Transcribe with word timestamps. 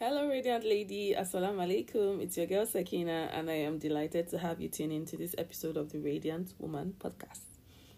Hello, 0.00 0.28
Radiant 0.28 0.62
Lady. 0.62 1.12
Assalamu 1.18 1.58
alaikum. 1.58 2.22
It's 2.22 2.36
your 2.36 2.46
girl 2.46 2.64
Sakina, 2.64 3.30
and 3.32 3.50
I 3.50 3.54
am 3.54 3.78
delighted 3.78 4.28
to 4.28 4.38
have 4.38 4.60
you 4.60 4.68
tune 4.68 4.92
into 4.92 5.16
this 5.16 5.34
episode 5.36 5.76
of 5.76 5.90
the 5.90 5.98
Radiant 5.98 6.54
Woman 6.60 6.94
podcast. 7.00 7.40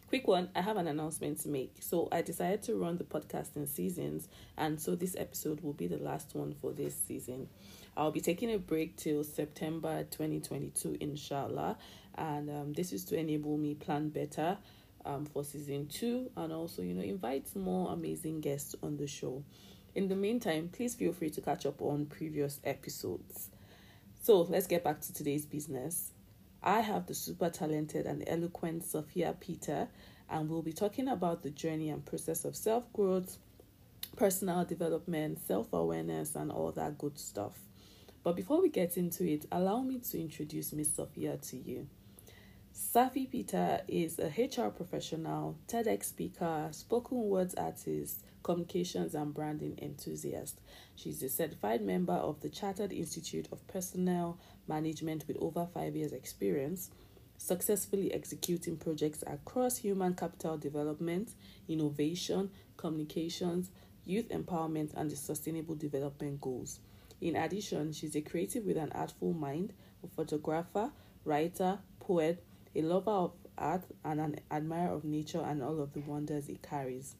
Quick 0.08 0.26
one 0.26 0.48
I 0.56 0.62
have 0.62 0.78
an 0.78 0.86
announcement 0.86 1.40
to 1.40 1.50
make. 1.50 1.74
So, 1.80 2.08
I 2.10 2.22
decided 2.22 2.62
to 2.62 2.76
run 2.76 2.96
the 2.96 3.04
podcast 3.04 3.54
in 3.54 3.66
seasons, 3.66 4.28
and 4.56 4.80
so 4.80 4.94
this 4.94 5.14
episode 5.18 5.60
will 5.60 5.74
be 5.74 5.88
the 5.88 5.98
last 5.98 6.34
one 6.34 6.54
for 6.54 6.72
this 6.72 6.96
season. 7.06 7.48
I'll 7.98 8.10
be 8.10 8.22
taking 8.22 8.50
a 8.54 8.58
break 8.58 8.96
till 8.96 9.22
September 9.22 10.02
2022, 10.04 10.96
inshallah, 11.00 11.76
and 12.14 12.48
um, 12.48 12.72
this 12.72 12.94
is 12.94 13.04
to 13.04 13.18
enable 13.18 13.58
me 13.58 13.74
plan 13.74 14.08
better 14.08 14.56
um, 15.04 15.26
for 15.26 15.44
season 15.44 15.86
two 15.86 16.30
and 16.34 16.50
also, 16.50 16.80
you 16.80 16.94
know, 16.94 17.02
invite 17.02 17.54
more 17.54 17.92
amazing 17.92 18.40
guests 18.40 18.74
on 18.82 18.96
the 18.96 19.06
show. 19.06 19.42
In 19.94 20.08
the 20.08 20.14
meantime, 20.14 20.68
please 20.72 20.94
feel 20.94 21.12
free 21.12 21.30
to 21.30 21.40
catch 21.40 21.66
up 21.66 21.82
on 21.82 22.06
previous 22.06 22.60
episodes. 22.62 23.50
So 24.22 24.42
let's 24.42 24.68
get 24.68 24.84
back 24.84 25.00
to 25.00 25.12
today's 25.12 25.46
business. 25.46 26.12
I 26.62 26.80
have 26.80 27.06
the 27.06 27.14
super 27.14 27.50
talented 27.50 28.06
and 28.06 28.22
eloquent 28.26 28.84
Sophia 28.84 29.34
Peter, 29.40 29.88
and 30.28 30.48
we'll 30.48 30.62
be 30.62 30.72
talking 30.72 31.08
about 31.08 31.42
the 31.42 31.50
journey 31.50 31.90
and 31.90 32.04
process 32.04 32.44
of 32.44 32.54
self 32.54 32.92
growth, 32.92 33.38
personal 34.16 34.64
development, 34.64 35.40
self 35.44 35.72
awareness, 35.72 36.36
and 36.36 36.52
all 36.52 36.70
that 36.72 36.98
good 36.98 37.18
stuff. 37.18 37.58
But 38.22 38.36
before 38.36 38.60
we 38.60 38.68
get 38.68 38.96
into 38.96 39.24
it, 39.26 39.46
allow 39.50 39.80
me 39.80 39.98
to 40.10 40.20
introduce 40.20 40.72
Miss 40.72 40.94
Sophia 40.94 41.38
to 41.38 41.56
you. 41.56 41.88
Safee 42.80 43.30
Peter 43.30 43.82
is 43.88 44.18
a 44.18 44.28
HR 44.28 44.70
professional, 44.70 45.58
TEDx 45.68 46.04
speaker, 46.04 46.68
spoken 46.72 47.18
words 47.24 47.54
artist, 47.54 48.24
communications 48.42 49.14
and 49.14 49.34
branding 49.34 49.78
enthusiast. 49.82 50.62
She's 50.96 51.22
a 51.22 51.28
certified 51.28 51.82
member 51.82 52.14
of 52.14 52.40
the 52.40 52.48
Chartered 52.48 52.90
Institute 52.90 53.48
of 53.52 53.64
Personnel 53.68 54.38
Management 54.66 55.24
with 55.28 55.36
over 55.40 55.68
five 55.74 55.94
years' 55.94 56.14
experience, 56.14 56.90
successfully 57.36 58.14
executing 58.14 58.78
projects 58.78 59.22
across 59.26 59.76
human 59.76 60.14
capital 60.14 60.56
development, 60.56 61.34
innovation, 61.68 62.50
communications, 62.78 63.70
youth 64.06 64.30
empowerment, 64.30 64.94
and 64.94 65.10
the 65.10 65.16
sustainable 65.16 65.74
development 65.74 66.40
goals. 66.40 66.80
In 67.20 67.36
addition, 67.36 67.92
she's 67.92 68.16
a 68.16 68.22
creative 68.22 68.64
with 68.64 68.78
an 68.78 68.90
artful 68.92 69.34
mind, 69.34 69.74
a 70.02 70.08
photographer, 70.08 70.90
writer, 71.26 71.78
poet, 72.00 72.42
a 72.74 72.82
lover 72.82 73.10
of 73.10 73.32
art, 73.58 73.84
and 74.04 74.20
an 74.20 74.40
admirer 74.50 74.94
of 74.94 75.04
nature 75.04 75.42
and 75.42 75.62
all 75.62 75.80
of 75.80 75.92
the 75.92 76.00
wonders 76.00 76.48
it 76.48 76.62
carries. 76.62 77.16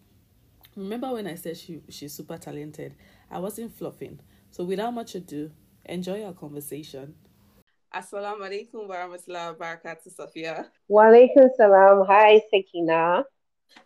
Remember 0.77 1.13
when 1.13 1.27
I 1.27 1.35
said 1.35 1.57
she 1.57 1.83
she's 1.89 2.13
super 2.13 2.39
talented? 2.39 2.95
I 3.31 3.39
wasn't 3.39 3.77
fluffing. 3.77 4.21
So 4.51 4.65
without 4.65 4.93
much 4.93 5.15
ado, 5.15 5.51
enjoy 5.85 6.25
our 6.25 6.33
conversation. 6.33 7.15
Assalamu 7.95 8.41
alaikum 8.47 8.89
warahmatullahi 8.89 9.57
wabarakatuh, 9.57 10.15
Sophia. 10.15 10.71
Wa 10.89 11.05
alaikum 11.05 11.49
salam. 11.57 12.07
Hi, 12.07 12.41
Sakina. 12.51 13.25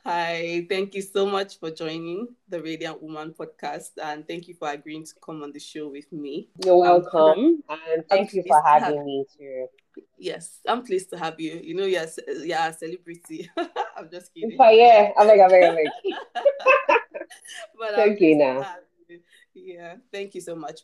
Hi, 0.04 0.66
thank 0.68 0.94
you 0.94 1.02
so 1.02 1.26
much 1.26 1.58
for 1.58 1.70
joining 1.70 2.28
the 2.48 2.60
Radiant 2.60 3.02
Woman 3.02 3.34
podcast 3.38 3.90
and 4.02 4.26
thank 4.26 4.48
you 4.48 4.54
for 4.54 4.68
agreeing 4.68 5.04
to 5.04 5.12
come 5.24 5.42
on 5.42 5.52
the 5.52 5.60
show 5.60 5.88
with 5.88 6.10
me. 6.12 6.48
You're 6.64 6.76
welcome. 6.76 7.62
Um, 7.68 7.78
and 7.92 8.04
thank 8.08 8.30
I'm 8.30 8.36
you 8.36 8.44
for 8.46 8.62
having 8.62 8.96
have... 8.96 9.04
me 9.06 9.24
too. 9.36 9.66
Yes, 10.18 10.60
I'm 10.66 10.82
pleased 10.82 11.10
to 11.10 11.18
have 11.18 11.38
you. 11.38 11.60
You 11.62 11.74
know, 11.74 11.84
you're, 11.84 12.06
you're 12.44 12.58
a 12.58 12.72
celebrity. 12.72 13.50
I'm 13.96 14.10
just 14.10 14.32
kidding. 14.34 14.56
Oh, 14.58 14.70
yeah, 14.70 15.10
I'm 15.18 15.26
like, 15.26 15.40
I'm 15.40 15.50
like, 15.50 15.64
I'm 15.64 15.74
like. 15.74 16.98
but 17.78 17.94
thank 17.94 18.20
you 18.20 18.36
now. 18.36 18.66
Yeah, 19.54 19.96
thank 20.12 20.34
you 20.34 20.40
so 20.40 20.56
much. 20.56 20.80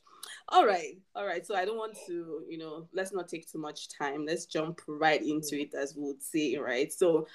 All 0.48 0.64
right, 0.64 0.96
all 1.16 1.26
right. 1.26 1.44
So 1.44 1.56
I 1.56 1.64
don't 1.64 1.76
want 1.76 1.96
to, 2.06 2.44
you 2.48 2.58
know, 2.58 2.88
let's 2.92 3.12
not 3.12 3.28
take 3.28 3.50
too 3.50 3.58
much 3.58 3.88
time. 3.88 4.24
Let's 4.24 4.46
jump 4.46 4.80
right 4.86 5.20
into 5.20 5.60
it, 5.60 5.74
as 5.74 5.96
we 5.96 6.04
would 6.04 6.22
say, 6.22 6.56
right? 6.56 6.92
So 6.92 7.26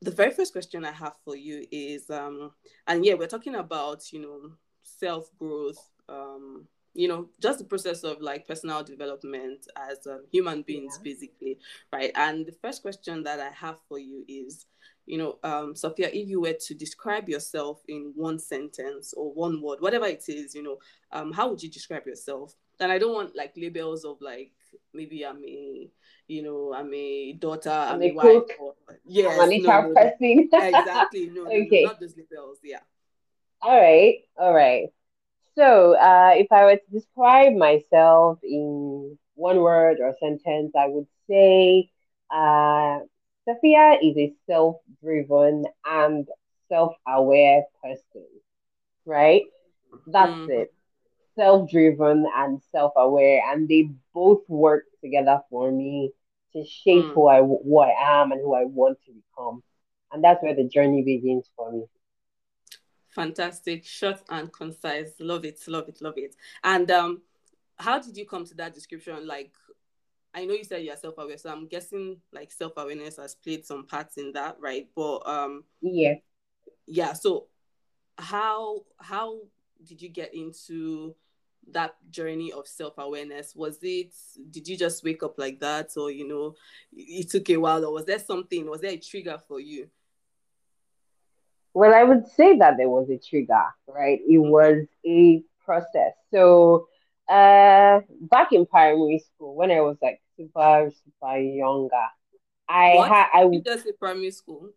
the 0.00 0.10
very 0.10 0.30
first 0.30 0.52
question 0.52 0.84
I 0.84 0.92
have 0.92 1.14
for 1.24 1.36
you 1.36 1.66
is, 1.70 2.08
um, 2.10 2.52
and 2.86 3.04
yeah, 3.04 3.14
we're 3.14 3.26
talking 3.26 3.56
about, 3.56 4.12
you 4.12 4.20
know, 4.20 4.52
self 4.82 5.28
growth, 5.38 5.90
um, 6.08 6.66
you 6.98 7.06
know 7.06 7.28
just 7.40 7.60
the 7.60 7.64
process 7.64 8.02
of 8.02 8.20
like 8.20 8.46
personal 8.46 8.82
development 8.82 9.68
as 9.76 10.04
um, 10.08 10.24
human 10.32 10.62
beings 10.62 10.98
yeah. 10.98 11.12
basically 11.12 11.58
right? 11.92 12.10
And 12.16 12.44
the 12.44 12.56
first 12.60 12.82
question 12.82 13.22
that 13.22 13.38
i 13.38 13.50
have 13.50 13.76
for 13.88 14.00
you 14.00 14.24
is 14.26 14.66
you 15.06 15.16
know 15.16 15.38
um, 15.44 15.76
sophia 15.76 16.08
if 16.12 16.28
you 16.28 16.40
were 16.40 16.56
to 16.60 16.74
describe 16.74 17.28
yourself 17.28 17.80
in 17.86 18.12
one 18.16 18.38
sentence 18.38 19.14
or 19.16 19.32
one 19.32 19.62
word 19.62 19.80
whatever 19.80 20.06
it 20.06 20.24
is 20.26 20.56
you 20.56 20.62
know 20.64 20.78
um, 21.12 21.32
how 21.32 21.48
would 21.48 21.62
you 21.62 21.70
describe 21.70 22.04
yourself? 22.04 22.54
And 22.80 22.92
i 22.92 22.98
don't 22.98 23.14
want 23.14 23.36
like 23.36 23.52
labels 23.56 24.04
of 24.04 24.18
like 24.20 24.52
maybe 24.92 25.24
i'm 25.24 25.42
a 25.44 25.88
you 26.26 26.42
know 26.42 26.74
i'm 26.76 26.92
a 26.92 27.32
daughter 27.34 27.70
i'm, 27.70 27.94
I'm 27.94 28.02
a, 28.02 28.10
a 28.10 28.14
wife 28.14 28.42
or 28.60 28.74
yes 29.04 29.38
I'm 29.40 29.50
no, 29.62 29.88
no, 29.88 29.94
person. 29.94 30.48
exactly. 30.52 31.30
No, 31.32 31.46
okay. 31.46 31.82
no, 31.82 31.88
not 31.88 32.00
those 32.00 32.16
labels 32.16 32.58
yeah. 32.62 32.80
All 33.60 33.80
right. 33.80 34.18
All 34.36 34.54
right 34.54 34.90
so, 35.58 35.96
uh, 35.96 36.32
if 36.36 36.52
I 36.52 36.64
were 36.64 36.76
to 36.76 36.90
describe 36.92 37.54
myself 37.54 38.38
in 38.44 39.18
one 39.34 39.58
word 39.58 39.98
or 40.00 40.14
sentence, 40.20 40.72
I 40.78 40.86
would 40.86 41.06
say 41.28 41.90
uh, 42.30 43.00
Sophia 43.44 43.98
is 44.00 44.16
a 44.16 44.32
self 44.46 44.76
driven 45.02 45.64
and 45.84 46.28
self 46.68 46.94
aware 47.06 47.64
person, 47.82 48.26
right? 49.04 49.42
That's 50.06 50.30
mm-hmm. 50.30 50.50
it. 50.50 50.74
Self 51.34 51.70
driven 51.70 52.26
and 52.36 52.60
self 52.70 52.92
aware, 52.96 53.42
and 53.50 53.68
they 53.68 53.90
both 54.14 54.42
work 54.48 54.84
together 55.02 55.40
for 55.50 55.72
me 55.72 56.12
to 56.52 56.64
shape 56.64 57.04
mm. 57.04 57.14
who 57.14 57.26
I 57.26 57.40
who 57.40 57.78
I 57.80 58.20
am 58.20 58.32
and 58.32 58.40
who 58.40 58.54
I 58.54 58.64
want 58.64 58.98
to 59.06 59.12
become, 59.12 59.62
and 60.12 60.22
that's 60.22 60.42
where 60.42 60.54
the 60.54 60.68
journey 60.68 61.02
begins 61.02 61.50
for 61.56 61.72
me. 61.72 61.84
Fantastic, 63.18 63.84
short 63.84 64.20
and 64.30 64.52
concise. 64.52 65.10
Love 65.18 65.44
it, 65.44 65.60
love 65.66 65.88
it, 65.88 66.00
love 66.00 66.14
it. 66.16 66.36
And 66.62 66.88
um, 66.92 67.22
how 67.76 67.98
did 67.98 68.16
you 68.16 68.24
come 68.24 68.44
to 68.44 68.54
that 68.54 68.74
description? 68.74 69.26
Like, 69.26 69.50
I 70.32 70.44
know 70.44 70.54
you 70.54 70.62
said 70.62 70.84
you're 70.84 70.94
self-aware, 70.94 71.36
so 71.36 71.50
I'm 71.50 71.66
guessing 71.66 72.18
like 72.32 72.52
self-awareness 72.52 73.16
has 73.16 73.34
played 73.34 73.66
some 73.66 73.86
parts 73.86 74.18
in 74.18 74.30
that, 74.34 74.58
right? 74.60 74.86
But 74.94 75.26
um, 75.26 75.64
yeah, 75.80 76.14
yeah. 76.86 77.12
So, 77.12 77.46
how 78.18 78.84
how 79.00 79.40
did 79.84 80.00
you 80.00 80.10
get 80.10 80.32
into 80.32 81.16
that 81.72 81.96
journey 82.10 82.52
of 82.52 82.68
self-awareness 82.68 83.54
was 83.54 83.78
it 83.82 84.14
did 84.50 84.66
you 84.66 84.76
just 84.76 85.04
wake 85.04 85.22
up 85.22 85.38
like 85.38 85.60
that 85.60 85.90
or 85.98 86.10
you 86.10 86.26
know 86.26 86.54
it 86.96 87.28
took 87.28 87.50
a 87.50 87.58
while 87.58 87.84
or 87.84 87.92
was 87.92 88.06
there 88.06 88.18
something 88.18 88.70
was 88.70 88.80
there 88.80 88.92
a 88.92 88.96
trigger 88.96 89.38
for 89.46 89.60
you 89.60 89.86
well, 91.78 91.94
I 91.94 92.02
would 92.02 92.26
say 92.26 92.58
that 92.58 92.76
there 92.76 92.88
was 92.88 93.08
a 93.08 93.18
trigger, 93.18 93.62
right? 93.86 94.18
It 94.26 94.32
mm-hmm. 94.32 94.50
was 94.50 94.84
a 95.06 95.44
process. 95.64 96.12
So, 96.34 96.88
uh, 97.28 98.00
back 98.20 98.52
in 98.52 98.66
primary 98.66 99.20
school, 99.20 99.54
when 99.54 99.70
I 99.70 99.80
was 99.80 99.96
like 100.02 100.20
super, 100.36 100.90
super 100.90 101.38
younger, 101.38 102.08
I 102.68 103.06
had 103.08 103.26
I 103.32 103.44
you 103.44 103.62
just 103.64 103.84
say 103.84 103.92
primary 103.92 104.32
school. 104.32 104.70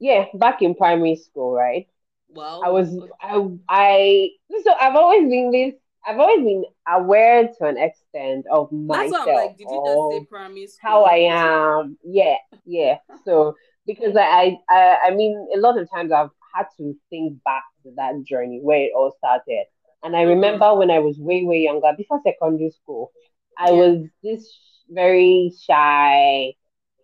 Yeah, 0.00 0.24
back 0.34 0.62
in 0.62 0.74
primary 0.74 1.14
school, 1.14 1.54
right? 1.54 1.86
Well, 2.28 2.62
I 2.64 2.70
was 2.70 2.88
I 3.22 3.48
I 3.68 4.30
so 4.64 4.74
I've 4.80 4.96
always 4.96 5.28
been 5.30 5.52
this 5.52 5.74
I've 6.04 6.18
always 6.18 6.44
been 6.44 6.64
aware 6.88 7.46
to 7.46 7.64
an 7.66 7.78
extent 7.78 8.46
of 8.50 8.72
myself. 8.72 9.28
like, 9.28 9.56
did 9.56 9.68
you 9.70 9.82
just 9.86 10.22
say 10.22 10.26
primary 10.28 10.66
school? 10.66 10.90
How 10.90 11.04
I 11.04 11.16
am. 11.30 11.96
Yeah, 12.02 12.34
yeah. 12.66 12.98
So 13.24 13.54
because 13.86 14.16
I, 14.16 14.56
I 14.68 14.98
I 15.06 15.10
mean 15.14 15.48
a 15.54 15.58
lot 15.58 15.78
of 15.78 15.90
times 15.90 16.12
I've 16.12 16.30
had 16.54 16.66
to 16.78 16.96
think 17.10 17.42
back 17.44 17.64
to 17.82 17.92
that 17.96 18.22
journey 18.24 18.60
where 18.62 18.78
it 18.78 18.92
all 18.96 19.14
started. 19.18 19.64
And 20.02 20.14
I 20.14 20.20
mm-hmm. 20.20 20.30
remember 20.30 20.74
when 20.74 20.90
I 20.90 20.98
was 20.98 21.18
way 21.18 21.44
way 21.44 21.62
younger, 21.62 21.92
before 21.96 22.20
secondary 22.24 22.70
school, 22.70 23.12
I 23.58 23.72
was 23.72 24.06
this 24.22 24.46
very 24.88 25.52
shy, 25.66 26.54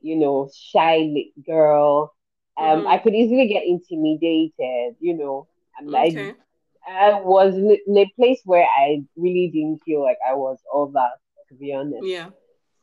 you 0.02 0.16
know, 0.16 0.50
shy 0.54 1.14
girl. 1.46 2.14
Um, 2.58 2.80
mm-hmm. 2.80 2.88
I 2.88 2.98
could 2.98 3.14
easily 3.14 3.48
get 3.48 3.64
intimidated, 3.64 4.96
you 5.00 5.14
know. 5.14 5.48
And 5.78 5.94
okay. 5.94 6.34
I, 6.86 7.10
I 7.10 7.20
was 7.20 7.54
in 7.54 7.96
a 7.96 8.12
place 8.16 8.40
where 8.44 8.64
I 8.64 9.02
really 9.16 9.50
didn't 9.52 9.82
feel 9.84 10.02
like 10.02 10.18
I 10.28 10.34
was 10.34 10.58
all 10.70 10.88
that, 10.88 11.12
to 11.48 11.54
be 11.54 11.72
honest. 11.72 12.04
Yeah. 12.06 12.30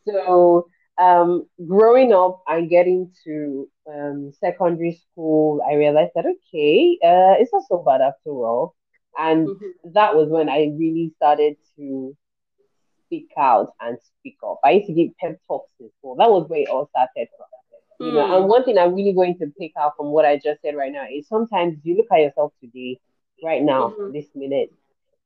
So 0.06 0.68
um, 0.98 1.48
growing 1.68 2.14
up 2.14 2.44
and 2.48 2.70
getting 2.70 3.12
to 3.24 3.70
um, 3.92 4.32
secondary 4.40 5.02
school, 5.12 5.62
I 5.70 5.76
realized 5.76 6.12
that 6.16 6.26
okay, 6.26 6.98
uh, 7.04 7.36
it's 7.40 7.54
not 7.54 7.64
so 7.68 7.84
bad 7.86 8.02
after 8.02 8.30
all. 8.30 8.76
And 9.18 9.48
mm-hmm. 9.48 9.92
that 9.94 10.16
was 10.16 10.30
when 10.30 10.50
I 10.50 10.72
really 10.78 11.12
started 11.16 11.58
to 11.78 12.16
speak 13.06 13.30
out 13.38 13.74
and 13.80 13.98
speak 14.20 14.38
up. 14.46 14.60
I 14.64 14.72
used 14.72 14.88
to 14.88 14.94
give 14.94 15.18
pep 15.20 15.40
talks 15.48 15.72
in 15.80 15.90
school. 15.98 16.16
That 16.18 16.30
was 16.30 16.48
where 16.50 16.62
it 16.62 16.70
all 16.70 16.90
started 16.90 17.28
from. 17.38 17.48
You 18.00 18.12
know, 18.12 18.36
and 18.36 18.44
hmm. 18.44 18.50
one 18.50 18.64
thing 18.64 18.78
I'm 18.78 18.94
really 18.94 19.14
going 19.14 19.40
to 19.40 19.52
pick 19.60 19.72
out 19.76 19.98
from 19.98 20.08
what 20.08 20.24
I 20.24 20.36
just 20.36 20.62
said 20.62 20.76
right 20.76 20.92
now 20.92 21.08
is 21.12 21.28
sometimes 21.28 21.80
you 21.82 21.98
look 21.98 22.06
at 22.12 22.20
yourself 22.22 22.54
today, 22.62 23.00
right 23.44 23.64
now, 23.64 23.90
mm-hmm. 23.90 24.14
this 24.14 24.28
minute, 24.36 24.72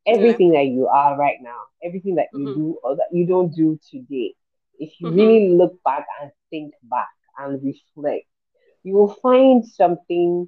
everything 0.06 0.54
yeah. 0.54 0.62
that 0.62 0.68
you 0.68 0.88
are 0.88 1.18
right 1.18 1.38
now, 1.42 1.64
everything 1.84 2.16
that 2.16 2.28
you 2.34 2.40
mm-hmm. 2.40 2.60
do 2.60 2.78
or 2.82 2.96
that 2.96 3.08
you 3.12 3.26
don't 3.26 3.54
do 3.54 3.78
today, 3.90 4.36
if 4.82 5.00
you 5.00 5.08
mm-hmm. 5.08 5.18
really 5.18 5.50
look 5.54 5.82
back 5.84 6.06
and 6.22 6.32
think 6.50 6.74
back 6.84 7.08
and 7.38 7.64
reflect, 7.64 8.26
you 8.84 8.96
will 8.96 9.16
find 9.22 9.66
something 9.66 10.48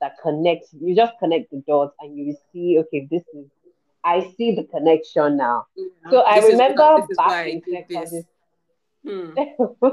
that 0.00 0.12
connects. 0.22 0.70
You 0.72 0.96
just 0.96 1.12
connect 1.18 1.50
the 1.50 1.62
dots 1.68 1.94
and 2.00 2.16
you 2.16 2.34
see, 2.52 2.78
okay, 2.80 3.06
this 3.10 3.22
is. 3.34 3.46
I 4.02 4.32
see 4.36 4.54
the 4.54 4.62
connection 4.64 5.36
now. 5.36 5.66
Yeah. 5.76 6.10
So 6.10 6.20
I 6.20 6.38
remember 6.38 7.06
back 7.16 7.48
in 7.48 7.60
secondary. 7.68 8.24
Hmm. 9.04 9.34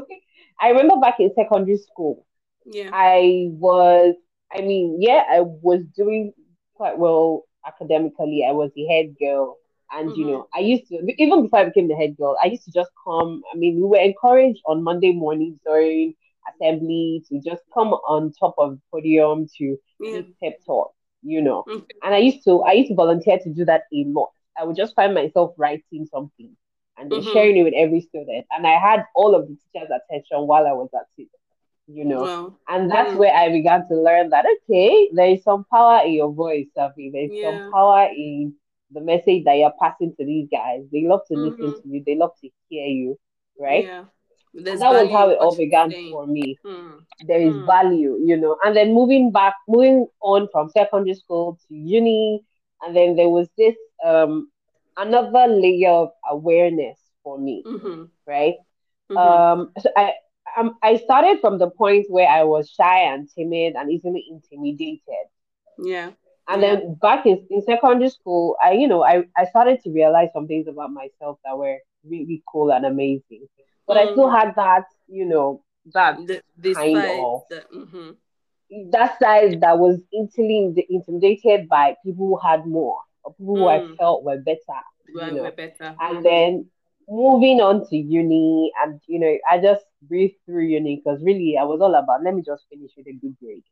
I 0.61 0.69
remember 0.69 0.97
back 0.97 1.19
in 1.19 1.31
secondary 1.35 1.77
school. 1.77 2.25
Yeah. 2.65 2.89
I 2.93 3.49
was. 3.51 4.15
I 4.55 4.61
mean, 4.61 4.97
yeah, 5.01 5.23
I 5.29 5.41
was 5.41 5.81
doing 5.97 6.31
quite 6.75 6.97
well 6.97 7.45
academically. 7.65 8.45
I 8.47 8.51
was 8.51 8.69
the 8.75 8.85
head 8.85 9.15
girl. 9.19 9.57
And 9.91 10.09
mm-hmm. 10.09 10.19
you 10.19 10.27
know, 10.27 10.47
I 10.55 10.59
used 10.59 10.87
to 10.87 10.99
even 11.17 11.43
before 11.43 11.59
I 11.59 11.65
became 11.65 11.87
the 11.87 11.95
head 11.95 12.17
girl, 12.17 12.37
I 12.41 12.47
used 12.47 12.65
to 12.65 12.71
just 12.71 12.91
come. 13.05 13.41
I 13.53 13.57
mean, 13.57 13.75
we 13.75 13.83
were 13.83 13.97
encouraged 13.97 14.61
on 14.65 14.83
Monday 14.83 15.13
mornings 15.13 15.59
during 15.65 16.15
assembly 16.49 17.23
to 17.29 17.39
just 17.39 17.61
come 17.73 17.89
on 17.89 18.33
top 18.39 18.55
of 18.57 18.71
the 18.71 18.81
podium 18.91 19.47
to 19.57 19.77
yeah. 19.99 20.17
give 20.17 20.25
pep 20.41 20.59
talk, 20.65 20.93
you 21.21 21.41
know. 21.41 21.63
Okay. 21.69 21.85
And 22.03 22.13
I 22.13 22.19
used 22.19 22.43
to 22.45 22.61
I 22.61 22.73
used 22.73 22.89
to 22.89 22.95
volunteer 22.95 23.39
to 23.39 23.53
do 23.53 23.65
that 23.65 23.83
a 23.93 24.03
lot. 24.07 24.31
I 24.57 24.63
would 24.63 24.75
just 24.75 24.95
find 24.95 25.13
myself 25.13 25.53
writing 25.57 26.07
something 26.11 26.55
and 26.97 27.11
then 27.11 27.21
mm-hmm. 27.21 27.33
sharing 27.33 27.57
it 27.57 27.63
with 27.63 27.73
every 27.75 28.01
student. 28.01 28.45
And 28.51 28.67
I 28.67 28.77
had 28.79 29.05
all 29.15 29.35
of 29.35 29.47
the 29.47 29.57
teachers' 29.73 29.89
attention 29.89 30.47
while 30.47 30.67
I 30.67 30.73
was 30.73 30.89
at 30.93 31.07
it, 31.17 31.29
you 31.87 32.05
know. 32.05 32.21
Wow. 32.21 32.57
And 32.67 32.91
that's 32.91 33.11
mm. 33.11 33.17
where 33.17 33.33
I 33.33 33.49
began 33.49 33.87
to 33.87 33.95
learn 33.95 34.29
that 34.29 34.45
okay, 34.63 35.09
there 35.13 35.29
is 35.29 35.43
some 35.43 35.65
power 35.71 36.05
in 36.05 36.13
your 36.13 36.31
voice, 36.31 36.67
Safee. 36.77 37.11
There's 37.11 37.31
yeah. 37.31 37.51
some 37.51 37.71
power 37.71 38.09
in 38.15 38.53
the 38.93 39.01
message 39.01 39.43
that 39.45 39.57
you're 39.57 39.73
passing 39.81 40.13
to 40.19 40.25
these 40.25 40.47
guys. 40.51 40.81
They 40.91 41.05
love 41.07 41.21
to 41.27 41.35
mm-hmm. 41.35 41.61
listen 41.61 41.81
to 41.81 41.87
you, 41.87 42.03
they 42.05 42.15
love 42.15 42.31
to 42.41 42.49
hear 42.69 42.87
you, 42.87 43.19
right? 43.59 43.85
Yeah. 43.85 44.05
that 44.53 44.79
was 44.79 45.11
how 45.11 45.29
it 45.29 45.37
all 45.39 45.55
began 45.55 45.91
for 46.11 46.27
me. 46.27 46.57
Hmm. 46.65 46.99
There 47.27 47.41
is 47.41 47.53
hmm. 47.53 47.65
value, 47.65 48.19
you 48.23 48.37
know. 48.37 48.57
And 48.63 48.75
then 48.75 48.93
moving 48.93 49.31
back, 49.31 49.55
moving 49.67 50.07
on 50.21 50.47
from 50.51 50.69
secondary 50.69 51.15
school 51.15 51.59
to 51.67 51.75
uni, 51.75 52.43
and 52.81 52.95
then 52.95 53.15
there 53.15 53.29
was 53.29 53.47
this 53.57 53.75
um 54.05 54.49
another 54.97 55.47
layer 55.47 55.89
of 55.89 56.09
awareness 56.29 56.99
for 57.23 57.39
me, 57.39 57.63
mm-hmm. 57.65 58.03
right? 58.27 58.55
Mm-hmm. 59.11 59.17
Um, 59.17 59.71
so 59.79 59.89
I 59.95 60.13
um, 60.57 60.77
I 60.83 60.97
started 60.97 61.39
from 61.41 61.57
the 61.57 61.69
point 61.69 62.05
where 62.09 62.27
I 62.27 62.43
was 62.43 62.69
shy 62.69 63.11
and 63.11 63.29
timid 63.35 63.73
and 63.75 63.91
easily 63.91 64.25
intimidated. 64.29 65.27
Yeah. 65.79 66.11
And 66.47 66.61
yeah. 66.61 66.75
then 66.75 66.95
back 67.01 67.25
in, 67.25 67.45
in 67.49 67.61
secondary 67.61 68.09
school, 68.09 68.57
I 68.63 68.73
you 68.73 68.87
know 68.87 69.03
I, 69.03 69.23
I 69.37 69.45
started 69.45 69.81
to 69.83 69.91
realize 69.91 70.29
some 70.33 70.47
things 70.47 70.67
about 70.67 70.91
myself 70.91 71.39
that 71.45 71.57
were 71.57 71.77
really 72.05 72.43
cool 72.47 72.71
and 72.71 72.85
amazing. 72.85 73.47
But 73.87 73.97
mm. 73.97 74.01
I 74.01 74.11
still 74.11 74.27
mm. 74.27 74.39
had 74.39 74.55
that, 74.55 74.85
you 75.07 75.25
know, 75.25 75.63
that 75.93 76.17
the, 76.57 76.73
kind 76.73 76.97
side, 76.97 77.19
of 77.19 77.41
the, 77.49 77.63
mm-hmm. 77.75 78.89
that 78.91 79.19
side 79.19 79.61
that 79.61 79.77
was 79.77 79.99
easily 80.13 80.85
intimidated 80.89 81.67
by 81.67 81.95
people 82.05 82.27
who 82.27 82.47
had 82.47 82.65
more, 82.65 82.97
or 83.23 83.33
people 83.33 83.55
mm. 83.55 83.59
who 83.59 83.67
I 83.67 83.79
mm. 83.79 83.97
felt 83.97 84.23
were 84.23 84.37
better. 84.37 84.59
Well, 85.13 85.27
you 85.27 85.43
know? 85.43 85.51
better. 85.51 85.95
And 85.99 86.25
then 86.25 86.67
moving 87.09 87.59
on 87.59 87.87
to 87.89 87.97
uni, 87.97 88.71
and 88.81 89.01
you 89.07 89.19
know, 89.19 89.37
I 89.49 89.59
just 89.59 89.85
breathed 90.01 90.35
through 90.45 90.65
uni 90.65 91.01
because 91.03 91.21
really 91.23 91.57
I 91.59 91.63
was 91.63 91.81
all 91.81 91.95
about 91.95 92.23
let 92.23 92.33
me 92.33 92.43
just 92.45 92.65
finish 92.69 92.91
with 92.95 93.07
a 93.07 93.13
good 93.13 93.35
grade. 93.41 93.63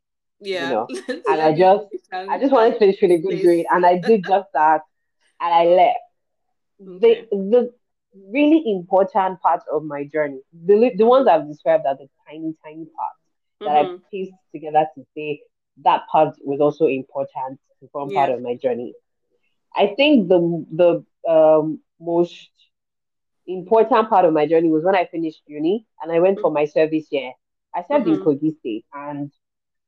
Yeah. 0.42 0.86
You 0.88 1.02
know? 1.06 1.22
and 1.28 1.40
I 1.40 1.56
just 1.56 1.86
I 2.12 2.38
just 2.38 2.52
wanted 2.52 2.72
to 2.72 2.78
finish 2.78 3.00
with 3.00 3.10
a 3.12 3.18
good 3.18 3.42
grade. 3.42 3.66
And 3.70 3.86
I 3.86 3.98
did 3.98 4.24
just 4.26 4.48
that 4.54 4.82
and 5.40 5.54
I 5.54 5.64
left. 5.64 5.98
Okay. 6.80 7.26
The 7.30 7.36
the 7.36 7.72
really 8.30 8.62
important 8.66 9.40
part 9.40 9.62
of 9.72 9.84
my 9.84 10.04
journey, 10.04 10.40
the, 10.52 10.92
the 10.96 11.06
ones 11.06 11.26
I've 11.28 11.48
described 11.48 11.84
are 11.86 11.96
the 11.96 12.08
tiny, 12.28 12.54
tiny 12.64 12.86
parts 12.86 13.20
mm-hmm. 13.62 13.64
that 13.66 13.76
I 13.76 13.84
mm-hmm. 13.84 13.96
pieced 14.10 14.32
together 14.52 14.86
to 14.94 15.04
say 15.16 15.40
that 15.84 16.02
part 16.10 16.36
was 16.42 16.60
also 16.60 16.86
important 16.86 17.58
to 17.80 17.88
form 17.88 18.10
yeah. 18.10 18.26
part 18.26 18.30
of 18.30 18.42
my 18.42 18.56
journey. 18.56 18.94
I 19.74 19.94
think 19.96 20.28
the 20.28 20.66
the 20.70 21.30
um, 21.30 21.80
most 21.98 22.50
important 23.46 24.08
part 24.10 24.24
of 24.24 24.32
my 24.32 24.46
journey 24.46 24.68
was 24.68 24.84
when 24.84 24.94
I 24.94 25.06
finished 25.06 25.42
uni 25.46 25.86
and 26.02 26.12
I 26.12 26.18
went 26.18 26.40
for 26.40 26.50
my 26.50 26.66
service 26.66 27.06
year. 27.10 27.32
I 27.74 27.84
served 27.88 28.06
mm-hmm. 28.06 28.28
in 28.28 28.38
Kogi 28.38 28.58
State 28.58 28.84
and 28.92 29.32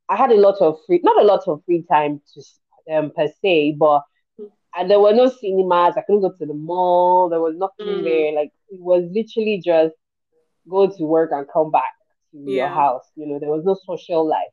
I 0.08 0.16
had 0.16 0.30
a 0.30 0.36
lot 0.36 0.56
of 0.60 0.78
free, 0.86 1.00
not 1.02 1.20
a 1.20 1.24
lot 1.24 1.42
of 1.46 1.62
free 1.64 1.82
time 1.82 2.20
to 2.34 2.94
um, 2.94 3.10
per 3.10 3.28
se, 3.40 3.76
but 3.78 4.02
and 4.76 4.90
there 4.90 5.00
were 5.00 5.12
no 5.12 5.28
cinemas. 5.28 5.94
I 5.96 6.02
couldn't 6.02 6.22
go 6.22 6.32
to 6.32 6.46
the 6.46 6.54
mall. 6.54 7.28
There 7.28 7.40
was 7.40 7.56
nothing 7.56 8.02
mm. 8.02 8.04
there. 8.04 8.32
Like 8.32 8.52
it 8.68 8.80
was 8.80 9.04
literally 9.12 9.62
just 9.64 9.94
go 10.68 10.88
to 10.88 11.04
work 11.04 11.30
and 11.32 11.46
come 11.52 11.70
back 11.70 11.92
to 12.32 12.38
yeah. 12.38 12.66
your 12.66 12.68
house. 12.68 13.04
You 13.14 13.26
know, 13.26 13.38
there 13.38 13.50
was 13.50 13.64
no 13.64 13.76
social 13.86 14.28
life. 14.28 14.52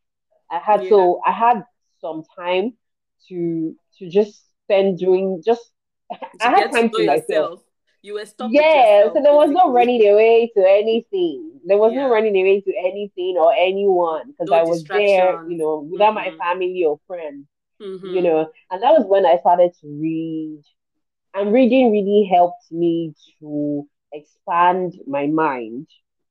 I 0.50 0.60
had 0.60 0.84
yeah. 0.84 0.90
so 0.90 1.22
I 1.26 1.32
had 1.32 1.64
some 2.00 2.24
time 2.38 2.74
to 3.30 3.76
to 4.00 4.10
just 4.10 4.44
spend 4.64 5.00
doing 5.00 5.42
just 5.46 5.62
to 6.12 6.18
I 6.42 6.50
had 6.50 6.72
time 6.72 6.90
to, 6.90 6.98
to 6.98 7.06
myself. 7.06 7.62
You 8.04 8.16
were 8.16 8.26
stopped. 8.26 8.54
Yeah, 8.54 9.10
so 9.14 9.22
there 9.22 9.34
was 9.34 9.52
no 9.52 9.72
running 9.72 10.02
away 10.08 10.52
to 10.56 10.66
anything. 10.68 11.60
There 11.66 11.78
was 11.78 11.94
yeah. 11.94 12.02
no 12.02 12.10
running 12.10 12.36
away 12.36 12.62
to 12.62 12.74
anything 12.78 13.38
or 13.38 13.54
anyone 13.54 14.32
because 14.32 14.50
no 14.50 14.56
I 14.56 14.64
was 14.64 14.84
there, 14.86 15.48
you 15.48 15.58
know, 15.58 15.88
without 15.92 16.16
mm-hmm. 16.16 16.38
my 16.38 16.44
family 16.44 16.84
or 16.84 17.00
friends. 17.06 17.46
Mm-hmm. 17.80 18.08
You 18.08 18.22
know, 18.22 18.52
and 18.70 18.82
that 18.84 18.92
was 18.92 19.06
when 19.08 19.26
I 19.26 19.38
started 19.40 19.72
to 19.82 19.88
read. 19.88 20.62
And 21.34 21.54
reading 21.54 21.92
really 21.92 22.30
helped 22.32 22.72
me 22.72 23.14
to 23.40 23.88
expand 24.12 24.96
my 25.08 25.28
mind, 25.28 25.88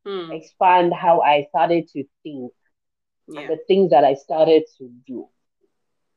mm. 0.07 0.37
expand 0.37 0.93
how 0.93 1.23
I 1.23 1.47
started 1.49 1.89
to 1.95 2.05
think, 2.23 2.53
yeah. 3.29 3.47
the 3.47 3.59
things 3.67 3.91
that 3.91 4.05
I 4.05 4.15
started 4.15 4.65
to 4.79 4.91
do. 5.07 5.29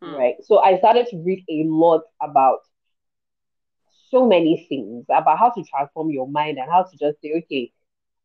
Mm. 0.03 0.17
Right. 0.17 0.35
So 0.44 0.59
I 0.59 0.77
started 0.79 1.07
to 1.11 1.17
read 1.23 1.45
a 1.49 1.63
lot 1.65 2.01
about 2.21 2.59
so 4.13 4.27
many 4.27 4.65
things 4.69 5.06
about 5.10 5.39
how 5.39 5.50
to 5.50 5.63
transform 5.63 6.12
your 6.12 6.27
mind 6.27 6.60
and 6.60 6.69
how 6.69 6.83
to 6.83 6.98
just 6.98 7.19
say, 7.21 7.33
okay, 7.39 7.71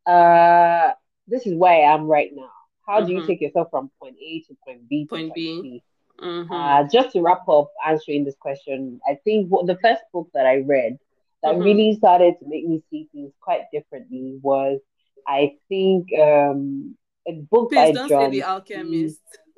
uh, 0.05 0.93
this 1.27 1.47
is 1.47 1.55
where 1.55 1.73
I 1.73 1.93
am 1.93 2.03
right 2.03 2.29
now. 2.33 2.51
How 2.85 2.97
mm-hmm. 2.97 3.07
do 3.07 3.13
you 3.13 3.17
mm-hmm. 3.19 3.27
take 3.27 3.41
yourself 3.41 3.69
from 3.71 3.89
point 3.99 4.15
A 4.21 4.43
to 4.47 4.57
point 4.63 4.87
B? 4.87 5.05
to 5.05 5.09
Point, 5.09 5.29
point 5.29 5.35
B. 5.35 5.61
B? 5.61 5.83
Mm-hmm. 6.21 6.53
Uh, 6.53 6.83
just 6.91 7.13
to 7.13 7.21
wrap 7.21 7.47
up 7.49 7.71
answering 7.87 8.23
this 8.23 8.35
question, 8.39 8.99
I 9.09 9.17
think 9.23 9.47
what, 9.47 9.65
the 9.65 9.77
first 9.81 10.01
book 10.13 10.29
that 10.35 10.45
I 10.45 10.57
read 10.57 10.99
that 11.41 11.53
mm-hmm. 11.53 11.63
really 11.63 11.95
started 11.95 12.35
to 12.39 12.47
make 12.47 12.67
me 12.67 12.83
see 12.91 13.07
things 13.11 13.31
quite 13.41 13.61
differently 13.73 14.37
was, 14.41 14.79
I 15.27 15.55
think, 15.69 16.09
um, 16.19 16.95
a 17.27 17.33
book 17.33 17.69
Please 17.69 17.75
by 17.75 17.91
don't 17.93 18.09
John. 18.09 18.31
Say 18.31 18.39
the 18.39 18.43
Alchemist. 18.43 19.21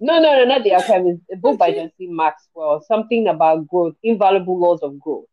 no, 0.00 0.20
no, 0.20 0.36
no, 0.36 0.44
not 0.44 0.62
the 0.62 0.74
Alchemist. 0.74 1.22
A 1.32 1.36
book 1.36 1.58
by 1.58 1.72
John 1.74 1.90
C. 1.96 2.06
Maxwell, 2.06 2.84
something 2.86 3.28
about 3.28 3.66
growth, 3.66 3.94
invaluable 4.02 4.58
laws 4.58 4.80
of 4.82 4.98
growth. 4.98 5.24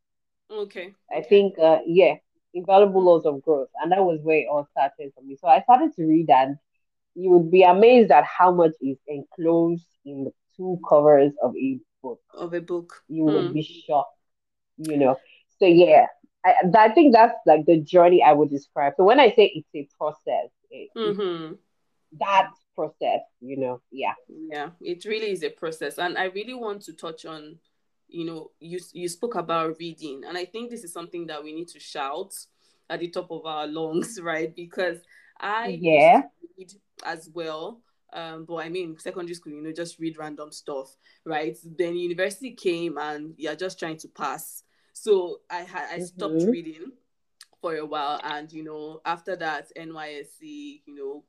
Okay. 0.52 0.94
I 1.12 1.22
think, 1.22 1.58
uh, 1.60 1.80
yeah, 1.86 2.16
invaluable 2.54 3.04
laws 3.04 3.25
of 3.25 3.42
growth, 3.42 3.70
and 3.82 3.92
that 3.92 4.04
was 4.04 4.20
where 4.22 4.38
it 4.38 4.48
all 4.50 4.68
started 4.72 5.12
for 5.16 5.24
me. 5.24 5.36
So 5.36 5.48
I 5.48 5.62
started 5.62 5.94
to 5.96 6.06
read, 6.06 6.30
and 6.30 6.58
you 7.16 7.32
would 7.32 7.52
be 7.52 7.64
amazed 7.64 8.12
at 8.12 8.24
how 8.25 8.52
much 8.52 8.74
is 8.82 8.98
enclosed 9.08 9.88
in 10.06 10.25
the 10.25 10.32
two 10.56 10.80
covers 10.88 11.32
of 11.42 11.56
a 11.56 11.80
book. 12.02 12.22
Of 12.34 12.54
a 12.54 12.62
book. 12.62 13.04
You 13.08 13.24
mm. 13.24 13.34
would 13.34 13.54
be 13.54 13.64
shocked, 13.64 14.18
you 14.78 14.98
know. 14.98 15.18
So 15.60 15.66
yeah, 15.66 16.08
I, 16.46 16.54
I 16.78 16.90
think 16.90 17.14
that's 17.14 17.36
like 17.46 17.66
the 17.66 17.80
journey 17.80 18.22
I 18.22 18.34
would 18.34 18.50
describe. 18.50 18.94
So 18.98 19.04
when 19.04 19.20
I 19.20 19.30
say 19.30 19.52
it's 19.56 19.70
a 19.74 19.88
process, 19.98 20.50
it, 20.70 20.90
mm-hmm. 20.96 21.54
that 22.20 22.52
process, 22.75 23.22
you 23.42 23.58
know, 23.58 23.82
yeah. 23.92 24.14
Yeah, 24.30 24.70
it 24.82 25.06
really 25.06 25.32
is 25.32 25.44
a 25.44 25.50
process. 25.50 25.98
And 25.98 26.18
I 26.18 26.25
really 26.25 26.54
want 26.54 26.84
to 26.84 26.94
touch 26.94 27.25
on, 27.25 27.58
you 28.15 28.24
know, 28.24 28.51
you 28.60 28.79
you 28.93 29.10
spoke 29.10 29.36
about 29.36 29.75
reading. 29.77 30.24
And 30.25 30.38
I 30.38 30.45
think 30.45 30.69
this 30.69 30.86
is 30.86 30.93
something 30.93 31.27
that 31.27 31.43
we 31.43 31.53
need 31.53 31.67
to 31.69 31.79
shout 31.79 32.34
at 32.89 33.01
the 33.01 33.10
top 33.10 33.29
of 33.29 33.45
our 33.45 33.67
lungs, 33.79 34.19
right? 34.22 34.55
Because 34.55 35.00
I 35.39 35.77
yeah 35.81 36.22
read 36.57 36.72
as 37.05 37.29
well. 37.34 37.81
Um, 38.13 38.45
but 38.45 38.57
I 38.57 38.69
mean, 38.69 38.98
secondary 38.98 39.36
school, 39.36 39.51
you 39.51 39.62
know, 39.62 39.74
just 39.74 40.00
read 40.00 40.17
random 40.17 40.53
stuff, 40.53 40.95
right? 41.25 41.57
Then 41.77 41.98
university 41.98 42.51
came 42.51 42.98
and 42.98 43.34
you're 43.38 43.55
just 43.55 43.77
trying 43.77 43.98
to 43.98 44.07
pass. 44.07 44.63
So 44.93 45.41
I 45.50 45.63
had 45.63 45.89
I 45.91 46.00
stopped 46.00 46.36
mm-hmm. 46.36 46.51
reading 46.51 46.91
for 47.60 47.75
a 47.75 47.86
while, 47.86 48.22
and 48.24 48.50
you 48.50 48.63
know, 48.63 49.01
after 49.05 49.36
that 49.36 49.72
NYSC, 49.75 50.81
you 50.86 50.95
know, 50.95 51.25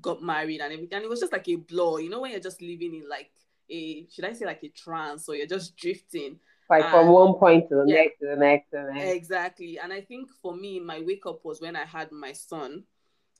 got 0.00 0.22
married 0.22 0.62
and 0.62 0.72
everything. 0.72 0.96
And 0.96 1.04
it 1.04 1.10
was 1.10 1.20
just 1.20 1.32
like 1.32 1.48
a 1.48 1.56
blur, 1.56 2.00
you 2.00 2.08
know, 2.08 2.20
when 2.20 2.30
you're 2.30 2.40
just 2.40 2.62
living 2.62 2.94
in 2.94 3.06
like 3.10 3.30
a 3.70 4.06
should 4.10 4.24
I 4.24 4.32
say 4.32 4.46
like 4.46 4.62
a 4.62 4.68
trance, 4.68 5.28
or 5.28 5.34
you're 5.34 5.46
just 5.46 5.76
drifting. 5.76 6.38
Like 6.68 6.84
and, 6.84 6.92
from 6.92 7.08
one 7.08 7.34
point 7.34 7.68
to 7.68 7.76
the 7.76 7.84
yeah, 7.86 8.02
next 8.02 8.18
to 8.20 8.26
the 8.26 8.36
next 8.36 8.70
to 8.70 8.86
the 8.86 8.92
next. 8.94 9.16
Exactly. 9.16 9.78
And 9.82 9.92
I 9.92 10.00
think 10.00 10.30
for 10.40 10.54
me, 10.54 10.78
my 10.78 11.00
wake 11.04 11.26
up 11.26 11.44
was 11.44 11.60
when 11.60 11.76
I 11.76 11.84
had 11.84 12.12
my 12.12 12.32
son 12.32 12.84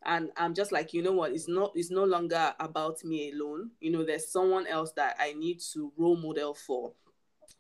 and 0.06 0.30
i'm 0.38 0.54
just 0.54 0.72
like 0.72 0.94
you 0.94 1.02
know 1.02 1.12
what 1.12 1.30
it's 1.30 1.46
not 1.46 1.72
it's 1.74 1.90
no 1.90 2.04
longer 2.04 2.54
about 2.58 3.04
me 3.04 3.32
alone 3.32 3.70
you 3.80 3.90
know 3.92 4.02
there's 4.02 4.32
someone 4.32 4.66
else 4.66 4.92
that 4.92 5.14
i 5.20 5.34
need 5.34 5.60
to 5.60 5.92
role 5.98 6.16
model 6.16 6.54
for 6.54 6.92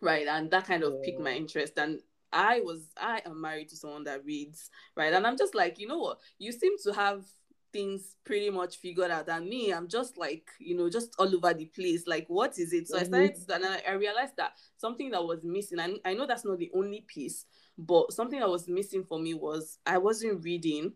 right 0.00 0.26
and 0.26 0.50
that 0.50 0.66
kind 0.66 0.82
of 0.82 0.94
yeah. 0.94 1.00
piqued 1.04 1.20
my 1.20 1.32
interest 1.32 1.74
and 1.76 2.00
I 2.32 2.60
was 2.60 2.86
I 2.96 3.22
am 3.26 3.40
married 3.40 3.68
to 3.70 3.76
someone 3.76 4.04
that 4.04 4.24
reads, 4.24 4.70
right? 4.96 5.12
And 5.12 5.26
I'm 5.26 5.36
just 5.36 5.54
like, 5.54 5.78
you 5.78 5.86
know 5.86 5.98
what? 5.98 6.18
You 6.38 6.52
seem 6.52 6.72
to 6.84 6.92
have 6.92 7.24
things 7.72 8.16
pretty 8.24 8.50
much 8.50 8.76
figured 8.78 9.10
out 9.10 9.28
and 9.28 9.48
me 9.48 9.72
i'm 9.72 9.88
just 9.88 10.16
like 10.16 10.48
you 10.58 10.76
know 10.76 10.88
just 10.88 11.14
all 11.18 11.34
over 11.34 11.54
the 11.54 11.66
place 11.66 12.06
like 12.06 12.26
what 12.28 12.58
is 12.58 12.72
it 12.72 12.88
so 12.88 12.96
mm-hmm. 12.96 13.04
i 13.04 13.08
started 13.08 13.48
to, 13.48 13.54
and 13.54 13.64
I, 13.64 13.82
I 13.88 13.92
realized 13.92 14.36
that 14.36 14.52
something 14.76 15.10
that 15.10 15.24
was 15.24 15.44
missing 15.44 15.78
and 15.78 15.98
I 16.04 16.14
know 16.14 16.26
that's 16.26 16.44
not 16.44 16.58
the 16.58 16.70
only 16.74 17.04
piece 17.06 17.46
but 17.78 18.12
something 18.12 18.40
that 18.40 18.48
was 18.48 18.68
missing 18.68 19.04
for 19.04 19.18
me 19.18 19.34
was 19.34 19.78
i 19.86 19.98
wasn't 19.98 20.44
reading 20.44 20.92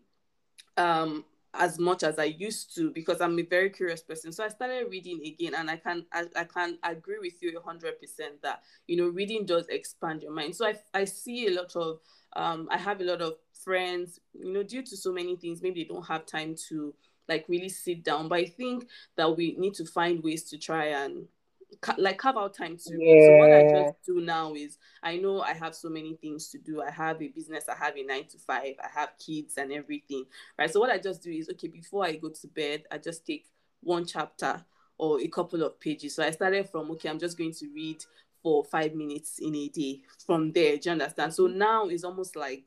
um 0.77 1.23
as 1.57 1.79
much 1.79 2.03
as 2.03 2.19
I 2.19 2.25
used 2.25 2.75
to 2.75 2.91
because 2.91 3.21
I'm 3.21 3.37
a 3.39 3.43
very 3.43 3.69
curious 3.69 4.01
person. 4.01 4.31
So 4.31 4.43
I 4.43 4.49
started 4.49 4.87
reading 4.89 5.21
again, 5.25 5.55
and 5.55 5.69
I 5.69 5.77
can 5.77 6.05
I, 6.11 6.25
I 6.35 6.43
can 6.43 6.77
agree 6.83 7.17
with 7.19 7.41
you 7.41 7.59
hundred 7.63 7.99
percent 7.99 8.41
that 8.43 8.61
you 8.87 8.97
know 8.97 9.07
reading 9.07 9.45
does 9.45 9.67
expand 9.67 10.21
your 10.21 10.31
mind. 10.31 10.55
So 10.55 10.65
I 10.65 10.75
I 10.93 11.05
see 11.05 11.47
a 11.47 11.51
lot 11.51 11.75
of 11.75 11.99
um 12.35 12.67
I 12.71 12.77
have 12.77 13.01
a 13.01 13.03
lot 13.03 13.21
of 13.21 13.35
friends 13.63 14.19
you 14.33 14.51
know 14.53 14.63
due 14.63 14.83
to 14.83 14.97
so 14.97 15.11
many 15.11 15.35
things 15.35 15.61
maybe 15.61 15.83
they 15.83 15.93
don't 15.93 16.05
have 16.07 16.25
time 16.25 16.55
to 16.69 16.93
like 17.27 17.45
really 17.47 17.69
sit 17.69 18.03
down. 18.03 18.27
But 18.27 18.39
I 18.39 18.45
think 18.45 18.87
that 19.17 19.35
we 19.35 19.55
need 19.57 19.73
to 19.75 19.85
find 19.85 20.23
ways 20.23 20.43
to 20.49 20.57
try 20.57 20.87
and 20.87 21.27
like 21.97 22.17
carve 22.17 22.37
out 22.37 22.53
time 22.53 22.77
to 22.77 22.95
yeah. 22.97 23.25
so 23.25 23.37
what 23.37 23.51
i 23.51 23.67
just 23.67 23.95
do 24.05 24.21
now 24.21 24.53
is 24.53 24.77
i 25.03 25.17
know 25.17 25.41
i 25.41 25.51
have 25.51 25.75
so 25.75 25.89
many 25.89 26.15
things 26.15 26.47
to 26.47 26.57
do 26.57 26.81
i 26.81 26.89
have 26.89 27.21
a 27.21 27.27
business 27.27 27.67
i 27.67 27.75
have 27.75 27.97
a 27.97 28.03
nine 28.03 28.23
to 28.25 28.37
five 28.37 28.75
i 28.81 28.87
have 28.87 29.09
kids 29.17 29.57
and 29.57 29.73
everything 29.73 30.23
right 30.57 30.71
so 30.71 30.79
what 30.79 30.89
i 30.89 30.97
just 30.97 31.21
do 31.21 31.31
is 31.31 31.49
okay 31.49 31.67
before 31.67 32.05
i 32.05 32.15
go 32.15 32.29
to 32.29 32.47
bed 32.47 32.83
i 32.91 32.97
just 32.97 33.25
take 33.25 33.47
one 33.81 34.05
chapter 34.05 34.63
or 34.97 35.19
a 35.19 35.27
couple 35.27 35.63
of 35.63 35.77
pages 35.79 36.15
so 36.15 36.23
i 36.23 36.31
started 36.31 36.69
from 36.69 36.89
okay 36.91 37.09
i'm 37.09 37.19
just 37.19 37.37
going 37.37 37.51
to 37.51 37.67
read 37.73 37.97
for 38.45 38.63
five 38.63 38.93
minutes 38.93 39.39
in 39.39 39.55
a 39.55 39.67
day 39.69 39.99
from 40.23 40.51
there 40.51 40.77
do 40.77 40.87
you 40.87 40.91
understand 40.91 41.33
so 41.33 41.47
now 41.47 41.87
it's 41.87 42.03
almost 42.03 42.35
like 42.35 42.63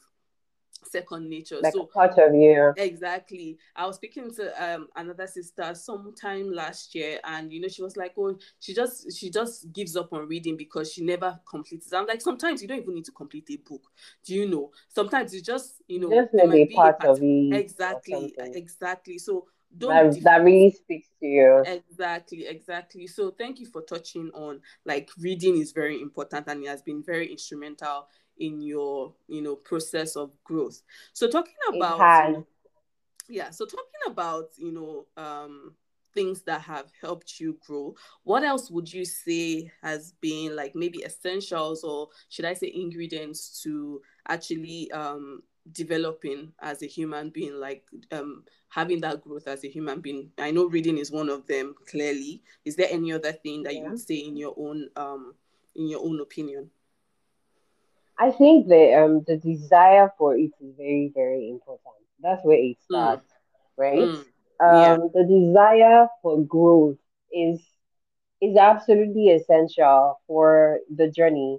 second 0.84 1.28
nature. 1.28 1.58
Like 1.62 1.72
so 1.72 1.84
part 1.84 2.18
of 2.18 2.34
you. 2.34 2.72
Exactly. 2.76 3.58
I 3.76 3.86
was 3.86 3.96
speaking 3.96 4.30
to 4.34 4.64
um 4.64 4.88
another 4.96 5.26
sister 5.26 5.74
sometime 5.74 6.50
last 6.50 6.94
year, 6.94 7.20
and 7.24 7.52
you 7.52 7.60
know 7.60 7.68
she 7.68 7.82
was 7.82 7.96
like, 7.96 8.14
"Oh, 8.16 8.36
she 8.60 8.74
just 8.74 9.16
she 9.16 9.30
just 9.30 9.72
gives 9.72 9.96
up 9.96 10.12
on 10.12 10.26
reading 10.28 10.56
because 10.56 10.92
she 10.92 11.04
never 11.04 11.38
completes." 11.48 11.92
I'm 11.92 12.06
like, 12.06 12.20
sometimes 12.20 12.62
you 12.62 12.68
don't 12.68 12.82
even 12.82 12.94
need 12.94 13.04
to 13.06 13.12
complete 13.12 13.48
a 13.50 13.56
book. 13.56 13.82
Do 14.24 14.34
you 14.34 14.48
know? 14.48 14.72
Sometimes 14.88 15.34
you 15.34 15.42
just 15.42 15.82
you 15.86 16.00
know 16.00 16.10
definitely 16.10 16.66
part, 16.74 16.98
part 16.98 17.10
of 17.10 17.22
it. 17.22 17.54
Exactly. 17.54 18.34
Exactly. 18.38 19.18
So 19.18 19.46
don't 19.76 20.12
that, 20.12 20.22
that 20.22 20.44
really 20.44 20.70
speaks 20.70 21.08
to 21.20 21.26
you. 21.26 21.64
Exactly 21.66 22.46
exactly. 22.46 23.06
So 23.06 23.30
thank 23.30 23.60
you 23.60 23.66
for 23.66 23.82
touching 23.82 24.30
on 24.34 24.60
like 24.84 25.10
reading 25.18 25.58
is 25.58 25.72
very 25.72 26.00
important 26.00 26.48
and 26.48 26.64
it 26.64 26.68
has 26.68 26.82
been 26.82 27.02
very 27.02 27.30
instrumental 27.30 28.08
in 28.38 28.62
your 28.62 29.14
you 29.26 29.42
know 29.42 29.56
process 29.56 30.16
of 30.16 30.32
growth. 30.44 30.82
So 31.12 31.28
talking 31.28 31.54
about 31.68 32.28
you 32.28 32.32
know, 32.32 32.46
yeah 33.28 33.50
so 33.50 33.64
talking 33.66 33.84
about 34.06 34.46
you 34.56 34.72
know 34.72 35.06
um 35.22 35.74
things 36.14 36.42
that 36.42 36.62
have 36.62 36.86
helped 37.00 37.38
you 37.38 37.56
grow 37.66 37.94
what 38.24 38.42
else 38.42 38.70
would 38.70 38.90
you 38.92 39.04
say 39.04 39.70
has 39.82 40.12
been 40.20 40.56
like 40.56 40.74
maybe 40.74 41.02
essentials 41.04 41.84
or 41.84 42.08
should 42.30 42.46
i 42.46 42.54
say 42.54 42.72
ingredients 42.74 43.62
to 43.62 44.00
actually 44.28 44.90
um 44.92 45.42
developing 45.72 46.52
as 46.60 46.82
a 46.82 46.86
human 46.86 47.30
being 47.30 47.54
like 47.54 47.84
um 48.12 48.44
having 48.68 49.00
that 49.00 49.20
growth 49.22 49.46
as 49.48 49.64
a 49.64 49.68
human 49.68 50.00
being 50.00 50.30
i 50.38 50.50
know 50.50 50.66
reading 50.66 50.98
is 50.98 51.10
one 51.10 51.28
of 51.28 51.46
them 51.46 51.74
clearly 51.86 52.42
is 52.64 52.76
there 52.76 52.88
any 52.90 53.12
other 53.12 53.32
thing 53.32 53.62
that 53.62 53.74
yeah. 53.74 53.82
you 53.82 53.90
would 53.90 54.00
say 54.00 54.16
in 54.16 54.36
your 54.36 54.54
own 54.56 54.88
um 54.96 55.34
in 55.76 55.88
your 55.88 56.04
own 56.04 56.20
opinion 56.20 56.70
I 58.18 58.32
think 58.32 58.66
the 58.66 58.94
um 58.94 59.24
the 59.26 59.36
desire 59.36 60.12
for 60.18 60.36
it 60.36 60.50
is 60.60 60.74
very 60.76 61.12
very 61.14 61.48
important. 61.48 61.94
That's 62.20 62.44
where 62.44 62.58
it 62.58 62.76
hmm. 62.88 62.94
starts, 62.94 63.32
mm. 63.32 63.82
right? 63.82 63.98
Mm. 63.98 64.24
Um, 64.60 64.82
yeah. 64.82 64.96
the 65.14 65.24
desire 65.24 66.08
for 66.20 66.42
growth 66.42 66.98
is 67.32 67.60
is 68.40 68.56
absolutely 68.56 69.30
essential 69.30 70.20
for 70.26 70.80
the 70.94 71.10
journey. 71.10 71.58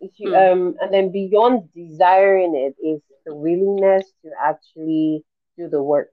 If 0.00 0.12
you 0.18 0.30
mm. 0.30 0.52
um 0.52 0.74
and 0.80 0.92
then 0.92 1.12
beyond 1.12 1.68
desiring 1.74 2.54
it 2.54 2.76
is 2.84 3.00
the 3.24 3.34
willingness 3.34 4.06
to 4.22 4.30
actually 4.42 5.24
do 5.58 5.68
the 5.68 5.82
work. 5.82 6.12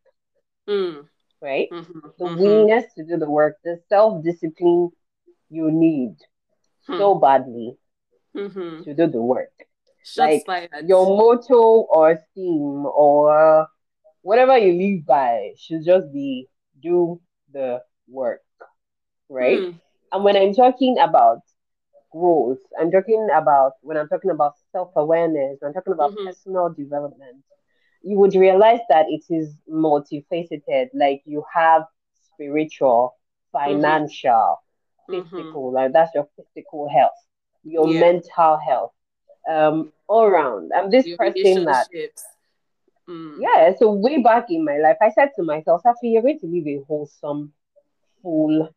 Mm. 0.67 1.05
Right? 1.41 1.67
Mm-hmm. 1.71 1.99
The 2.17 2.25
mm-hmm. 2.25 2.39
willingness 2.39 2.85
to 2.95 3.03
do 3.03 3.17
the 3.17 3.29
work, 3.29 3.57
the 3.63 3.79
self 3.89 4.23
discipline 4.23 4.89
you 5.49 5.69
need 5.69 6.15
hmm. 6.87 6.97
so 6.97 7.15
badly 7.15 7.77
mm-hmm. 8.35 8.83
to 8.83 8.93
do 8.95 9.05
the 9.05 9.21
work 9.21 9.51
like 10.17 10.43
your 10.85 11.05
motto 11.05 11.85
or 11.89 12.19
theme 12.35 12.85
or 12.85 13.67
whatever 14.21 14.57
you 14.57 14.73
live 14.73 15.05
by 15.05 15.51
should 15.57 15.83
just 15.85 16.11
be 16.11 16.47
do 16.81 17.21
the 17.51 17.81
work, 18.07 18.41
right? 19.29 19.59
Mm. 19.59 19.79
And 20.11 20.23
when 20.23 20.35
I'm 20.35 20.53
talking 20.53 20.97
about 20.99 21.39
growth, 22.13 22.59
I'm 22.79 22.91
talking 22.91 23.27
about 23.33 23.73
when 23.81 23.97
I'm 23.97 24.07
talking 24.07 24.31
about 24.31 24.53
self 24.71 24.91
awareness, 24.95 25.59
I'm 25.63 25.73
talking 25.73 25.93
about 25.93 26.11
mm-hmm. 26.11 26.27
personal 26.27 26.69
development. 26.69 27.43
You 28.03 28.17
would 28.19 28.35
realize 28.35 28.79
that 28.89 29.05
it 29.09 29.23
is 29.29 29.53
multifaceted. 29.69 30.89
Like 30.93 31.23
you 31.25 31.43
have 31.53 31.83
spiritual, 32.33 33.15
mm-hmm. 33.53 33.71
financial, 33.71 34.61
mm-hmm. 35.09 35.21
physical, 35.21 35.73
like 35.73 35.93
that's 35.93 36.11
your 36.13 36.27
physical 36.35 36.87
health, 36.89 37.11
your 37.63 37.89
yeah. 37.89 37.99
mental 37.99 38.57
health, 38.57 38.93
um, 39.49 39.91
all 40.07 40.23
around. 40.23 40.71
I'm 40.75 40.91
this 40.91 41.05
Your 41.05 41.17
person 41.17 41.65
that. 41.65 41.87
Mm. 43.09 43.35
Yeah, 43.39 43.73
so 43.77 43.91
way 43.91 44.21
back 44.21 44.45
in 44.49 44.63
my 44.63 44.77
life, 44.77 44.95
I 45.01 45.11
said 45.11 45.31
to 45.35 45.43
myself, 45.43 45.81
Safee, 45.85 46.13
you're 46.13 46.21
going 46.21 46.39
to 46.39 46.47
live 46.47 46.67
a 46.67 46.83
wholesome, 46.87 47.51
full, 48.21 48.73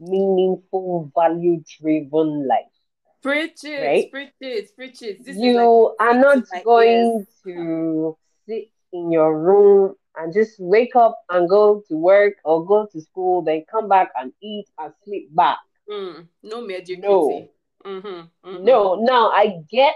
meaningful, 0.00 1.12
value 1.14 1.62
driven 1.80 2.46
life. 2.48 2.77
Preach 3.22 3.64
it, 3.64 3.84
right? 3.84 4.10
preach 4.10 4.32
it, 4.40 4.76
preach 4.76 5.02
it. 5.02 5.24
This 5.24 5.36
you 5.36 5.54
like, 5.54 6.08
are 6.08 6.14
not 6.14 6.44
going 6.64 7.26
ears. 7.26 7.26
to 7.44 8.16
sit 8.46 8.70
in 8.92 9.10
your 9.10 9.38
room 9.38 9.94
and 10.16 10.32
just 10.32 10.58
wake 10.58 10.94
up 10.96 11.18
and 11.30 11.48
go 11.48 11.82
to 11.88 11.96
work 11.96 12.34
or 12.44 12.64
go 12.64 12.86
to 12.92 13.00
school, 13.00 13.42
then 13.42 13.64
come 13.70 13.88
back 13.88 14.10
and 14.20 14.32
eat 14.42 14.66
and 14.78 14.92
sleep 15.04 15.34
back. 15.34 15.58
Mm. 15.90 16.28
No 16.42 16.60
mediocrity. 16.60 17.08
No. 17.08 17.48
Mm-hmm. 17.84 18.48
Mm-hmm. 18.48 18.64
No, 18.64 18.96
now 18.96 19.30
I 19.30 19.60
get 19.70 19.94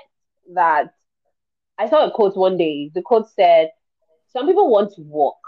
that 0.54 0.94
I 1.78 1.88
saw 1.88 2.06
a 2.06 2.10
quote 2.10 2.36
one 2.36 2.56
day. 2.56 2.90
The 2.94 3.02
quote 3.02 3.28
said, 3.30 3.70
Some 4.28 4.46
people 4.46 4.70
want 4.70 4.94
to 4.94 5.02
walk, 5.02 5.38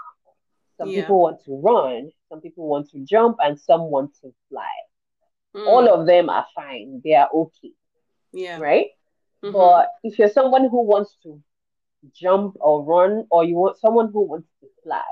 some 0.78 0.88
yeah. 0.88 1.02
people 1.02 1.20
want 1.20 1.44
to 1.44 1.60
run, 1.60 2.10
some 2.28 2.40
people 2.40 2.66
want 2.68 2.90
to 2.90 3.04
jump, 3.04 3.36
and 3.40 3.58
some 3.58 3.82
want 3.82 4.12
to 4.22 4.34
fly. 4.48 4.68
Mm. 5.54 5.66
All 5.66 5.88
of 5.88 6.06
them 6.06 6.28
are 6.28 6.46
fine, 6.54 7.00
they 7.04 7.14
are 7.14 7.28
okay. 7.32 7.72
Yeah. 8.32 8.58
Right? 8.58 8.88
Mm-hmm. 9.42 9.52
But 9.52 9.90
if 10.02 10.18
you're 10.18 10.28
someone 10.28 10.68
who 10.68 10.82
wants 10.82 11.16
to 11.22 11.40
jump 12.12 12.56
or 12.60 12.84
run, 12.84 13.26
or 13.30 13.44
you 13.44 13.54
want 13.54 13.78
someone 13.78 14.10
who 14.12 14.22
wants 14.22 14.48
to 14.60 14.68
fly, 14.82 15.02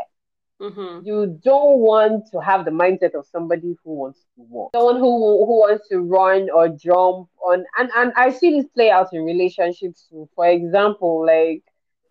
Mm-hmm. 0.62 1.04
You 1.04 1.40
don't 1.42 1.78
want 1.78 2.30
to 2.30 2.40
have 2.40 2.64
the 2.64 2.70
mindset 2.70 3.14
of 3.14 3.26
somebody 3.26 3.76
who 3.84 3.94
wants 3.94 4.20
to 4.36 4.42
walk, 4.42 4.70
someone 4.72 4.98
who 4.98 5.44
who 5.44 5.58
wants 5.58 5.88
to 5.88 5.98
run 5.98 6.50
or 6.50 6.68
jump 6.68 7.28
on, 7.44 7.64
and 7.76 7.90
and 7.96 8.12
I 8.14 8.30
see 8.30 8.52
this 8.52 8.68
play 8.68 8.88
out 8.88 9.08
in 9.12 9.24
relationships 9.24 10.06
too. 10.08 10.28
For 10.36 10.46
example, 10.46 11.26
like 11.26 11.64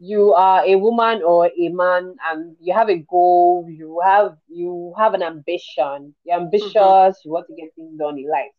you 0.03 0.33
are 0.33 0.65
a 0.65 0.75
woman 0.75 1.21
or 1.23 1.45
a 1.47 1.69
man, 1.69 2.15
and 2.29 2.55
you 2.59 2.73
have 2.73 2.89
a 2.89 2.97
goal, 2.97 3.67
you 3.69 4.01
have 4.03 4.35
you 4.47 4.93
have 4.97 5.13
an 5.13 5.21
ambition, 5.21 6.15
you're 6.23 6.39
ambitious, 6.39 6.73
mm-hmm. 6.73 7.21
you 7.23 7.31
want 7.31 7.47
to 7.47 7.55
get 7.55 7.69
things 7.75 7.97
done 7.97 8.17
in 8.17 8.29
life, 8.29 8.51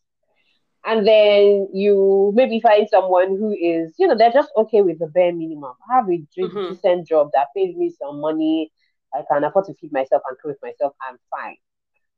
and 0.84 1.06
then 1.06 1.68
you 1.72 2.32
maybe 2.34 2.60
find 2.60 2.88
someone 2.88 3.30
who 3.30 3.50
is, 3.52 3.92
you 3.98 4.06
know, 4.06 4.16
they're 4.16 4.32
just 4.32 4.52
okay 4.56 4.82
with 4.82 4.98
the 5.00 5.08
bare 5.08 5.32
minimum. 5.32 5.74
I 5.90 5.96
have 5.96 6.08
a 6.08 6.12
mm-hmm. 6.12 6.74
decent 6.74 7.08
job 7.08 7.30
that 7.34 7.48
pays 7.56 7.74
me 7.74 7.92
some 8.00 8.20
money 8.20 8.70
I 9.14 9.22
can 9.30 9.44
afford 9.44 9.66
to 9.66 9.74
feed 9.74 9.92
myself 9.92 10.22
and 10.28 10.38
clothe 10.38 10.56
myself, 10.62 10.94
I'm 11.08 11.18
fine. 11.30 11.56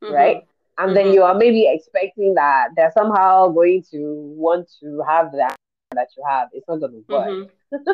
Mm-hmm. 0.02 0.14
Right? 0.14 0.37
And 0.78 0.88
mm-hmm. 0.88 0.95
then 0.95 1.12
you 1.12 1.23
are 1.23 1.35
maybe 1.35 1.69
expecting 1.69 2.35
that 2.35 2.69
they're 2.76 2.93
somehow 2.93 3.49
going 3.49 3.85
to 3.93 4.35
want 4.37 4.71
to 4.81 5.02
have 5.07 5.33
that 5.33 5.57
that 5.93 6.09
you 6.16 6.25
have. 6.28 6.49
It's 6.52 6.66
not 6.69 6.81
gonna 6.81 7.00
work. 7.09 7.50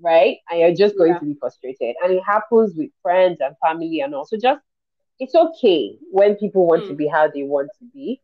Right? 0.00 0.38
And 0.50 0.60
you're 0.60 0.74
just 0.74 0.96
going 0.96 1.12
yeah. 1.12 1.18
to 1.18 1.24
be 1.24 1.36
frustrated. 1.40 1.96
And 2.02 2.12
it 2.12 2.22
happens 2.24 2.74
with 2.76 2.90
friends 3.02 3.38
and 3.40 3.56
family 3.64 4.00
and 4.00 4.14
also 4.14 4.36
just 4.36 4.60
it's 5.18 5.34
okay 5.34 5.96
when 6.10 6.36
people 6.36 6.66
want 6.66 6.84
to 6.84 6.92
mm. 6.92 6.98
be 6.98 7.06
how 7.06 7.28
they 7.28 7.42
want 7.42 7.70
to 7.78 7.86
be. 7.94 8.20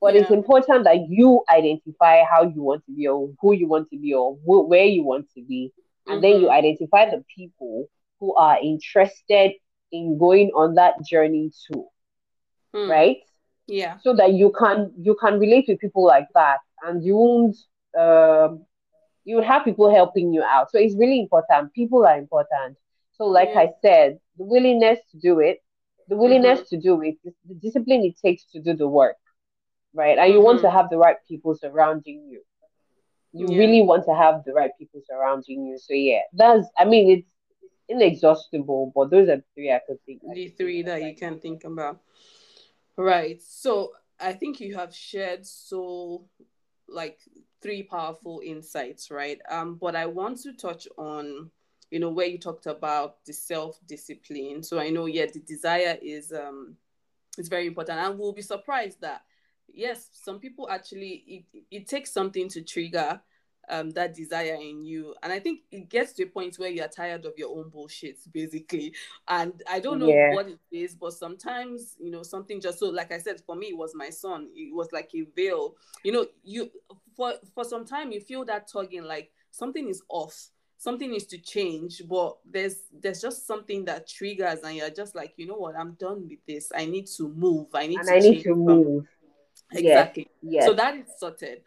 But 0.00 0.14
yeah. 0.14 0.22
it's 0.22 0.30
important 0.30 0.84
that 0.84 1.08
you 1.10 1.44
identify 1.50 2.22
how 2.24 2.44
you 2.44 2.62
want 2.62 2.86
to 2.86 2.92
be 2.92 3.06
or 3.06 3.30
who 3.40 3.52
you 3.52 3.68
want 3.68 3.90
to 3.90 3.98
be 3.98 4.14
or 4.14 4.36
wh- 4.36 4.66
where 4.66 4.86
you 4.86 5.04
want 5.04 5.28
to 5.34 5.42
be. 5.42 5.72
And 6.06 6.14
mm-hmm. 6.14 6.22
then 6.22 6.40
you 6.40 6.46
mm-hmm. 6.46 6.56
identify 6.56 7.10
the 7.10 7.22
people 7.36 7.90
who 8.18 8.34
are 8.34 8.58
interested 8.62 9.52
in 9.92 10.18
going 10.18 10.50
on 10.54 10.74
that 10.74 10.94
journey 11.04 11.50
too 11.66 11.86
mm. 12.74 12.88
right 12.88 13.18
yeah 13.66 13.96
so 14.00 14.14
that 14.14 14.32
you 14.32 14.52
can 14.56 14.92
you 15.00 15.16
can 15.20 15.38
relate 15.38 15.64
with 15.68 15.78
people 15.78 16.04
like 16.04 16.28
that 16.34 16.58
and 16.84 17.04
you 17.04 17.16
won't 17.16 17.56
um, 17.98 18.64
you 19.30 19.36
would 19.36 19.44
have 19.44 19.64
people 19.64 19.94
helping 19.94 20.34
you 20.34 20.42
out. 20.42 20.72
So 20.72 20.78
it's 20.78 20.96
really 20.96 21.20
important. 21.20 21.72
People 21.72 22.04
are 22.04 22.18
important. 22.18 22.76
So, 23.12 23.26
like 23.26 23.50
yeah. 23.52 23.60
I 23.60 23.68
said, 23.80 24.18
the 24.36 24.44
willingness 24.44 24.98
to 25.12 25.18
do 25.18 25.38
it, 25.38 25.58
the 26.08 26.16
willingness 26.16 26.58
mm-hmm. 26.58 26.76
to 26.76 26.82
do 26.82 27.00
it, 27.02 27.14
the 27.48 27.54
discipline 27.54 28.04
it 28.04 28.16
takes 28.20 28.44
to 28.46 28.60
do 28.60 28.74
the 28.74 28.88
work, 28.88 29.18
right? 29.94 30.18
And 30.18 30.26
mm-hmm. 30.26 30.32
you 30.32 30.40
want 30.40 30.62
to 30.62 30.66
mm-hmm. 30.66 30.76
have 30.76 30.90
the 30.90 30.98
right 30.98 31.14
people 31.28 31.54
surrounding 31.54 32.26
you. 32.28 32.42
You 33.32 33.46
yeah. 33.48 33.58
really 33.58 33.82
want 33.82 34.04
to 34.06 34.14
have 34.16 34.42
the 34.44 34.52
right 34.52 34.72
people 34.76 35.00
surrounding 35.08 35.64
you. 35.64 35.78
So 35.78 35.94
yeah, 35.94 36.22
that's. 36.32 36.66
I 36.76 36.84
mean, 36.84 37.04
it's 37.16 37.28
inexhaustible, 37.88 38.90
but 38.96 39.10
those 39.10 39.28
are 39.28 39.40
three 39.54 39.70
I 39.70 39.80
could 39.86 40.02
think. 40.06 40.22
The 40.34 40.48
three 40.48 40.82
that 40.82 41.04
you 41.04 41.14
can 41.14 41.38
think 41.38 41.62
about. 41.62 42.00
Right. 42.96 43.40
So 43.40 43.92
I 44.18 44.32
think 44.32 44.58
you 44.58 44.74
have 44.74 44.92
shared 44.92 45.46
so 45.46 46.24
like 46.88 47.20
three 47.62 47.82
powerful 47.82 48.40
insights, 48.44 49.10
right? 49.10 49.40
Um, 49.50 49.76
but 49.76 49.94
I 49.94 50.06
want 50.06 50.38
to 50.42 50.52
touch 50.52 50.88
on, 50.96 51.50
you 51.90 52.00
know, 52.00 52.10
where 52.10 52.26
you 52.26 52.38
talked 52.38 52.66
about 52.66 53.24
the 53.24 53.32
self-discipline. 53.32 54.62
So 54.62 54.78
I 54.78 54.90
know, 54.90 55.06
yeah, 55.06 55.26
the 55.26 55.40
desire 55.40 55.98
is 56.00 56.32
um 56.32 56.76
is 57.38 57.48
very 57.48 57.66
important. 57.66 57.98
And 57.98 58.18
we'll 58.18 58.32
be 58.32 58.42
surprised 58.42 59.00
that 59.00 59.22
yes, 59.68 60.08
some 60.12 60.38
people 60.38 60.68
actually 60.70 61.44
it, 61.52 61.64
it 61.70 61.88
takes 61.88 62.10
something 62.12 62.48
to 62.48 62.62
trigger 62.62 63.20
um, 63.70 63.90
that 63.90 64.14
desire 64.14 64.58
in 64.60 64.84
you. 64.84 65.14
And 65.22 65.32
I 65.32 65.38
think 65.38 65.60
it 65.70 65.88
gets 65.88 66.12
to 66.14 66.24
a 66.24 66.26
point 66.26 66.56
where 66.56 66.68
you're 66.68 66.88
tired 66.88 67.24
of 67.24 67.32
your 67.36 67.56
own 67.56 67.70
bullshit, 67.70 68.18
basically. 68.32 68.92
And 69.28 69.62
I 69.68 69.80
don't 69.80 69.98
know 69.98 70.08
yeah. 70.08 70.34
what 70.34 70.48
it 70.48 70.58
is, 70.70 70.94
but 70.94 71.12
sometimes, 71.12 71.96
you 71.98 72.10
know, 72.10 72.22
something 72.22 72.60
just 72.60 72.80
so, 72.80 72.88
like 72.90 73.12
I 73.12 73.18
said, 73.18 73.40
for 73.46 73.54
me, 73.54 73.68
it 73.68 73.76
was 73.76 73.94
my 73.94 74.10
son. 74.10 74.48
It 74.54 74.74
was 74.74 74.88
like 74.92 75.10
a 75.14 75.22
veil. 75.34 75.76
You 76.04 76.12
know, 76.12 76.26
you 76.42 76.70
for 77.16 77.34
for 77.54 77.64
some 77.64 77.84
time 77.84 78.12
you 78.12 78.20
feel 78.20 78.44
that 78.46 78.68
tugging, 78.70 79.04
like 79.04 79.30
something 79.50 79.88
is 79.88 80.02
off. 80.08 80.50
Something 80.76 81.10
needs 81.10 81.26
to 81.26 81.38
change, 81.38 82.02
but 82.08 82.38
there's 82.50 82.76
there's 82.90 83.20
just 83.20 83.46
something 83.46 83.84
that 83.84 84.08
triggers, 84.08 84.60
and 84.60 84.74
you're 84.74 84.88
just 84.88 85.14
like, 85.14 85.34
you 85.36 85.46
know 85.46 85.56
what, 85.56 85.76
I'm 85.76 85.92
done 86.00 86.26
with 86.26 86.38
this. 86.48 86.72
I 86.74 86.86
need 86.86 87.06
to 87.18 87.28
move. 87.28 87.66
I 87.74 87.86
need 87.86 87.98
and 87.98 88.08
to 88.08 88.14
I 88.14 88.18
need 88.18 88.42
to 88.44 88.54
move. 88.54 89.06
Exactly. 89.72 90.28
Yeah. 90.42 90.64
So 90.64 90.72
that 90.72 90.96
is 90.96 91.04
sorted 91.18 91.60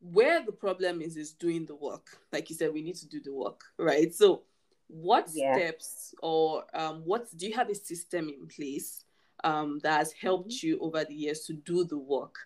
where 0.00 0.44
the 0.44 0.52
problem 0.52 1.00
is 1.00 1.16
is 1.16 1.32
doing 1.32 1.66
the 1.66 1.74
work 1.74 2.06
like 2.32 2.48
you 2.48 2.56
said 2.56 2.72
we 2.72 2.82
need 2.82 2.94
to 2.94 3.08
do 3.08 3.20
the 3.20 3.32
work 3.32 3.62
right 3.78 4.14
so 4.14 4.42
what 4.88 5.28
yeah. 5.32 5.54
steps 5.54 6.14
or 6.22 6.64
um, 6.74 7.02
what 7.04 7.26
do 7.36 7.46
you 7.46 7.54
have 7.54 7.68
a 7.68 7.74
system 7.74 8.28
in 8.28 8.46
place 8.46 9.04
um, 9.44 9.78
that 9.82 9.98
has 9.98 10.12
helped 10.12 10.50
mm-hmm. 10.50 10.66
you 10.66 10.78
over 10.80 11.04
the 11.04 11.14
years 11.14 11.40
to 11.40 11.52
do 11.52 11.84
the 11.84 11.98
work 11.98 12.36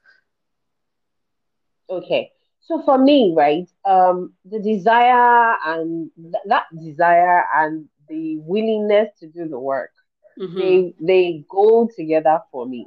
okay 1.89 2.31
so 2.61 2.83
for 2.83 2.99
me 2.99 3.33
right 3.37 3.69
um, 3.85 4.33
the 4.45 4.59
desire 4.59 5.57
and 5.67 6.11
th- 6.17 6.35
that 6.47 6.65
desire 6.81 7.45
and 7.55 7.89
the 8.09 8.37
willingness 8.39 9.09
to 9.21 9.27
do 9.27 9.47
the 9.49 9.59
work 9.59 9.93
mm-hmm. 10.41 10.59
they 10.59 10.95
they 11.01 11.45
go 11.49 11.89
together 11.97 12.41
for 12.51 12.67
me 12.67 12.87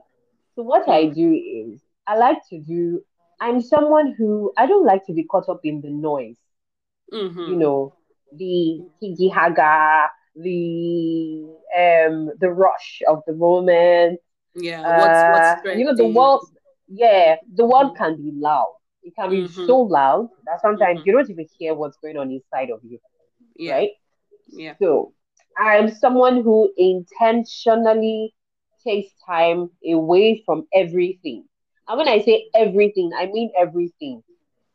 so 0.55 0.63
what 0.63 0.83
mm-hmm. 0.83 0.91
i 0.91 1.03
mm. 1.03 1.15
do 1.15 1.33
is 1.33 1.81
i 2.07 2.17
like 2.17 2.37
to 2.49 2.59
do 2.59 3.01
I'm 3.39 3.61
someone 3.61 4.15
who 4.17 4.51
I 4.57 4.65
don't 4.65 4.85
like 4.85 5.05
to 5.07 5.13
be 5.13 5.23
caught 5.23 5.49
up 5.49 5.61
in 5.63 5.81
the 5.81 5.89
noise. 5.89 6.37
Mm-hmm. 7.13 7.39
You 7.39 7.55
know, 7.55 7.93
the 8.33 8.81
higi 9.01 9.31
haga, 9.31 10.09
the 10.35 11.43
um, 11.77 12.31
the 12.39 12.49
rush 12.49 13.01
of 13.07 13.23
the 13.27 13.33
moment. 13.33 14.19
Yeah, 14.55 14.81
what's, 14.81 15.63
what's 15.63 15.75
uh, 15.75 15.77
you 15.77 15.85
know 15.85 15.95
the 15.95 16.07
world. 16.07 16.47
Yeah, 16.87 17.37
the 17.53 17.65
world 17.65 17.93
mm-hmm. 17.93 18.03
can 18.03 18.15
be 18.17 18.31
loud. 18.35 18.73
It 19.03 19.13
can 19.15 19.29
be 19.29 19.43
mm-hmm. 19.43 19.65
so 19.67 19.81
loud 19.81 20.29
that 20.45 20.61
sometimes 20.61 20.99
mm-hmm. 20.99 21.09
you 21.09 21.13
don't 21.13 21.29
even 21.29 21.47
hear 21.57 21.73
what's 21.73 21.97
going 21.97 22.17
on 22.17 22.31
inside 22.31 22.69
of 22.71 22.79
you. 22.83 22.99
Yeah. 23.55 23.73
Right. 23.73 23.89
Yeah. 24.47 24.73
So 24.79 25.13
I'm 25.57 25.93
someone 25.93 26.41
who 26.41 26.71
intentionally 26.77 28.33
takes 28.83 29.11
time 29.25 29.69
away 29.87 30.43
from 30.45 30.67
everything 30.73 31.45
and 31.87 31.97
when 31.97 32.07
I 32.07 32.21
say 32.21 32.47
everything, 32.53 33.11
I 33.17 33.27
mean 33.27 33.51
everything, 33.57 34.23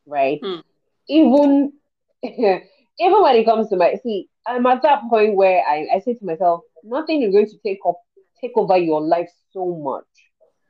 right? 0.05 0.39
Hmm. 0.43 0.59
Even 1.07 1.73
even 2.23 3.21
when 3.21 3.35
it 3.35 3.45
comes 3.45 3.69
to 3.69 3.75
my 3.75 3.95
see, 4.01 4.29
I'm 4.45 4.65
at 4.65 4.81
that 4.83 5.01
point 5.09 5.35
where 5.35 5.63
I, 5.67 5.87
I 5.95 5.99
say 5.99 6.13
to 6.13 6.25
myself, 6.25 6.61
nothing 6.83 7.23
is 7.23 7.33
going 7.33 7.47
to 7.47 7.57
take 7.65 7.79
up 7.87 7.97
take 8.39 8.51
over 8.55 8.77
your 8.77 9.01
life 9.01 9.29
so 9.51 9.75
much 9.75 10.05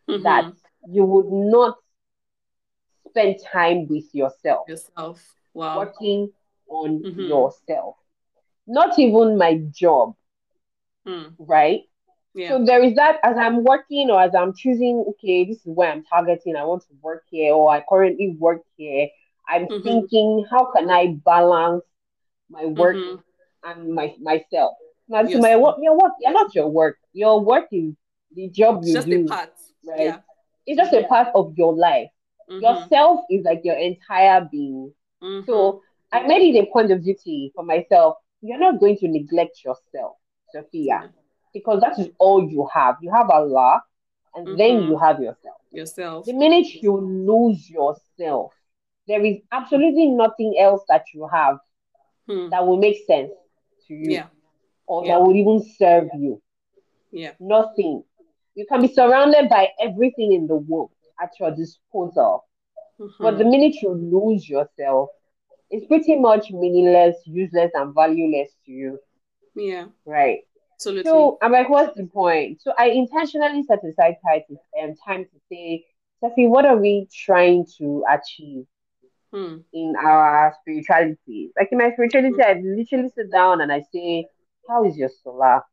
mm-hmm. 0.10 0.23
that 0.23 0.51
you 0.88 1.06
would 1.06 1.32
not 1.32 1.77
spend 3.08 3.38
time 3.51 3.88
with 3.88 4.06
yourself. 4.13 4.67
Yourself. 4.67 5.23
Wow. 5.54 5.77
Working 5.77 6.32
on 6.69 7.04
mm-hmm. 7.04 7.21
yourself. 7.21 7.95
Not 8.67 8.97
even 8.99 9.38
my 9.38 9.62
job. 9.71 10.15
Hmm. 11.06 11.30
Right? 11.39 11.82
Yeah. 12.34 12.50
So 12.50 12.65
there 12.65 12.82
is 12.84 12.96
that 12.96 13.17
as 13.24 13.38
I'm 13.38 13.63
working 13.63 14.10
or 14.10 14.22
as 14.22 14.34
I'm 14.34 14.54
choosing, 14.56 15.04
okay, 15.10 15.46
this 15.46 15.58
is 15.58 15.65
where 15.65 15.91
I'm 15.91 16.04
targeting, 16.04 16.56
I 16.56 16.63
want 16.63 16.84
to 16.84 16.96
work 17.02 17.24
here, 17.30 17.54
or 17.54 17.72
I 17.72 17.84
currently 17.88 18.36
work 18.39 18.62
here. 18.78 19.10
I'm 19.50 19.65
mm-hmm. 19.65 19.84
thinking, 19.84 20.46
how 20.50 20.72
can 20.72 20.89
I 20.89 21.17
balance 21.26 21.84
my 22.50 22.65
work 22.65 22.96
mm-hmm. 22.96 23.70
and 23.70 23.94
my 23.94 24.15
myself? 24.22 24.76
Now, 25.10 25.24
this 25.24 25.32
yes. 25.32 25.41
my 25.41 25.58
work, 25.58 25.76
your 25.82 25.98
work, 25.98 26.13
you're 26.22 26.32
not 26.32 26.56
your 26.56 26.70
work. 26.70 26.98
Your 27.12 27.41
work 27.44 27.67
is 27.72 27.94
the 28.34 28.50
job 28.50 28.84
you 28.86 28.94
just 28.94 29.08
do, 29.08 29.26
a 29.26 29.28
part, 29.28 29.52
right? 29.86 30.00
Yeah. 30.00 30.17
It's 30.65 30.78
just 30.78 30.94
a 30.94 31.04
part 31.08 31.30
of 31.36 31.54
your 31.58 31.76
life. 31.76 32.08
Mm-hmm. 32.50 32.63
Yourself 32.63 33.22
is 33.30 33.44
like 33.44 33.62
your 33.65 33.76
entire 33.76 34.48
being. 34.50 34.94
Mm-hmm. 35.22 35.46
So 35.46 35.82
I 36.13 36.26
made 36.26 36.56
it 36.56 36.60
a 36.60 36.72
point 36.72 36.91
of 36.91 37.04
duty 37.04 37.52
for 37.54 37.65
myself. 37.65 38.17
You're 38.41 38.58
not 38.58 38.80
going 38.80 38.98
to 39.00 39.08
neglect 39.10 39.65
yourself, 39.65 40.15
Sophia 40.54 41.12
because 41.54 41.82
that 41.82 42.00
is 42.00 42.10
all 42.18 42.48
you 42.48 42.68
have. 42.74 42.96
You 43.02 43.12
have 43.12 43.30
Allah, 43.30 43.82
and 44.36 44.48
mm-hmm. 44.48 44.58
then 44.58 44.84
you 44.84 44.98
have 44.98 45.20
yourself. 45.20 45.58
Yourself. 45.72 46.26
The 46.26 46.34
minute 46.34 46.68
you 46.82 46.98
lose 46.98 47.70
yourself, 47.70 48.54
there 49.08 49.24
is 49.24 49.38
absolutely 49.52 50.08
nothing 50.08 50.56
else 50.60 50.84
that 50.90 51.06
you 51.14 51.28
have 51.32 51.58
hmm. 52.28 52.50
that 52.50 52.66
will 52.66 52.78
make 52.78 52.98
sense 53.08 53.32
to 53.88 53.94
you, 53.94 54.12
yeah. 54.12 54.26
or 54.86 55.06
yeah. 55.06 55.14
that 55.14 55.22
will 55.22 55.36
even 55.36 55.66
serve 55.78 56.10
you. 56.18 56.42
Yeah. 57.12 57.32
Nothing. 57.40 58.04
You 58.56 58.66
can 58.68 58.82
be 58.82 58.94
surrounded 58.94 59.50
by 59.50 59.70
everything 59.82 60.34
in 60.34 60.48
the 60.48 60.56
world 60.56 60.92
at 61.22 61.32
your 61.40 61.52
disposal. 61.52 62.46
Mm-hmm. 63.00 63.24
But 63.24 63.38
the 63.38 63.46
minute 63.46 63.76
you 63.82 63.94
lose 63.94 64.48
yourself, 64.48 65.10
it's 65.70 65.86
pretty 65.88 66.18
much 66.18 66.52
meaningless, 66.52 67.16
useless, 67.26 67.72
and 67.74 67.94
valueless 67.96 68.50
to 68.66 68.72
you. 68.72 69.00
Yeah. 69.56 69.86
Right. 70.06 70.40
Absolutely. 70.82 71.10
So 71.12 71.38
I'm 71.44 71.52
like, 71.52 71.70
what's 71.70 71.96
the 71.96 72.08
point? 72.08 72.60
So 72.62 72.74
I 72.76 72.88
intentionally 72.88 73.62
set 73.63 73.84
aside 73.84 74.15
time 74.28 74.41
to, 74.48 74.84
um, 74.84 74.96
time 75.06 75.26
to 75.26 75.39
say, 75.52 75.86
Sophie, 76.20 76.48
what 76.48 76.65
are 76.65 76.76
we 76.78 77.08
trying 77.13 77.67
to 77.78 78.04
achieve 78.12 78.65
hmm. 79.32 79.58
in 79.74 79.94
our 80.04 80.56
spirituality? 80.62 81.52
Like 81.56 81.70
in 81.72 81.78
my 81.78 81.91
spirituality, 81.91 82.34
hmm. 82.34 82.41
I 82.41 82.54
literally 82.63 83.10
sit 83.13 83.32
down 83.32 83.62
and 83.62 83.72
I 83.72 83.84
say, 83.94 84.26
how 84.67 84.84
is 84.86 84.98
your 84.98 85.10
salah? 85.24 85.63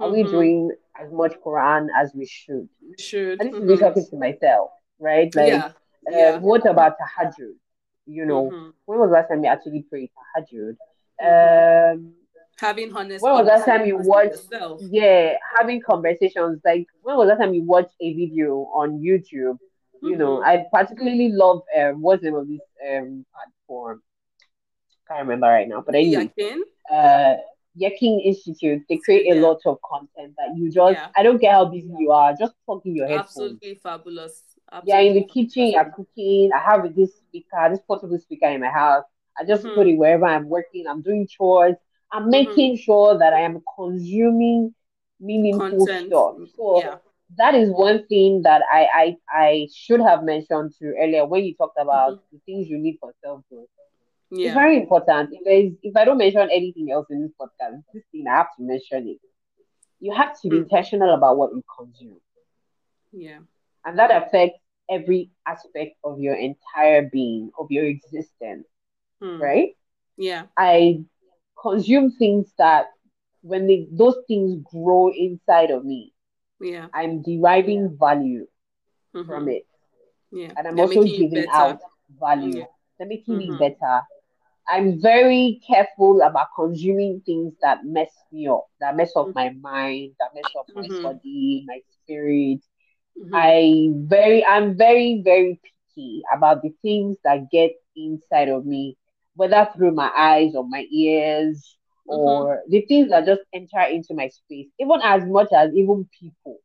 Are 0.00 0.08
mm-hmm. 0.08 0.12
we 0.12 0.22
doing 0.24 0.70
as 1.00 1.12
much 1.12 1.34
Quran 1.46 1.86
as 1.96 2.10
we 2.12 2.26
should? 2.26 2.68
We 2.80 2.96
should. 2.98 3.40
And 3.40 3.52
this 3.52 3.60
mm-hmm. 3.60 3.70
is 3.70 3.80
me 3.80 3.86
talking 3.86 4.06
to 4.10 4.16
myself, 4.16 4.70
right? 4.98 5.32
Like, 5.36 5.48
yeah. 5.48 5.66
Uh, 6.08 6.10
yeah. 6.10 6.36
what 6.38 6.68
about 6.68 6.96
tahajjud? 6.98 7.54
You 8.06 8.24
know, 8.24 8.50
mm-hmm. 8.50 8.70
when 8.86 8.98
was 8.98 9.08
the 9.08 9.14
last 9.14 9.28
time 9.28 9.44
you 9.44 9.50
actually 9.50 9.84
prayed 9.88 10.10
tahajjud? 10.36 10.76
Mm-hmm. 11.22 11.98
Um, 12.00 12.14
having 12.58 12.94
honest 12.94 13.22
when 13.22 13.32
was 13.32 13.46
that 13.46 13.64
time 13.64 13.86
you 13.86 13.96
watched 13.96 14.46
yeah 14.80 15.34
having 15.58 15.80
conversations 15.80 16.60
like 16.64 16.86
when 17.02 17.16
was 17.16 17.28
that 17.28 17.38
time 17.38 17.54
you 17.54 17.62
watched 17.62 17.94
a 18.00 18.12
video 18.14 18.68
on 18.74 19.00
youtube 19.00 19.58
mm-hmm. 19.58 20.08
you 20.08 20.16
know 20.16 20.38
mm-hmm. 20.38 20.48
i 20.48 20.64
particularly 20.72 21.30
love 21.32 21.62
um 21.78 22.00
what's 22.00 22.22
the 22.22 22.30
name 22.30 22.38
of 22.38 22.48
this 22.48 22.60
um 22.88 23.24
platform 23.32 24.02
can't 25.08 25.20
remember 25.20 25.46
right 25.46 25.68
now 25.68 25.82
but 25.84 25.94
anyway 25.94 26.30
Yaqeen? 26.38 26.60
uh 26.90 27.36
Yaqeen 27.80 28.22
Institute, 28.24 28.82
they 28.88 28.98
create 28.98 29.26
yeah. 29.26 29.34
a 29.34 29.36
lot 29.40 29.60
of 29.64 29.78
content 29.82 30.34
that 30.36 30.54
you 30.56 30.70
just, 30.70 30.92
yeah. 30.92 31.08
I 31.16 31.22
don't 31.22 31.38
care 31.38 31.52
how 31.52 31.64
busy 31.64 31.90
you 31.98 32.10
are, 32.10 32.34
just 32.38 32.52
plug 32.66 32.82
in 32.84 32.96
your 32.96 33.08
headphones. 33.08 33.28
Absolutely 33.30 33.74
fabulous. 33.76 34.42
Absolutely. 34.70 34.92
Yeah, 34.92 35.10
in 35.10 35.14
the 35.14 35.24
kitchen, 35.24 35.66
you're 35.68 35.90
cooking. 35.90 36.50
I 36.54 36.58
have 36.58 36.94
this 36.94 37.14
speaker, 37.16 37.68
this 37.70 37.80
portable 37.86 38.18
speaker 38.18 38.46
in 38.46 38.60
my 38.60 38.68
house. 38.68 39.04
I 39.38 39.44
just 39.44 39.64
mm-hmm. 39.64 39.74
put 39.74 39.86
it 39.86 39.96
wherever 39.96 40.26
I'm 40.26 40.48
working. 40.48 40.86
I'm 40.86 41.02
doing 41.02 41.26
chores. 41.26 41.76
I'm 42.12 42.22
mm-hmm. 42.22 42.30
making 42.30 42.74
mm-hmm. 42.74 42.82
sure 42.82 43.18
that 43.18 43.32
I 43.32 43.40
am 43.40 43.62
consuming 43.76 44.74
meaningful 45.18 45.86
Content. 45.86 46.08
stuff. 46.08 46.36
So 46.56 46.82
yeah. 46.82 46.96
that 47.38 47.54
is 47.54 47.70
one 47.70 48.06
thing 48.06 48.42
that 48.42 48.62
I, 48.70 48.86
I 48.94 49.16
I 49.30 49.68
should 49.74 50.00
have 50.00 50.22
mentioned 50.22 50.74
to 50.78 50.94
earlier 51.00 51.24
when 51.26 51.44
you 51.44 51.54
talked 51.54 51.78
about 51.80 52.12
mm-hmm. 52.12 52.36
the 52.36 52.40
things 52.46 52.68
you 52.68 52.78
need 52.78 52.98
for 53.00 53.14
self 53.24 53.42
growth. 53.48 53.68
Yeah. 54.30 54.46
It's 54.46 54.54
very 54.54 54.76
important. 54.76 55.30
If 55.32 55.74
if 55.82 55.96
I 55.96 56.04
don't 56.04 56.18
mention 56.18 56.42
anything 56.42 56.90
else 56.90 57.06
in 57.10 57.22
this 57.22 57.32
podcast, 57.40 57.82
this 57.94 58.02
thing 58.12 58.26
I 58.28 58.36
have 58.36 58.54
to 58.58 58.62
mention 58.62 59.08
it. 59.08 59.18
You 60.00 60.14
have 60.14 60.40
to 60.40 60.48
be 60.48 60.56
mm 60.56 60.62
intentional 60.62 61.14
about 61.14 61.36
what 61.36 61.52
you 61.52 61.62
consume. 61.78 62.20
Yeah. 63.12 63.38
And 63.84 63.98
that 63.98 64.10
affects 64.10 64.58
every 64.90 65.30
aspect 65.46 65.96
of 66.04 66.18
your 66.18 66.34
entire 66.34 67.08
being, 67.08 67.50
of 67.58 67.70
your 67.70 67.84
existence, 67.84 68.66
hmm. 69.20 69.40
right? 69.40 69.76
Yeah. 70.16 70.44
I 70.56 71.04
consume 71.62 72.10
things 72.12 72.52
that 72.58 72.86
when 73.42 73.66
they, 73.66 73.86
those 73.90 74.16
things 74.28 74.62
grow 74.72 75.12
inside 75.12 75.70
of 75.70 75.84
me, 75.84 76.12
yeah, 76.60 76.86
I'm 76.92 77.22
deriving 77.22 77.96
value 77.98 78.46
mm-hmm. 79.14 79.28
from 79.28 79.48
it. 79.48 79.66
Yeah. 80.32 80.52
And 80.56 80.66
I'm 80.66 80.76
They're 80.76 80.86
also 80.86 81.04
giving 81.04 81.46
out 81.52 81.78
value. 82.18 82.60
Yeah. 82.60 82.64
They're 82.98 83.08
making 83.08 83.38
mm-hmm. 83.38 83.52
me 83.52 83.58
better. 83.58 84.02
I'm 84.68 85.00
very 85.00 85.60
careful 85.66 86.22
about 86.22 86.48
consuming 86.54 87.20
things 87.26 87.54
that 87.62 87.84
mess 87.84 88.10
me 88.30 88.48
up, 88.48 88.66
that 88.80 88.96
mess 88.96 89.12
up 89.16 89.26
mm-hmm. 89.26 89.34
my 89.34 89.50
mind, 89.60 90.12
that 90.20 90.30
mess 90.34 90.52
up 90.58 90.66
my 90.74 90.82
mm-hmm. 90.82 91.02
body, 91.02 91.64
my 91.66 91.80
spirit. 91.90 92.60
Mm-hmm. 93.18 93.34
I 93.34 93.90
very 94.06 94.44
I'm 94.44 94.76
very, 94.76 95.20
very 95.24 95.60
picky 95.62 96.22
about 96.32 96.62
the 96.62 96.72
things 96.80 97.16
that 97.24 97.50
get 97.50 97.72
inside 97.96 98.48
of 98.48 98.64
me, 98.64 98.96
whether 99.34 99.68
through 99.74 99.92
my 99.92 100.10
eyes 100.16 100.54
or 100.54 100.68
my 100.68 100.86
ears 100.92 101.76
mm-hmm. 102.08 102.18
or 102.18 102.62
the 102.68 102.82
things 102.82 103.10
that 103.10 103.26
just 103.26 103.42
enter 103.52 103.80
into 103.82 104.14
my 104.14 104.28
space, 104.28 104.68
even 104.78 105.00
as 105.02 105.24
much 105.24 105.48
as 105.56 105.72
even 105.74 106.08
people. 106.18 106.58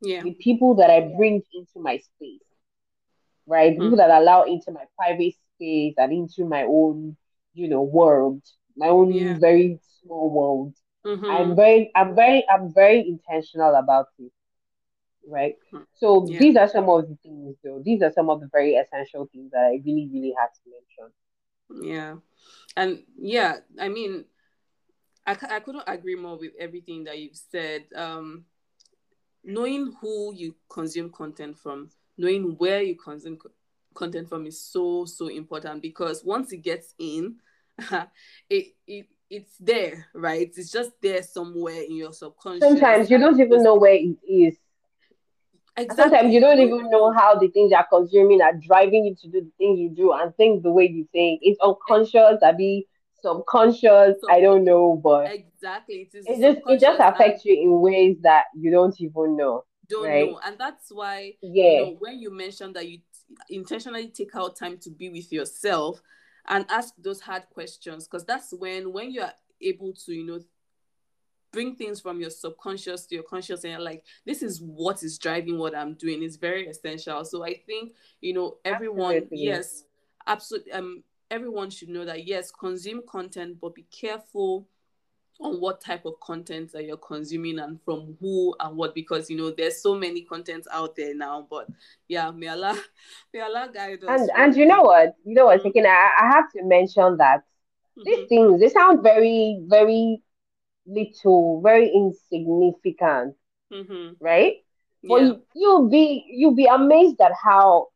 Yeah. 0.00 0.22
The 0.22 0.34
people 0.34 0.74
that 0.76 0.90
I 0.90 1.00
bring 1.16 1.42
into 1.54 1.80
my 1.80 1.98
space. 1.98 2.40
Right? 3.46 3.70
The 3.70 3.76
people 3.76 3.90
mm-hmm. 3.90 3.96
that 3.96 4.10
allow 4.10 4.44
into 4.44 4.72
my 4.72 4.84
private 4.96 5.34
space 5.56 5.94
and 5.98 6.12
into 6.12 6.44
my 6.44 6.62
own 6.62 7.16
you 7.54 7.68
know 7.68 7.82
world 7.82 8.42
my 8.76 8.88
own 8.88 9.12
yeah. 9.12 9.36
very 9.38 9.78
small 10.02 10.30
world 10.30 10.74
mm-hmm. 11.04 11.30
i'm 11.30 11.56
very 11.56 11.90
i'm 11.94 12.14
very 12.14 12.44
i'm 12.50 12.72
very 12.72 13.06
intentional 13.06 13.74
about 13.74 14.06
it 14.18 14.32
right 15.28 15.54
hmm. 15.70 15.78
so 15.94 16.26
yeah. 16.26 16.38
these 16.38 16.56
are 16.56 16.68
some 16.68 16.88
of 16.88 17.08
the 17.08 17.16
things 17.22 17.56
though 17.62 17.80
these 17.84 18.02
are 18.02 18.12
some 18.12 18.30
of 18.30 18.40
the 18.40 18.48
very 18.52 18.74
essential 18.74 19.28
things 19.32 19.50
that 19.52 19.64
i 19.64 19.80
really 19.84 20.08
really 20.12 20.34
have 20.38 20.52
to 20.52 20.60
mention 20.66 21.12
yeah. 21.80 22.16
And 22.76 23.02
yeah 23.18 23.56
i 23.80 23.88
mean 23.88 24.24
I, 25.26 25.36
I 25.50 25.60
couldn't 25.60 25.84
agree 25.86 26.16
more 26.16 26.36
with 26.36 26.52
everything 26.58 27.04
that 27.04 27.18
you've 27.18 27.36
said. 27.36 27.84
Um 27.94 28.44
knowing 29.44 29.92
who 30.00 30.34
you 30.34 30.54
consume 30.68 31.10
content 31.10 31.58
from 31.58 31.90
knowing 32.16 32.54
where 32.58 32.82
you 32.82 32.94
consume 32.94 33.38
content 33.94 34.28
from 34.28 34.46
is 34.46 34.60
so 34.60 35.04
so 35.04 35.28
important 35.28 35.82
because 35.82 36.24
once 36.24 36.52
it 36.52 36.58
gets 36.58 36.94
in 36.98 37.36
it 38.50 38.66
it 38.86 39.06
it's 39.28 39.56
there 39.58 40.06
right? 40.14 40.52
It's 40.54 40.70
just 40.70 40.92
there 41.00 41.22
somewhere 41.22 41.82
in 41.82 41.96
your 41.96 42.12
subconscious. 42.12 42.68
Sometimes 42.68 43.10
you 43.10 43.16
don't 43.16 43.40
even 43.40 43.62
know 43.62 43.76
where 43.76 43.94
it 43.94 44.18
is 44.28 44.58
exactly. 45.76 46.02
sometimes 46.02 46.34
you 46.34 46.40
don't 46.40 46.58
even 46.58 46.90
know 46.90 47.12
how 47.12 47.38
the 47.38 47.48
things 47.48 47.70
you're 47.70 47.84
consuming 47.90 48.40
are 48.42 48.54
driving 48.54 49.04
you 49.04 49.14
to 49.14 49.28
do 49.28 49.40
the 49.40 49.52
things 49.58 49.78
you 49.78 49.90
do 49.90 50.12
and 50.12 50.34
think 50.36 50.62
the 50.62 50.72
way 50.72 50.88
you 50.88 51.06
think. 51.12 51.40
It's 51.42 51.60
unconscious 51.60 52.42
i 52.42 52.52
be 52.52 52.86
subconscious 53.22 54.16
i 54.30 54.40
don't 54.40 54.64
know 54.64 55.00
but 55.02 55.32
exactly. 55.32 56.10
It, 56.12 56.24
it 56.26 56.40
just 56.40 56.60
it 56.66 56.80
just 56.80 57.00
affects 57.00 57.44
you 57.44 57.54
in 57.54 57.80
ways 57.80 58.16
that 58.22 58.46
you 58.56 58.70
don't 58.70 59.00
even 59.00 59.36
know 59.36 59.64
don't 59.92 60.06
right? 60.06 60.30
know. 60.30 60.40
And 60.44 60.58
that's 60.58 60.90
why 60.90 61.34
yeah. 61.42 61.64
you 61.64 61.80
know, 61.80 61.96
when 61.98 62.18
you 62.18 62.34
mentioned 62.34 62.74
that 62.76 62.88
you 62.88 62.98
intentionally 63.48 64.08
take 64.08 64.34
out 64.34 64.56
time 64.56 64.78
to 64.78 64.90
be 64.90 65.10
with 65.10 65.32
yourself 65.32 66.02
and 66.48 66.66
ask 66.68 66.94
those 66.98 67.20
hard 67.20 67.44
questions 67.52 68.06
because 68.06 68.24
that's 68.24 68.52
when 68.52 68.92
when 68.92 69.10
you 69.10 69.22
are 69.22 69.32
able 69.60 69.92
to 69.92 70.12
you 70.12 70.26
know 70.26 70.40
bring 71.52 71.76
things 71.76 72.00
from 72.00 72.20
your 72.20 72.30
subconscious 72.30 73.06
to 73.06 73.14
your 73.14 73.24
conscious 73.24 73.64
and 73.64 73.84
like 73.84 74.02
this 74.24 74.42
is 74.42 74.60
what 74.60 75.02
is 75.02 75.18
driving 75.18 75.58
what 75.58 75.76
i'm 75.76 75.94
doing 75.94 76.22
is 76.22 76.36
very 76.36 76.66
essential 76.66 77.24
so 77.24 77.44
i 77.44 77.54
think 77.66 77.92
you 78.20 78.32
know 78.32 78.56
everyone 78.64 79.16
absolutely. 79.16 79.44
yes 79.44 79.84
absolutely 80.26 80.72
um 80.72 81.02
everyone 81.30 81.70
should 81.70 81.88
know 81.88 82.04
that 82.04 82.26
yes 82.26 82.50
consume 82.50 83.02
content 83.06 83.58
but 83.60 83.74
be 83.74 83.86
careful 83.90 84.66
on 85.40 85.60
what 85.60 85.80
type 85.80 86.04
of 86.04 86.18
content 86.20 86.70
that 86.72 86.84
you're 86.84 86.96
consuming 86.96 87.58
and 87.58 87.80
from 87.84 88.16
who 88.20 88.54
and 88.60 88.76
what 88.76 88.94
because 88.94 89.28
you 89.28 89.36
know 89.36 89.50
there's 89.50 89.82
so 89.82 89.94
many 89.94 90.22
contents 90.22 90.68
out 90.70 90.94
there 90.94 91.14
now 91.14 91.46
but 91.50 91.68
yeah 92.08 92.30
may 92.30 92.48
allah 92.48 92.78
may 93.34 93.40
allah 93.40 93.68
guide 93.72 94.02
us 94.04 94.20
and 94.20 94.30
and 94.36 94.56
you 94.56 94.66
know 94.66 94.82
what 94.82 95.16
you 95.24 95.34
know 95.34 95.46
what 95.46 95.56
mm-hmm. 95.56 95.64
thinking 95.64 95.86
I, 95.86 96.10
I 96.20 96.26
have 96.28 96.50
to 96.52 96.62
mention 96.64 97.16
that 97.16 97.38
mm-hmm. 97.98 98.02
these 98.04 98.28
things 98.28 98.60
they 98.60 98.68
sound 98.68 99.02
very 99.02 99.60
very 99.66 100.22
little 100.86 101.60
very 101.62 101.88
insignificant 101.92 103.34
mm-hmm. 103.72 104.12
right 104.20 104.56
but 105.04 105.20
yeah. 105.20 105.26
you, 105.26 105.42
you'll 105.54 105.88
be 105.88 106.24
you'll 106.28 106.54
be 106.54 106.66
amazed 106.66 107.20
at 107.20 107.32
how 107.40 107.88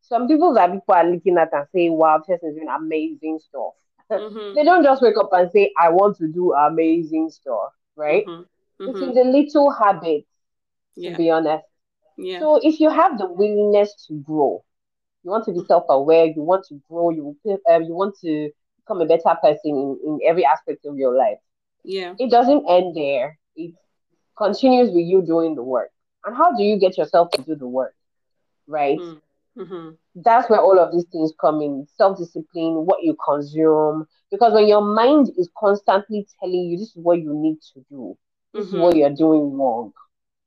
some 0.00 0.26
people 0.26 0.54
that 0.54 0.72
people 0.72 0.94
are 0.94 1.08
looking 1.08 1.38
at 1.38 1.52
and 1.52 1.66
saying 1.72 1.92
wow 1.92 2.22
this 2.26 2.42
is 2.42 2.54
doing 2.54 2.68
amazing 2.68 3.38
stuff 3.38 3.74
Mm-hmm. 4.10 4.54
they 4.56 4.64
don't 4.64 4.84
just 4.84 5.02
wake 5.02 5.16
up 5.16 5.30
and 5.32 5.50
say, 5.50 5.72
I 5.78 5.90
want 5.90 6.16
to 6.18 6.28
do 6.28 6.52
amazing 6.52 7.30
stuff, 7.30 7.72
right? 7.96 8.26
Mm-hmm. 8.26 8.42
It's 8.88 8.98
in 8.98 9.10
mm-hmm. 9.10 9.14
the 9.14 9.24
little 9.24 9.70
habits, 9.70 10.26
yeah. 10.96 11.12
to 11.12 11.16
be 11.16 11.30
honest. 11.30 11.64
Yeah. 12.16 12.40
So 12.40 12.60
if 12.62 12.80
you 12.80 12.90
have 12.90 13.18
the 13.18 13.26
willingness 13.26 14.06
to 14.08 14.14
grow, 14.14 14.64
you 15.22 15.30
want 15.30 15.44
to 15.46 15.52
be 15.52 15.64
self 15.66 15.84
aware, 15.88 16.26
you 16.26 16.42
want 16.42 16.66
to 16.68 16.80
grow, 16.88 17.10
you, 17.10 17.36
um, 17.68 17.82
you 17.82 17.94
want 17.94 18.16
to 18.22 18.50
become 18.78 19.00
a 19.00 19.06
better 19.06 19.36
person 19.40 19.60
in, 19.64 19.98
in 20.04 20.18
every 20.26 20.44
aspect 20.44 20.86
of 20.86 20.96
your 20.96 21.14
life. 21.14 21.38
Yeah. 21.84 22.14
It 22.18 22.30
doesn't 22.30 22.64
end 22.68 22.96
there, 22.96 23.38
it 23.56 23.74
continues 24.36 24.90
with 24.90 25.04
you 25.04 25.22
doing 25.22 25.54
the 25.54 25.62
work. 25.62 25.90
And 26.24 26.36
how 26.36 26.56
do 26.56 26.62
you 26.62 26.78
get 26.78 26.98
yourself 26.98 27.30
to 27.32 27.42
do 27.42 27.54
the 27.54 27.66
work? 27.66 27.94
Right? 28.66 28.98
Mm. 28.98 29.20
Mm-hmm. 29.58 29.90
That's 30.16 30.48
where 30.48 30.60
all 30.60 30.78
of 30.78 30.92
these 30.92 31.06
things 31.10 31.32
come 31.40 31.60
in 31.60 31.86
self 31.96 32.18
discipline, 32.18 32.86
what 32.86 33.02
you 33.02 33.16
consume. 33.24 34.06
Because 34.30 34.52
when 34.52 34.68
your 34.68 34.82
mind 34.82 35.30
is 35.36 35.48
constantly 35.58 36.26
telling 36.38 36.70
you 36.70 36.78
this 36.78 36.88
is 36.88 36.96
what 36.96 37.20
you 37.20 37.34
need 37.34 37.58
to 37.74 37.84
do, 37.90 38.16
this 38.54 38.66
mm-hmm. 38.66 38.76
is 38.76 38.80
what 38.80 38.96
you're 38.96 39.10
doing 39.14 39.56
wrong, 39.56 39.92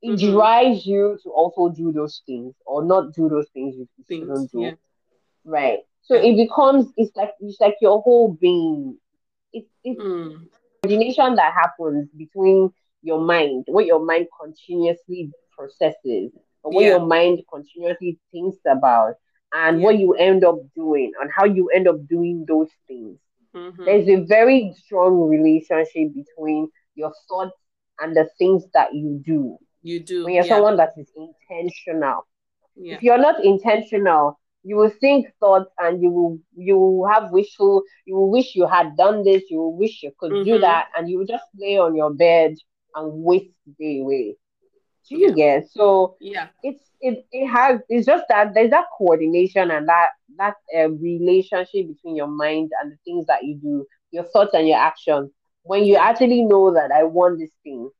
it 0.02 0.18
mm-hmm. 0.18 0.32
drives 0.32 0.86
you 0.86 1.18
to 1.22 1.30
also 1.30 1.68
do 1.74 1.92
those 1.92 2.22
things 2.26 2.54
or 2.66 2.84
not 2.84 3.14
do 3.14 3.28
those 3.28 3.48
things 3.54 3.74
you 3.76 3.88
things, 4.06 4.26
shouldn't 4.26 4.52
do. 4.52 4.60
Yeah. 4.60 4.72
Right. 5.44 5.78
So 6.02 6.14
it 6.14 6.36
becomes 6.36 6.86
it's 6.96 7.14
like 7.16 7.32
it's 7.40 7.60
like 7.60 7.76
your 7.80 8.00
whole 8.02 8.32
being. 8.32 8.98
It's 9.52 9.68
it's 9.82 10.00
mm. 10.00 10.46
Coordination 10.88 11.34
that 11.36 11.52
happens 11.52 12.08
between 12.16 12.70
your 13.02 13.20
mind, 13.20 13.64
what 13.68 13.86
your 13.86 14.04
mind 14.04 14.26
continuously 14.40 15.30
processes 15.56 16.32
what 16.64 16.82
yeah. 16.82 16.90
your 16.90 17.06
mind 17.06 17.42
continuously 17.52 18.18
thinks 18.32 18.58
about 18.66 19.14
and 19.52 19.78
yeah. 19.78 19.84
what 19.84 19.98
you 19.98 20.14
end 20.14 20.44
up 20.44 20.56
doing 20.74 21.12
and 21.20 21.30
how 21.34 21.44
you 21.44 21.68
end 21.68 21.86
up 21.86 22.06
doing 22.08 22.44
those 22.48 22.70
things. 22.88 23.18
Mm-hmm. 23.54 23.84
There's 23.84 24.08
a 24.08 24.24
very 24.24 24.74
strong 24.84 25.28
relationship 25.28 26.14
between 26.14 26.68
your 26.94 27.12
thoughts 27.28 27.56
and 28.00 28.16
the 28.16 28.28
things 28.38 28.64
that 28.72 28.94
you 28.94 29.22
do. 29.24 29.58
You 29.82 30.00
do. 30.00 30.24
When 30.24 30.34
you're 30.34 30.44
yeah. 30.44 30.54
someone 30.54 30.76
that 30.78 30.94
is 30.96 31.08
intentional. 31.16 32.26
If 32.76 33.02
you're 33.02 33.18
not 33.18 33.44
intentional, 33.44 34.40
you 34.64 34.76
will 34.76 34.90
think 35.00 35.28
thoughts 35.38 35.70
and 35.78 36.02
you 36.02 36.10
will 36.10 36.38
you 36.56 36.76
will 36.76 37.06
have 37.06 37.30
wishful 37.30 37.82
you 38.06 38.16
will 38.16 38.30
wish 38.30 38.56
you 38.56 38.66
had 38.66 38.96
done 38.96 39.22
this, 39.22 39.42
you 39.50 39.58
will 39.58 39.76
wish 39.76 40.02
you 40.02 40.10
could 40.18 40.32
mm-hmm. 40.32 40.44
do 40.44 40.58
that, 40.58 40.88
and 40.96 41.08
you 41.08 41.18
will 41.18 41.26
just 41.26 41.44
lay 41.56 41.78
on 41.78 41.94
your 41.94 42.12
bed 42.12 42.54
and 42.94 43.12
waste 43.12 43.50
the 43.66 43.72
day 43.78 44.00
away. 44.00 44.36
Do 45.08 45.18
you 45.18 45.28
yeah. 45.28 45.60
get? 45.60 45.70
So 45.70 46.16
yeah, 46.20 46.48
it's 46.62 46.82
it, 47.00 47.26
it 47.30 47.46
has 47.46 47.80
it's 47.88 48.06
just 48.06 48.24
that 48.30 48.54
there's 48.54 48.70
that 48.70 48.86
coordination 48.96 49.70
and 49.70 49.86
that 49.88 50.08
that 50.38 50.54
uh, 50.76 50.88
relationship 50.90 51.88
between 51.88 52.16
your 52.16 52.26
mind 52.26 52.72
and 52.80 52.90
the 52.90 52.96
things 53.04 53.26
that 53.26 53.44
you 53.44 53.56
do, 53.56 53.86
your 54.10 54.24
thoughts 54.24 54.54
and 54.54 54.66
your 54.66 54.78
actions. 54.78 55.30
When 55.62 55.84
you 55.84 55.96
actually 55.96 56.42
know 56.42 56.74
that 56.74 56.90
I 56.90 57.04
want 57.04 57.38
this 57.38 57.52
thing, 57.62 57.90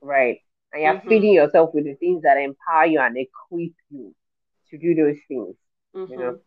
right, 0.00 0.38
and 0.72 0.82
you're 0.82 0.94
mm-hmm. 0.94 1.08
feeding 1.08 1.32
yourself 1.34 1.70
with 1.74 1.84
the 1.84 1.94
things 1.94 2.22
that 2.22 2.38
empower 2.38 2.86
you 2.86 3.00
and 3.00 3.16
equip 3.16 3.72
you 3.90 4.14
to 4.70 4.78
do 4.78 4.94
those 4.94 5.16
things, 5.28 5.54
mm-hmm. 5.94 6.12
you 6.12 6.18
know. 6.18 6.38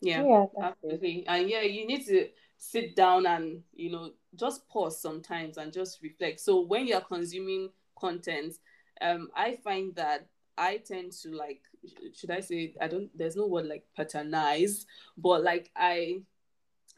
Yeah, 0.00 0.24
yeah 0.24 0.46
absolutely. 0.62 1.24
And 1.26 1.48
yeah, 1.48 1.62
you 1.62 1.86
need 1.86 2.06
to 2.06 2.28
sit 2.56 2.96
down 2.96 3.26
and 3.26 3.62
you 3.74 3.90
know 3.90 4.10
just 4.36 4.68
pause 4.68 5.00
sometimes 5.00 5.56
and 5.56 5.72
just 5.72 6.02
reflect. 6.02 6.40
So 6.40 6.60
when 6.60 6.86
you're 6.86 7.00
consuming 7.00 7.70
content, 7.98 8.54
um, 9.00 9.28
I 9.36 9.56
find 9.64 9.94
that 9.96 10.26
I 10.58 10.78
tend 10.78 11.12
to 11.22 11.30
like, 11.30 11.62
should 12.14 12.30
I 12.30 12.40
say, 12.40 12.74
I 12.80 12.88
don't, 12.88 13.16
there's 13.16 13.36
no 13.36 13.46
word 13.46 13.66
like 13.66 13.84
paternize, 13.96 14.84
but 15.16 15.42
like 15.42 15.70
I, 15.76 16.22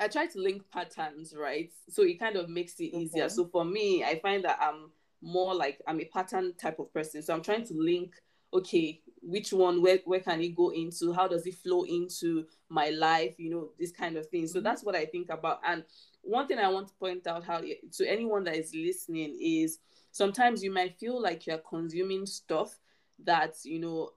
I 0.00 0.08
try 0.08 0.26
to 0.26 0.38
link 0.38 0.62
patterns, 0.72 1.34
right? 1.36 1.70
So 1.90 2.02
it 2.02 2.18
kind 2.18 2.36
of 2.36 2.48
makes 2.48 2.80
it 2.80 2.94
easier. 2.96 3.28
So 3.28 3.46
for 3.46 3.64
me, 3.64 4.02
I 4.02 4.18
find 4.20 4.44
that 4.44 4.58
I'm 4.60 4.90
more 5.20 5.54
like 5.54 5.80
I'm 5.86 6.00
a 6.00 6.06
pattern 6.06 6.54
type 6.54 6.78
of 6.78 6.92
person. 6.94 7.22
So 7.22 7.34
I'm 7.34 7.42
trying 7.42 7.66
to 7.66 7.74
link, 7.74 8.14
okay, 8.54 9.02
which 9.22 9.52
one, 9.52 9.82
where, 9.82 9.98
where 10.04 10.20
can 10.20 10.40
it 10.40 10.56
go 10.56 10.70
into? 10.70 11.12
How 11.12 11.28
does 11.28 11.46
it 11.46 11.56
flow 11.56 11.84
into 11.84 12.46
my 12.68 12.90
life? 12.90 13.34
You 13.38 13.50
know, 13.50 13.68
this 13.78 13.92
kind 13.92 14.16
of 14.16 14.26
thing. 14.26 14.46
So 14.46 14.58
mm-hmm. 14.58 14.64
that's 14.64 14.82
what 14.82 14.96
I 14.96 15.04
think 15.04 15.30
about. 15.30 15.60
And 15.66 15.84
one 16.22 16.46
thing 16.46 16.58
I 16.58 16.68
want 16.68 16.88
to 16.88 16.94
point 16.94 17.26
out 17.26 17.44
how 17.44 17.60
to 17.60 18.06
anyone 18.06 18.44
that 18.44 18.56
is 18.56 18.74
listening 18.74 19.36
is 19.40 19.78
sometimes 20.10 20.62
you 20.62 20.72
might 20.72 20.98
feel 20.98 21.20
like 21.20 21.46
you're 21.46 21.58
consuming 21.58 22.26
stuff 22.26 22.78
that 23.24 23.54
you 23.64 23.78
know 23.78 24.10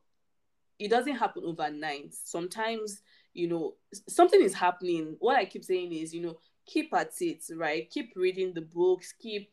it 0.80 0.89
doesn't 0.89 1.16
happen 1.16 1.44
overnight. 1.46 2.13
Sometimes, 2.13 3.02
you 3.34 3.48
know, 3.48 3.76
something 4.10 4.42
is 4.42 4.54
happening. 4.54 5.16
What 5.20 5.38
I 5.38 5.46
keep 5.46 5.63
saying 5.63 5.94
is, 5.94 6.13
you 6.13 6.22
know, 6.22 6.38
keep 6.66 6.94
at 6.94 7.12
it, 7.22 7.44
right? 7.56 7.89
Keep 7.89 8.13
reading 8.16 8.54
the 8.54 8.62
books, 8.62 9.13
keep 9.13 9.52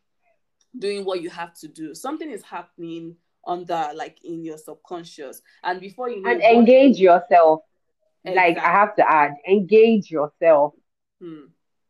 doing 0.78 1.04
what 1.04 1.22
you 1.22 1.30
have 1.30 1.54
to 1.60 1.68
do. 1.68 1.94
Something 1.94 2.30
is 2.30 2.42
happening 2.42 3.16
on 3.44 3.64
the 3.64 3.92
like 3.94 4.18
in 4.24 4.44
your 4.44 4.58
subconscious. 4.58 5.42
And 5.62 5.80
before 5.80 6.10
you 6.10 6.22
know 6.22 6.30
And 6.30 6.42
engage 6.42 6.98
yourself. 6.98 7.62
Exactly. 8.24 8.54
Like 8.54 8.62
I 8.62 8.70
have 8.72 8.96
to 8.96 9.10
add, 9.10 9.32
engage 9.48 10.10
yourself. 10.10 10.74
Hmm. 11.20 11.46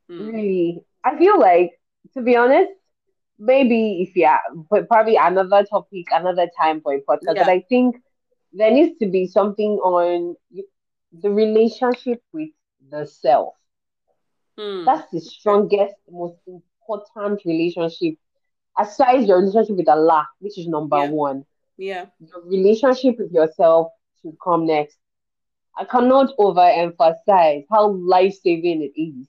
Hmm. 0.09 0.29
Really. 0.29 0.85
I 1.05 1.19
feel 1.19 1.39
like 1.41 1.73
to 2.15 2.23
be 2.23 2.37
honest, 2.37 2.71
maybe 3.39 4.03
if 4.03 4.17
yeah, 4.17 4.39
but 4.71 4.89
probably 4.89 5.17
another 5.17 5.65
topic, 5.65 6.07
another 6.13 6.49
time 6.61 6.81
for 6.81 6.95
a 6.95 7.01
podcast. 7.01 7.35
Yeah. 7.35 7.45
But 7.45 7.49
I 7.49 7.65
think 7.69 7.97
there 8.53 8.71
needs 8.71 8.99
to 8.99 9.09
be 9.09 9.27
something 9.27 9.73
on 9.79 10.37
the 11.13 11.31
relationship 11.31 12.23
with 12.33 12.51
the 12.91 13.07
self. 13.07 13.55
Hmm. 14.59 14.85
That's 14.85 15.11
the 15.11 15.21
strongest, 15.21 15.95
most 16.11 16.37
important 16.47 17.41
relationship. 17.45 18.15
Aside 18.79 19.27
your 19.27 19.39
relationship 19.39 19.77
with 19.77 19.89
Allah, 19.89 20.29
which 20.39 20.59
is 20.59 20.67
number 20.67 20.99
yeah. 20.99 21.11
one. 21.11 21.45
Yeah. 21.77 22.07
Your 22.21 22.43
relationship 22.45 23.19
with 23.19 23.33
yourself 23.33 23.89
should 24.21 24.37
come 24.43 24.67
next. 24.67 24.97
I 25.77 25.85
cannot 25.85 26.37
overemphasize 26.39 27.65
how 27.71 27.91
life 27.91 28.35
saving 28.43 28.83
it 28.83 29.01
is 29.01 29.29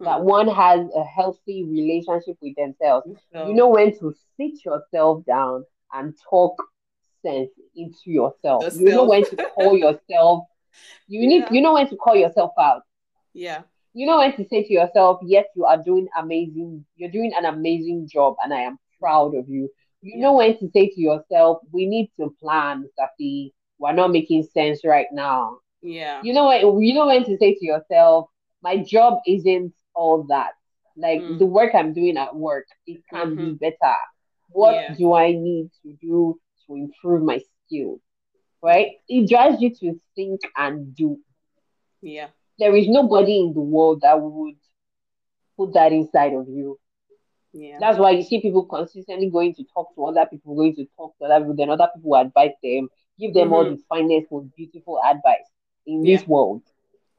that 0.00 0.18
hmm. 0.18 0.24
one 0.24 0.48
has 0.48 0.86
a 0.94 1.04
healthy 1.04 1.64
relationship 1.64 2.36
with 2.42 2.54
themselves. 2.56 3.08
So, 3.32 3.48
you 3.48 3.54
know 3.54 3.68
when 3.68 3.96
to 3.98 4.14
sit 4.36 4.64
yourself 4.64 5.24
down 5.24 5.64
and 5.92 6.14
talk 6.28 6.62
sense 7.24 7.50
into 7.74 7.98
yourself. 8.06 8.64
yourself. 8.64 8.80
You 8.80 8.90
know 8.90 9.04
when 9.04 9.24
to 9.24 9.36
call 9.36 9.76
yourself. 9.84 10.44
You 11.06 11.20
yeah. 11.20 11.28
need 11.28 11.44
you 11.50 11.60
know 11.60 11.74
when 11.74 11.88
to 11.88 11.96
call 11.96 12.16
yourself 12.16 12.52
out. 12.58 12.82
Yeah. 13.32 13.62
You 13.94 14.06
know 14.06 14.18
when 14.18 14.36
to 14.36 14.46
say 14.48 14.64
to 14.64 14.72
yourself, 14.72 15.20
yes, 15.22 15.46
you 15.54 15.64
are 15.64 15.80
doing 15.82 16.08
amazing. 16.18 16.84
You're 16.96 17.10
doing 17.10 17.32
an 17.36 17.44
amazing 17.44 18.08
job, 18.08 18.34
and 18.42 18.52
I 18.52 18.62
am 18.62 18.78
proud 19.00 19.36
of 19.36 19.48
you. 19.48 19.70
You 20.02 20.14
yeah. 20.16 20.22
know 20.22 20.32
when 20.34 20.58
to 20.58 20.68
say 20.72 20.88
to 20.88 21.00
yourself, 21.00 21.58
we 21.72 21.86
need 21.86 22.10
to 22.18 22.34
plan, 22.42 22.88
Safee. 22.98 23.52
We're 23.78 23.92
not 23.92 24.10
making 24.10 24.48
sense 24.52 24.84
right 24.84 25.06
now. 25.12 25.58
Yeah. 25.80 26.20
You 26.24 26.32
know 26.32 26.48
when 26.48 26.82
You 26.82 26.94
know 26.94 27.06
when 27.06 27.24
to 27.24 27.38
say 27.38 27.54
to 27.54 27.64
yourself, 27.64 28.28
my 28.62 28.78
job 28.78 29.18
isn't 29.26 29.72
all 29.94 30.24
that. 30.24 30.52
Like 30.96 31.20
mm. 31.20 31.38
the 31.38 31.46
work 31.46 31.74
I'm 31.74 31.92
doing 31.92 32.16
at 32.16 32.34
work, 32.34 32.66
it 32.86 33.02
can 33.12 33.36
mm-hmm. 33.36 33.44
be 33.44 33.52
better. 33.54 33.96
What 34.50 34.74
yeah. 34.74 34.94
do 34.94 35.14
I 35.14 35.32
need 35.32 35.70
to 35.82 35.92
do 36.00 36.38
to 36.66 36.74
improve 36.74 37.22
my 37.22 37.40
skills? 37.66 38.00
Right? 38.62 38.92
It 39.08 39.28
drives 39.28 39.60
you 39.60 39.74
to 39.80 40.00
think 40.16 40.40
and 40.56 40.94
do. 40.94 41.18
Yeah. 42.00 42.28
There 42.58 42.74
is 42.74 42.88
nobody 42.88 43.40
in 43.40 43.52
the 43.52 43.60
world 43.60 44.00
that 44.02 44.20
would 44.20 44.54
put 45.56 45.74
that 45.74 45.92
inside 45.92 46.34
of 46.34 46.48
you. 46.48 46.78
Yeah. 47.52 47.78
That's 47.78 47.98
why 47.98 48.10
you 48.10 48.22
see 48.22 48.40
people 48.40 48.64
consistently 48.64 49.30
going 49.30 49.54
to 49.54 49.64
talk 49.72 49.94
to 49.94 50.06
other 50.06 50.26
people, 50.26 50.56
going 50.56 50.74
to 50.76 50.86
talk 50.96 51.16
to 51.18 51.24
other 51.24 51.40
people, 51.40 51.54
then 51.54 51.70
other 51.70 51.88
people 51.94 52.16
advise 52.16 52.50
them, 52.62 52.88
give 53.18 53.32
them 53.32 53.44
mm-hmm. 53.44 53.52
all 53.54 53.64
the 53.64 53.80
finest, 53.88 54.26
most 54.30 54.54
beautiful 54.56 55.00
advice 55.04 55.48
in 55.86 56.04
yeah. 56.04 56.16
this 56.16 56.26
world. 56.26 56.62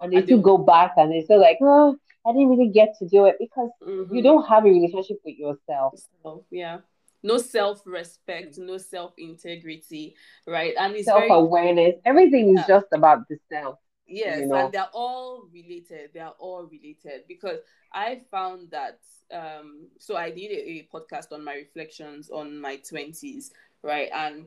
And 0.01 0.11
they 0.11 0.17
I 0.17 0.23
still 0.23 0.37
do. 0.37 0.43
go 0.43 0.57
back 0.57 0.93
and 0.97 1.11
they 1.11 1.23
say 1.23 1.37
like, 1.37 1.57
oh, 1.61 1.97
I 2.27 2.33
didn't 2.33 2.49
really 2.49 2.69
get 2.69 2.95
to 2.99 3.07
do 3.07 3.25
it 3.27 3.35
because 3.39 3.69
mm-hmm. 3.81 4.13
you 4.13 4.21
don't 4.21 4.45
have 4.47 4.65
a 4.65 4.69
relationship 4.69 5.17
with 5.23 5.37
yourself. 5.37 5.99
So, 6.21 6.43
yeah. 6.51 6.79
No 7.23 7.37
self 7.37 7.81
respect, 7.85 8.57
no 8.59 8.77
self 8.77 9.13
integrity, 9.17 10.15
right? 10.45 10.75
And 10.77 10.95
it's 10.95 11.05
self 11.05 11.23
awareness. 11.29 11.95
Everything 12.05 12.49
is 12.49 12.63
yeah. 12.67 12.75
just 12.75 12.87
about 12.93 13.27
the 13.29 13.37
self. 13.49 13.79
Yes, 14.07 14.41
you 14.41 14.47
know? 14.47 14.55
and 14.55 14.73
they're 14.73 14.89
all 14.93 15.47
related. 15.51 16.11
They 16.13 16.19
are 16.19 16.35
all 16.37 16.63
related 16.65 17.23
because 17.27 17.59
I 17.93 18.21
found 18.31 18.71
that. 18.71 18.99
Um, 19.33 19.87
so 19.99 20.15
I 20.15 20.29
did 20.29 20.51
a, 20.51 20.69
a 20.69 20.89
podcast 20.93 21.31
on 21.31 21.43
my 21.43 21.55
reflections 21.55 22.29
on 22.29 22.59
my 22.59 22.75
twenties, 22.77 23.51
right? 23.81 24.09
And 24.13 24.45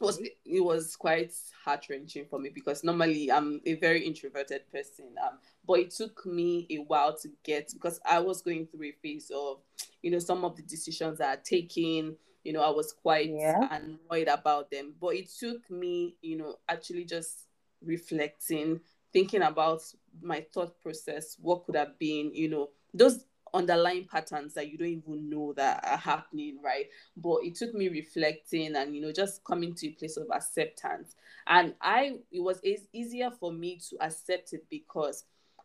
it 0.00 0.04
was 0.04 0.18
it 0.18 0.60
was 0.64 0.96
quite 0.96 1.32
heart 1.64 1.86
wrenching 1.88 2.24
for 2.24 2.38
me 2.38 2.50
because 2.50 2.82
normally 2.82 3.30
I'm 3.30 3.60
a 3.66 3.74
very 3.74 4.06
introverted 4.06 4.62
person. 4.72 5.14
Um, 5.22 5.38
but 5.66 5.80
it 5.80 5.90
took 5.90 6.24
me 6.24 6.66
a 6.70 6.78
while 6.78 7.16
to 7.18 7.30
get 7.44 7.70
because 7.72 8.00
I 8.08 8.18
was 8.18 8.42
going 8.42 8.66
through 8.66 8.88
a 8.88 8.92
phase 9.02 9.30
of, 9.34 9.58
you 10.02 10.10
know, 10.10 10.18
some 10.18 10.44
of 10.44 10.56
the 10.56 10.62
decisions 10.62 11.20
I 11.20 11.30
had 11.30 11.44
taken. 11.44 12.16
You 12.44 12.54
know, 12.54 12.62
I 12.62 12.70
was 12.70 12.92
quite 12.92 13.30
yeah. 13.30 13.68
annoyed 13.70 14.28
about 14.28 14.70
them. 14.70 14.94
But 14.98 15.16
it 15.16 15.30
took 15.38 15.70
me, 15.70 16.16
you 16.22 16.38
know, 16.38 16.56
actually 16.68 17.04
just 17.04 17.49
reflecting, 17.84 18.80
thinking 19.12 19.42
about 19.42 19.82
my 20.22 20.46
thought 20.52 20.80
process, 20.80 21.36
what 21.40 21.64
could 21.64 21.76
have 21.76 21.98
been, 21.98 22.34
you 22.34 22.48
know, 22.48 22.70
those 22.94 23.24
underlying 23.52 24.06
patterns 24.06 24.54
that 24.54 24.70
you 24.70 24.78
don't 24.78 24.88
even 24.88 25.28
know 25.28 25.52
that 25.54 25.84
are 25.84 25.96
happening, 25.96 26.58
right? 26.62 26.86
But 27.16 27.38
it 27.42 27.54
took 27.56 27.74
me 27.74 27.88
reflecting 27.88 28.76
and 28.76 28.94
you 28.94 29.02
know 29.02 29.12
just 29.12 29.44
coming 29.44 29.74
to 29.76 29.88
a 29.88 29.92
place 29.92 30.16
of 30.16 30.28
acceptance. 30.32 31.16
And 31.46 31.74
I 31.80 32.18
it 32.30 32.40
was 32.40 32.60
easier 32.92 33.30
for 33.30 33.52
me 33.52 33.80
to 33.90 33.96
accept 34.00 34.52
it 34.52 34.66
because 34.70 35.24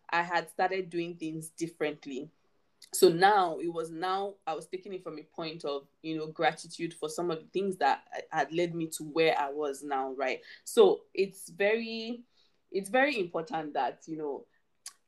I 0.09 0.21
had 0.21 0.49
started 0.49 0.89
doing 0.89 1.15
things 1.15 1.49
differently. 1.49 2.29
So 2.95 3.09
now 3.09 3.59
it 3.59 3.71
was 3.71 3.91
now 3.91 4.35
I 4.47 4.53
was 4.53 4.67
taking 4.67 4.93
it 4.93 5.03
from 5.03 5.19
a 5.19 5.23
point 5.35 5.65
of 5.65 5.87
you 6.01 6.17
know 6.17 6.27
gratitude 6.27 6.93
for 6.93 7.09
some 7.09 7.29
of 7.29 7.39
the 7.39 7.47
things 7.53 7.77
that 7.77 8.03
had 8.31 8.53
led 8.53 8.73
me 8.73 8.87
to 8.97 9.03
where 9.03 9.37
I 9.37 9.51
was 9.51 9.83
now, 9.83 10.13
right? 10.17 10.39
So 10.63 11.01
it's 11.13 11.49
very 11.49 12.23
it's 12.71 12.89
very 12.89 13.19
important 13.19 13.73
that 13.73 14.01
you 14.07 14.17
know 14.17 14.45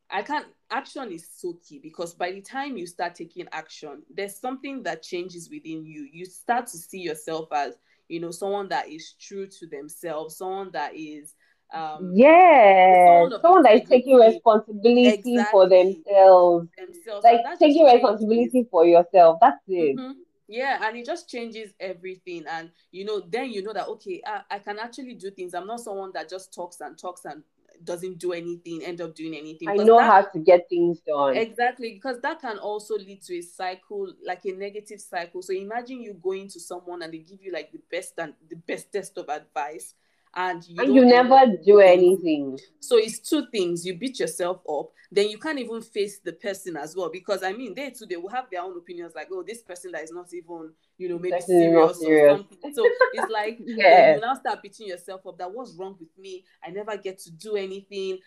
I 0.09 0.21
can't 0.21 0.47
action 0.71 1.11
is 1.11 1.27
so 1.33 1.57
key 1.67 1.79
because 1.79 2.13
by 2.13 2.31
the 2.31 2.41
time 2.41 2.77
you 2.77 2.87
start 2.87 3.15
taking 3.15 3.47
action, 3.51 4.03
there's 4.13 4.37
something 4.37 4.83
that 4.83 5.03
changes 5.03 5.49
within 5.49 5.85
you. 5.85 6.07
You 6.11 6.25
start 6.25 6.67
to 6.67 6.77
see 6.77 6.99
yourself 6.99 7.49
as, 7.51 7.75
you 8.07 8.19
know, 8.19 8.31
someone 8.31 8.69
that 8.69 8.89
is 8.89 9.13
true 9.19 9.47
to 9.47 9.67
themselves, 9.67 10.37
someone 10.37 10.71
that 10.71 10.95
is 10.95 11.35
um 11.73 12.11
yeah 12.13 13.21
someone, 13.21 13.41
someone 13.41 13.63
that 13.63 13.75
is 13.75 13.89
taking 13.89 14.15
responsibility 14.15 15.35
exactly. 15.35 15.45
for 15.51 15.67
themselves, 15.67 16.67
themselves. 16.77 17.23
like 17.23 17.59
taking 17.59 17.85
responsibility 17.85 18.65
for 18.71 18.85
yourself 18.85 19.37
that's 19.41 19.61
it 19.67 19.97
mm-hmm. 19.97 20.11
yeah 20.47 20.79
and 20.87 20.95
it 20.95 21.05
just 21.05 21.29
changes 21.29 21.73
everything 21.79 22.45
and 22.49 22.71
you 22.91 23.03
know 23.03 23.21
then 23.27 23.51
you 23.51 23.61
know 23.61 23.73
that 23.73 23.87
okay 23.87 24.21
I, 24.25 24.41
I 24.49 24.59
can 24.59 24.79
actually 24.79 25.15
do 25.15 25.29
things 25.29 25.53
i'm 25.53 25.67
not 25.67 25.81
someone 25.81 26.11
that 26.13 26.29
just 26.29 26.53
talks 26.53 26.79
and 26.79 26.97
talks 26.97 27.25
and 27.25 27.43
doesn't 27.83 28.17
do 28.17 28.33
anything, 28.33 28.83
end 28.83 29.01
up 29.01 29.15
doing 29.15 29.35
anything. 29.35 29.69
I 29.69 29.75
know 29.75 29.97
that, 29.97 30.05
how 30.05 30.21
to 30.21 30.39
get 30.39 30.67
things 30.69 30.99
done. 31.01 31.35
Exactly, 31.35 31.93
because 31.93 32.19
that 32.21 32.41
can 32.41 32.57
also 32.57 32.95
lead 32.95 33.21
to 33.23 33.37
a 33.37 33.41
cycle, 33.41 34.13
like 34.25 34.45
a 34.45 34.51
negative 34.51 34.99
cycle. 34.99 35.41
So 35.41 35.53
imagine 35.53 36.01
you 36.01 36.13
going 36.13 36.47
to 36.49 36.59
someone 36.59 37.01
and 37.01 37.13
they 37.13 37.19
give 37.19 37.41
you 37.41 37.51
like 37.51 37.71
the 37.71 37.81
best 37.91 38.13
and 38.17 38.33
the 38.49 38.55
bestest 38.55 39.17
of 39.17 39.29
advice, 39.29 39.93
and 40.35 40.63
you, 40.67 40.83
and 40.83 40.95
you 40.95 41.05
never 41.05 41.57
do 41.65 41.79
anything. 41.79 42.59
So 42.79 42.97
it's 42.97 43.19
two 43.19 43.47
things: 43.51 43.85
you 43.85 43.97
beat 43.97 44.19
yourself 44.19 44.61
up, 44.69 44.91
then 45.11 45.29
you 45.29 45.37
can't 45.37 45.59
even 45.59 45.81
face 45.81 46.19
the 46.19 46.33
person 46.33 46.77
as 46.77 46.95
well. 46.95 47.09
Because 47.11 47.43
I 47.43 47.53
mean, 47.53 47.73
they 47.73 47.91
too 47.91 48.05
they 48.05 48.17
will 48.17 48.29
have 48.29 48.49
their 48.51 48.61
own 48.61 48.77
opinions, 48.77 49.13
like, 49.15 49.29
oh, 49.31 49.43
this 49.45 49.61
person 49.61 49.91
that 49.93 50.03
is 50.03 50.11
not 50.11 50.33
even 50.33 50.71
you 50.97 51.09
know, 51.09 51.19
maybe 51.19 51.39
serious, 51.41 51.99
serious, 51.99 52.33
or 52.33 52.37
something. 52.37 52.73
So 52.73 52.89
it's 53.13 53.31
like 53.31 53.59
yeah. 53.65 54.15
you 54.15 54.21
now 54.21 54.33
start 54.33 54.61
beating 54.61 54.87
yourself 54.87 55.25
up 55.27 55.37
that 55.37 55.51
what's 55.51 55.73
wrong 55.75 55.95
with 55.99 56.09
me? 56.17 56.43
I 56.63 56.71
never 56.71 56.97
get 56.97 57.19
to 57.19 57.31
do 57.31 57.55
anything. 57.55 58.19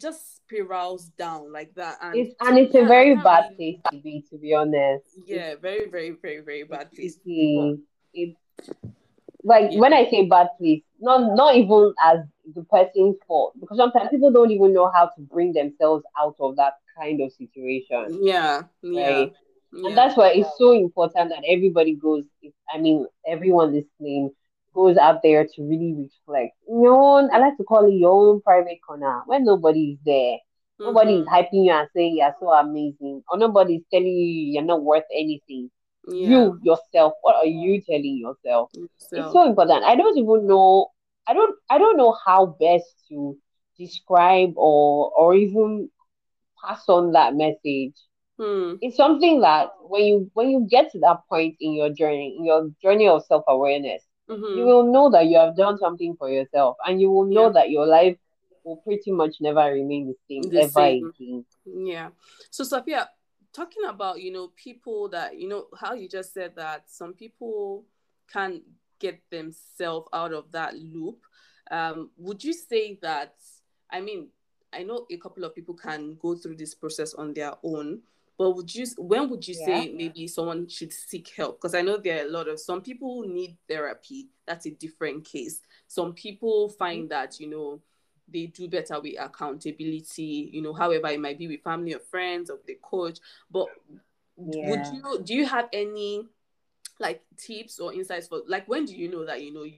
Just 0.00 0.36
spirals 0.36 1.08
down 1.18 1.52
like 1.52 1.74
that. 1.74 1.98
And 2.00 2.14
it's 2.16 2.34
and 2.40 2.58
it's 2.58 2.74
yeah, 2.74 2.82
a 2.82 2.86
very 2.86 3.16
bad 3.16 3.56
place 3.56 3.78
to 3.90 3.98
be, 3.98 4.24
to 4.30 4.38
be 4.38 4.54
honest. 4.54 5.04
Yeah, 5.26 5.54
very, 5.60 5.88
very, 5.90 6.10
very, 6.10 6.40
very 6.40 6.62
bad 6.64 6.92
place. 6.92 7.18
It's, 8.14 8.36
like 9.48 9.72
yeah. 9.72 9.80
when 9.80 9.94
I 9.94 10.08
say 10.10 10.26
bad 10.26 10.48
place, 10.58 10.82
not 11.00 11.34
not 11.34 11.56
even 11.56 11.94
as 12.04 12.18
the 12.54 12.62
person's 12.64 13.16
fault, 13.26 13.54
because 13.58 13.78
sometimes 13.78 14.10
people 14.10 14.30
don't 14.30 14.50
even 14.50 14.74
know 14.74 14.90
how 14.94 15.06
to 15.06 15.20
bring 15.22 15.52
themselves 15.52 16.04
out 16.20 16.36
of 16.38 16.56
that 16.56 16.74
kind 16.98 17.20
of 17.20 17.32
situation. 17.32 18.20
Yeah, 18.22 18.62
yeah. 18.82 19.10
Right? 19.10 19.32
Yeah. 19.72 19.88
And 19.88 19.98
that's 19.98 20.16
why 20.16 20.32
it's 20.32 20.48
so 20.58 20.72
important 20.72 21.30
that 21.30 21.44
everybody 21.46 21.94
goes, 21.94 22.24
I 22.72 22.78
mean, 22.78 23.06
everyone 23.26 23.72
listening 23.72 24.30
goes 24.74 24.96
out 24.96 25.20
there 25.22 25.44
to 25.44 25.62
really 25.62 25.94
reflect. 25.94 26.56
Your 26.68 26.94
own, 26.94 27.30
I 27.32 27.38
like 27.38 27.56
to 27.58 27.64
call 27.64 27.86
it 27.86 27.94
your 27.94 28.12
own 28.12 28.40
private 28.40 28.78
corner 28.86 29.22
when 29.26 29.44
nobody 29.44 29.92
is 29.92 29.98
there. 30.04 30.38
Mm-hmm. 30.80 30.84
Nobody 30.84 31.14
is 31.16 31.26
hyping 31.26 31.66
you 31.66 31.72
and 31.72 31.88
saying 31.94 32.16
you're 32.16 32.34
so 32.38 32.50
amazing, 32.52 33.22
or 33.30 33.38
nobody 33.38 33.76
is 33.76 33.82
telling 33.90 34.06
you 34.06 34.52
you're 34.52 34.62
not 34.62 34.82
worth 34.82 35.04
anything. 35.14 35.70
Yeah. 36.06 36.28
You 36.28 36.60
yourself, 36.62 37.14
what 37.22 37.36
are 37.36 37.46
you 37.46 37.82
telling 37.82 38.18
yourself? 38.18 38.70
So. 38.72 39.16
It's 39.16 39.32
so 39.32 39.46
important. 39.46 39.84
I 39.84 39.96
don't 39.96 40.16
even 40.16 40.46
know. 40.46 40.90
I 41.26 41.34
don't. 41.34 41.54
I 41.68 41.78
don't 41.78 41.96
know 41.96 42.16
how 42.24 42.56
best 42.58 42.86
to 43.10 43.36
describe 43.78 44.54
or 44.56 45.12
or 45.16 45.34
even 45.34 45.90
pass 46.64 46.88
on 46.88 47.12
that 47.12 47.34
message 47.34 47.94
Hmm. 48.38 48.74
It's 48.80 48.96
something 48.96 49.40
that 49.40 49.70
when 49.82 50.04
you 50.04 50.30
when 50.34 50.50
you 50.50 50.66
get 50.70 50.92
to 50.92 51.00
that 51.00 51.22
point 51.28 51.56
in 51.60 51.72
your 51.74 51.90
journey, 51.90 52.36
in 52.38 52.44
your 52.44 52.70
journey 52.80 53.08
of 53.08 53.24
self 53.26 53.42
awareness, 53.48 54.04
mm-hmm. 54.30 54.58
you 54.58 54.64
will 54.64 54.92
know 54.92 55.10
that 55.10 55.26
you 55.26 55.38
have 55.38 55.56
done 55.56 55.76
something 55.76 56.14
for 56.16 56.30
yourself 56.30 56.76
and 56.86 57.00
you 57.00 57.10
will 57.10 57.24
know 57.24 57.46
yeah. 57.46 57.52
that 57.54 57.70
your 57.70 57.84
life 57.84 58.16
will 58.64 58.76
pretty 58.76 59.10
much 59.10 59.36
never 59.40 59.64
remain 59.72 60.06
the 60.06 60.14
same 60.30 60.48
the 60.50 60.62
ever 60.62 60.70
same. 60.70 61.12
again. 61.18 61.44
Yeah. 61.66 62.08
So 62.52 62.62
Sophia, 62.62 63.08
talking 63.58 63.84
about, 63.88 64.20
you 64.20 64.32
know, 64.32 64.52
people 64.56 65.08
that, 65.10 65.38
you 65.38 65.48
know, 65.48 65.66
how 65.78 65.94
you 65.94 66.08
just 66.08 66.32
said 66.32 66.54
that 66.56 66.84
some 66.86 67.12
people 67.12 67.84
can 68.32 68.62
get 68.98 69.20
themselves 69.30 70.08
out 70.12 70.32
of 70.32 70.52
that 70.52 70.74
loop. 70.76 71.18
Um, 71.70 72.10
would 72.16 72.42
you 72.42 72.52
say 72.52 72.98
that 73.02 73.34
I 73.90 74.00
mean, 74.00 74.28
I 74.72 74.82
know 74.82 75.06
a 75.10 75.16
couple 75.16 75.44
of 75.44 75.54
people 75.54 75.74
can 75.74 76.16
go 76.20 76.34
through 76.34 76.56
this 76.56 76.74
process 76.74 77.14
on 77.14 77.32
their 77.32 77.54
own, 77.62 78.00
but 78.38 78.50
would 78.52 78.72
you 78.74 78.86
when 78.98 79.28
would 79.28 79.46
you 79.46 79.56
yeah. 79.58 79.66
say 79.66 79.92
maybe 79.92 80.28
someone 80.28 80.68
should 80.68 80.92
seek 80.92 81.28
help 81.36 81.60
because 81.60 81.74
i 81.74 81.82
know 81.82 81.96
there 81.96 82.22
are 82.22 82.28
a 82.28 82.30
lot 82.30 82.48
of 82.48 82.60
some 82.60 82.80
people 82.80 83.16
who 83.16 83.32
need 83.32 83.56
therapy 83.68 84.28
that's 84.46 84.66
a 84.66 84.70
different 84.70 85.24
case 85.24 85.60
some 85.88 86.12
people 86.12 86.68
find 86.68 87.00
mm-hmm. 87.00 87.08
that 87.08 87.40
you 87.40 87.50
know 87.50 87.80
they 88.32 88.46
do 88.46 88.68
better 88.68 89.00
with 89.00 89.14
accountability 89.18 90.50
you 90.52 90.62
know 90.62 90.72
however 90.72 91.08
it 91.08 91.20
might 91.20 91.38
be 91.38 91.48
with 91.48 91.62
family 91.62 91.94
or 91.94 92.00
friends 92.00 92.50
or 92.50 92.58
the 92.66 92.78
coach 92.82 93.18
but 93.50 93.66
yeah. 94.36 94.70
would 94.70 94.86
you 94.86 95.22
do 95.24 95.34
you 95.34 95.46
have 95.46 95.68
any 95.72 96.24
like 97.00 97.22
tips 97.36 97.78
or 97.78 97.92
insights 97.92 98.28
for 98.28 98.42
like 98.46 98.68
when 98.68 98.84
do 98.84 98.94
you 98.94 99.10
know 99.10 99.24
that 99.24 99.42
you 99.42 99.52
know 99.52 99.62
you 99.62 99.74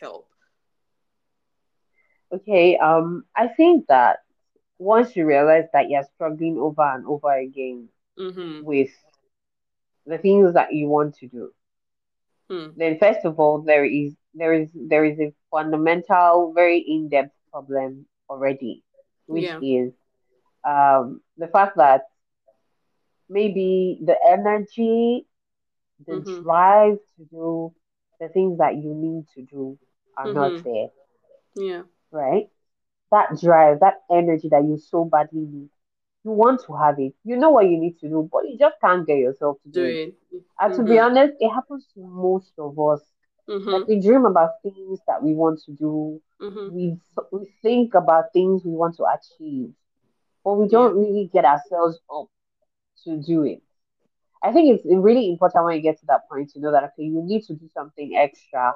help 0.00 0.28
okay 2.32 2.76
um 2.78 3.24
i 3.36 3.46
think 3.48 3.86
that 3.88 4.20
once 4.78 5.14
you 5.14 5.24
realize 5.24 5.64
that 5.72 5.88
you're 5.88 6.06
struggling 6.14 6.58
over 6.58 6.82
and 6.82 7.06
over 7.06 7.32
again 7.32 7.88
mm-hmm. 8.18 8.64
with 8.64 8.90
the 10.06 10.18
things 10.18 10.54
that 10.54 10.72
you 10.72 10.88
want 10.88 11.16
to 11.18 11.28
do, 11.28 11.52
hmm. 12.50 12.66
then 12.76 12.98
first 12.98 13.24
of 13.24 13.38
all, 13.38 13.62
there 13.62 13.84
is 13.84 14.14
there 14.34 14.52
is 14.52 14.68
there 14.74 15.04
is 15.04 15.18
a 15.20 15.32
fundamental, 15.52 16.52
very 16.54 16.78
in 16.80 17.08
depth 17.08 17.34
problem 17.52 18.06
already, 18.28 18.82
which 19.26 19.44
yeah. 19.44 19.60
is 19.62 19.92
um, 20.66 21.20
the 21.36 21.46
fact 21.46 21.76
that 21.76 22.06
maybe 23.28 24.00
the 24.04 24.16
energy, 24.28 25.26
the 26.06 26.14
mm-hmm. 26.14 26.42
drive 26.42 26.98
to 27.16 27.24
do 27.30 27.72
the 28.18 28.28
things 28.28 28.58
that 28.58 28.74
you 28.74 28.94
need 28.94 29.26
to 29.34 29.42
do 29.42 29.78
are 30.16 30.26
mm-hmm. 30.26 30.34
not 30.34 30.64
there. 30.64 30.88
Yeah. 31.54 31.82
Right? 32.10 32.48
that 33.12 33.38
drive, 33.40 33.78
that 33.80 34.02
energy 34.10 34.48
that 34.48 34.64
you 34.64 34.78
so 34.78 35.04
badly 35.04 35.42
need. 35.42 35.68
You 36.24 36.30
want 36.32 36.62
to 36.66 36.74
have 36.74 36.98
it. 36.98 37.14
You 37.24 37.36
know 37.36 37.50
what 37.50 37.68
you 37.68 37.78
need 37.78 37.98
to 38.00 38.08
do, 38.08 38.28
but 38.32 38.44
you 38.48 38.58
just 38.58 38.76
can't 38.80 39.06
get 39.06 39.18
yourself 39.18 39.58
to 39.62 39.70
do, 39.70 39.84
it. 39.84 40.14
it. 40.32 40.42
And 40.58 40.72
mm-hmm. 40.72 40.82
to 40.82 40.88
be 40.88 40.96
mm-hmm. 40.96 41.16
honest, 41.16 41.34
it 41.38 41.50
happens 41.50 41.86
to 41.94 42.00
most 42.00 42.52
of 42.58 42.78
us. 42.80 43.00
Mm-hmm. 43.48 43.68
Like 43.68 43.86
we 43.88 44.00
dream 44.00 44.24
about 44.24 44.50
things 44.62 45.00
that 45.06 45.22
we 45.22 45.34
want 45.34 45.60
to 45.66 45.72
do. 45.72 46.20
Mm-hmm. 46.40 46.74
We 46.74 46.96
we 47.32 47.52
think 47.62 47.94
about 47.94 48.32
things 48.32 48.62
we 48.64 48.72
want 48.72 48.96
to 48.96 49.04
achieve, 49.04 49.72
but 50.44 50.54
we 50.54 50.68
don't 50.68 50.96
yeah. 50.96 51.02
really 51.02 51.30
get 51.32 51.44
ourselves 51.44 51.98
up 52.14 52.28
to 53.04 53.20
do 53.20 53.44
it. 53.44 53.62
I 54.42 54.52
think 54.52 54.74
it's 54.74 54.84
really 54.86 55.30
important 55.30 55.64
when 55.64 55.76
you 55.76 55.82
get 55.82 56.00
to 56.00 56.06
that 56.06 56.28
point 56.28 56.50
to 56.50 56.60
know 56.60 56.72
that 56.72 56.84
okay, 56.84 57.04
you 57.04 57.22
need 57.22 57.42
to 57.44 57.54
do 57.54 57.68
something 57.74 58.16
extra 58.16 58.74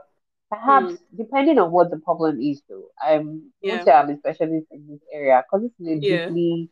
Perhaps 0.51 0.93
mm. 0.93 0.99
depending 1.17 1.59
on 1.59 1.73
what 1.73 1.91
the 1.91 1.99
problem 1.99 2.41
is, 2.41 2.63
though. 2.69 2.87
I'm 3.03 3.51
yeah. 3.63 3.83
I'm 3.93 4.11
a 4.11 4.17
specialist 4.17 4.69
in 4.71 4.87
this 4.89 5.01
area 5.13 5.43
because 5.43 5.67
it's 5.67 5.81
a 5.81 6.07
yeah. 6.07 6.27
deeply, 6.27 6.71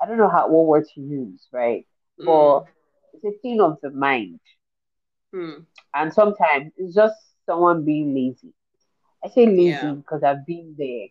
I 0.00 0.06
don't 0.06 0.16
know 0.16 0.28
how 0.28 0.48
what 0.48 0.66
word 0.66 0.84
to 0.94 1.00
use, 1.00 1.48
right? 1.50 1.86
Mm. 2.20 2.26
But 2.26 2.72
it's 3.14 3.24
a 3.24 3.38
thing 3.40 3.60
of 3.60 3.78
the 3.82 3.90
mind, 3.90 4.38
mm. 5.34 5.64
and 5.94 6.12
sometimes 6.12 6.72
it's 6.76 6.94
just 6.94 7.14
someone 7.46 7.84
being 7.84 8.14
lazy. 8.14 8.52
I 9.24 9.28
say 9.28 9.46
lazy 9.46 9.96
because 9.96 10.20
yeah. 10.22 10.30
I've 10.30 10.46
been 10.46 10.74
there. 10.78 11.08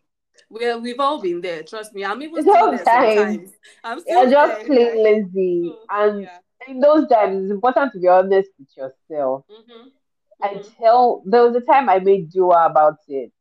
Well, 0.49 0.81
we've 0.81 0.99
all 0.99 1.21
been 1.21 1.41
there. 1.41 1.63
Trust 1.63 1.93
me. 1.93 2.05
I'm 2.05 2.21
even 2.21 2.43
sometimes, 2.43 2.81
sometimes. 2.83 3.51
I'm 3.83 3.99
still 3.99 4.21
You're 4.21 4.31
just 4.31 4.65
plain 4.65 5.03
lazy, 5.03 5.73
oh, 5.73 5.85
and 5.89 6.21
yeah. 6.23 6.37
in 6.67 6.79
those 6.79 7.07
times, 7.07 7.43
it's 7.43 7.51
important 7.51 7.93
to 7.93 7.99
be 7.99 8.07
honest 8.07 8.49
with 8.57 8.69
yourself. 8.75 9.43
Mm-hmm 9.51 9.89
mm-hmm. 10.41 10.57
until 10.57 11.23
there 11.25 11.43
was 11.43 11.55
a 11.55 11.61
time 11.61 11.89
I 11.89 11.99
made 11.99 12.31
dua 12.31 12.67
about 12.67 12.97
it. 13.07 13.31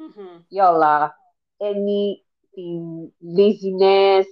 Mm-hmm. 0.00 0.38
Yola, 0.50 1.14
anything, 1.60 3.12
laziness, 3.20 4.26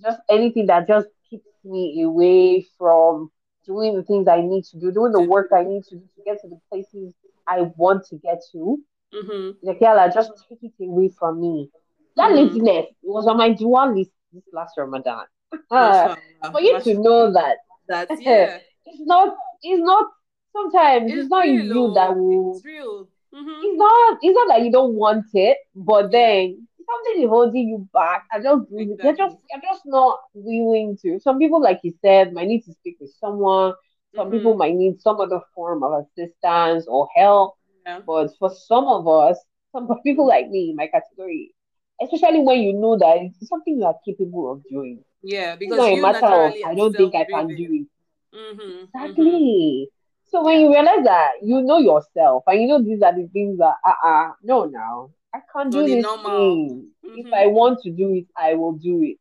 just 0.00 0.20
anything 0.28 0.66
that 0.66 0.86
just 0.86 1.08
keeps 1.28 1.48
me 1.64 2.02
away 2.02 2.66
from 2.78 3.30
doing 3.66 3.96
the 3.96 4.02
things 4.02 4.28
I 4.28 4.40
need 4.40 4.64
to 4.64 4.78
do, 4.78 4.92
doing 4.92 5.12
the 5.12 5.22
work 5.22 5.50
I 5.54 5.64
need 5.64 5.84
to 5.84 5.96
do 5.96 6.02
to 6.16 6.22
get 6.24 6.40
to 6.42 6.48
the 6.48 6.60
places 6.70 7.14
I 7.46 7.62
want 7.76 8.06
to 8.06 8.16
get 8.16 8.42
to. 8.52 8.78
Mm-hmm. 9.14 9.66
Like, 9.66 9.80
Yala, 9.80 10.12
just 10.12 10.30
take 10.48 10.58
it 10.62 10.72
away 10.84 11.10
from 11.18 11.40
me. 11.40 11.70
That 12.16 12.30
mm-hmm. 12.30 12.54
laziness 12.54 12.86
was 13.02 13.26
on 13.26 13.36
my 13.36 13.52
dua 13.52 13.92
list 13.94 14.10
this 14.32 14.44
last 14.52 14.74
Ramadan. 14.76 15.24
Uh, 15.70 16.16
for 16.52 16.60
you 16.60 16.80
to 16.80 16.94
know 16.94 17.32
that, 17.32 17.56
that's 17.88 18.12
yeah. 18.20 18.58
it's 18.86 19.00
not 19.00 19.34
it's 19.62 19.82
not 19.82 20.06
sometimes 20.52 21.10
it's, 21.10 21.22
it's 21.22 21.30
not 21.30 21.44
real, 21.44 21.64
you 21.64 21.94
that 21.94 22.16
will. 22.16 22.56
It's 22.56 22.64
real. 22.64 23.08
Mm-hmm. 23.34 23.60
It's 23.62 23.78
not. 23.78 24.18
It's 24.22 24.34
not 24.34 24.48
that 24.48 24.64
you 24.64 24.72
don't 24.72 24.94
want 24.94 25.26
it, 25.34 25.58
but 25.74 26.10
then 26.10 26.66
something 26.90 27.22
is 27.22 27.28
holding 27.28 27.68
you 27.68 27.88
back. 27.92 28.26
I 28.32 28.38
just 28.38 28.62
exactly. 28.72 28.98
you're 29.02 29.16
just 29.16 29.36
you're 29.50 29.62
just 29.62 29.82
not 29.86 30.20
willing 30.34 30.96
to. 31.02 31.18
Some 31.20 31.38
people, 31.38 31.60
like 31.60 31.80
you 31.82 31.92
said, 32.02 32.32
might 32.32 32.48
need 32.48 32.62
to 32.62 32.72
speak 32.72 32.96
with 33.00 33.12
someone. 33.20 33.74
Some 34.14 34.26
mm-hmm. 34.26 34.36
people 34.36 34.56
might 34.56 34.74
need 34.74 35.00
some 35.00 35.20
other 35.20 35.40
form 35.54 35.82
of 35.82 36.04
assistance 36.04 36.86
or 36.88 37.08
help. 37.14 37.56
Yeah. 37.86 38.00
But 38.06 38.30
for 38.38 38.50
some 38.50 38.84
of 38.84 39.06
us, 39.06 39.38
some 39.72 39.88
people 40.04 40.26
like 40.26 40.48
me, 40.48 40.74
my 40.76 40.88
category, 40.88 41.54
especially 42.02 42.40
when 42.40 42.60
you 42.60 42.72
know 42.72 42.98
that 42.98 43.18
it's 43.20 43.48
something 43.48 43.78
you 43.78 43.84
are 43.84 43.96
capable 44.04 44.52
of 44.52 44.62
doing. 44.70 45.04
Yeah, 45.22 45.56
because 45.56 45.78
it's 45.78 46.00
not 46.00 46.16
a 46.16 46.20
matter 46.20 46.44
of 46.46 46.70
I 46.70 46.74
don't 46.74 46.96
think 46.96 47.14
I 47.14 47.24
can 47.24 47.48
do 47.48 47.54
it. 47.54 47.86
Mm-hmm. 48.34 48.84
Exactly. 48.84 49.24
Mm-hmm. 49.24 49.96
So 50.30 50.44
when 50.44 50.60
you 50.60 50.72
realize 50.72 51.04
that 51.04 51.32
you 51.42 51.60
know 51.62 51.78
yourself 51.78 52.44
and 52.46 52.62
you 52.62 52.68
know 52.68 52.82
these 52.82 53.02
are 53.02 53.12
the 53.12 53.28
things 53.32 53.58
that 53.58 53.74
uh 53.84 54.06
uh 54.06 54.30
no 54.42 54.64
now 54.64 55.10
I 55.34 55.40
can't 55.52 55.70
do 55.70 55.86
this 55.86 56.02
normal. 56.02 56.68
thing. 56.68 56.90
Mm-hmm. 57.04 57.26
If 57.26 57.32
I 57.32 57.46
want 57.46 57.80
to 57.82 57.90
do 57.90 58.14
it, 58.14 58.26
I 58.36 58.54
will 58.54 58.72
do 58.72 59.02
it. 59.02 59.18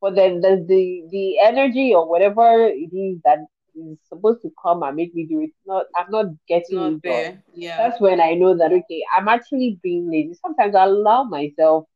But 0.00 0.14
then 0.14 0.40
there's 0.40 0.66
the 0.66 1.02
the 1.10 1.38
energy 1.40 1.94
or 1.94 2.08
whatever 2.08 2.66
it 2.66 2.94
is 2.94 3.18
that 3.24 3.38
is 3.74 3.98
supposed 4.08 4.42
to 4.42 4.52
come 4.62 4.82
and 4.82 4.96
make 4.96 5.14
me 5.14 5.26
do 5.26 5.40
it. 5.40 5.50
Not 5.66 5.86
I'm 5.96 6.10
not 6.10 6.26
getting 6.48 6.78
not 6.78 6.92
it 6.92 7.02
there. 7.02 7.30
Done. 7.32 7.42
Yeah. 7.54 7.76
That's 7.76 8.00
when 8.00 8.20
I 8.20 8.34
know 8.34 8.56
that 8.56 8.72
okay, 8.72 9.02
I'm 9.16 9.28
actually 9.28 9.78
being 9.82 10.10
lazy. 10.10 10.34
Sometimes 10.34 10.74
I 10.74 10.84
allow 10.84 11.24
myself 11.24 11.86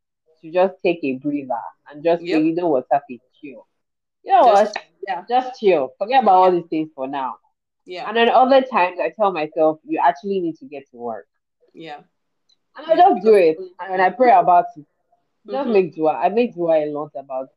to 0.43 0.51
just 0.51 0.75
take 0.85 0.99
a 1.05 1.15
breather 1.15 1.55
and 1.91 2.03
just 2.03 2.23
yep. 2.23 2.39
say, 2.39 2.45
you 2.45 2.55
know 2.55 2.69
what, 2.69 2.87
happy 2.91 3.21
chill. 3.41 3.67
You 4.25 4.33
know 4.33 4.53
just, 4.55 4.75
what? 4.75 4.85
Yeah. 5.07 5.25
Just 5.29 5.61
chill. 5.61 5.93
Forget 5.99 6.23
about 6.23 6.35
all 6.35 6.53
these 6.53 6.69
things 6.69 6.91
for 6.95 7.07
now. 7.07 7.37
Yeah. 7.85 8.09
And 8.09 8.17
then 8.17 8.29
other 8.29 8.63
times 8.63 8.99
I 9.01 9.11
tell 9.11 9.33
myself, 9.33 9.79
you 9.85 10.01
actually 10.05 10.41
need 10.41 10.57
to 10.59 10.67
get 10.67 10.85
to 10.91 10.97
work. 10.97 11.27
Yeah. 11.75 12.01
And 12.77 12.87
I 12.87 12.97
just 12.97 13.25
do 13.25 13.35
it. 13.35 13.59
And 13.81 14.01
I 14.01 14.11
pray 14.11 14.33
about 14.33 14.67
it. 14.77 14.85
Just 15.47 15.57
mm-hmm. 15.57 15.73
make 15.73 15.95
dua. 15.95 16.13
I 16.13 16.29
make 16.29 16.55
dua 16.55 16.85
a 16.85 16.87
lot 16.87 17.11
about 17.17 17.49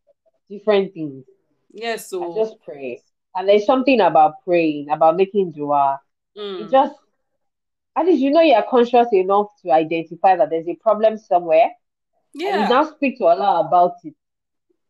different 0.49 0.93
things. 0.93 1.23
Yes, 1.71 2.09
so 2.09 2.33
I 2.33 2.43
just 2.43 2.55
pray. 2.63 3.01
And 3.35 3.47
there's 3.47 3.65
something 3.65 3.99
about 4.01 4.43
praying, 4.43 4.89
about 4.89 5.17
making 5.17 5.51
dua. 5.51 5.99
Mm. 6.37 6.61
It 6.61 6.71
just 6.71 6.95
at 7.95 8.05
least 8.05 8.21
you 8.21 8.31
know 8.31 8.41
you're 8.41 8.63
conscious 8.63 9.07
enough 9.13 9.47
to 9.61 9.71
identify 9.71 10.35
that 10.35 10.49
there's 10.49 10.67
a 10.67 10.75
problem 10.75 11.17
somewhere. 11.17 11.69
Yeah. 12.33 12.53
And 12.53 12.61
you 12.63 12.69
now 12.69 12.83
speak 12.91 13.17
to 13.19 13.25
Allah 13.25 13.67
about 13.67 13.93
it. 14.03 14.15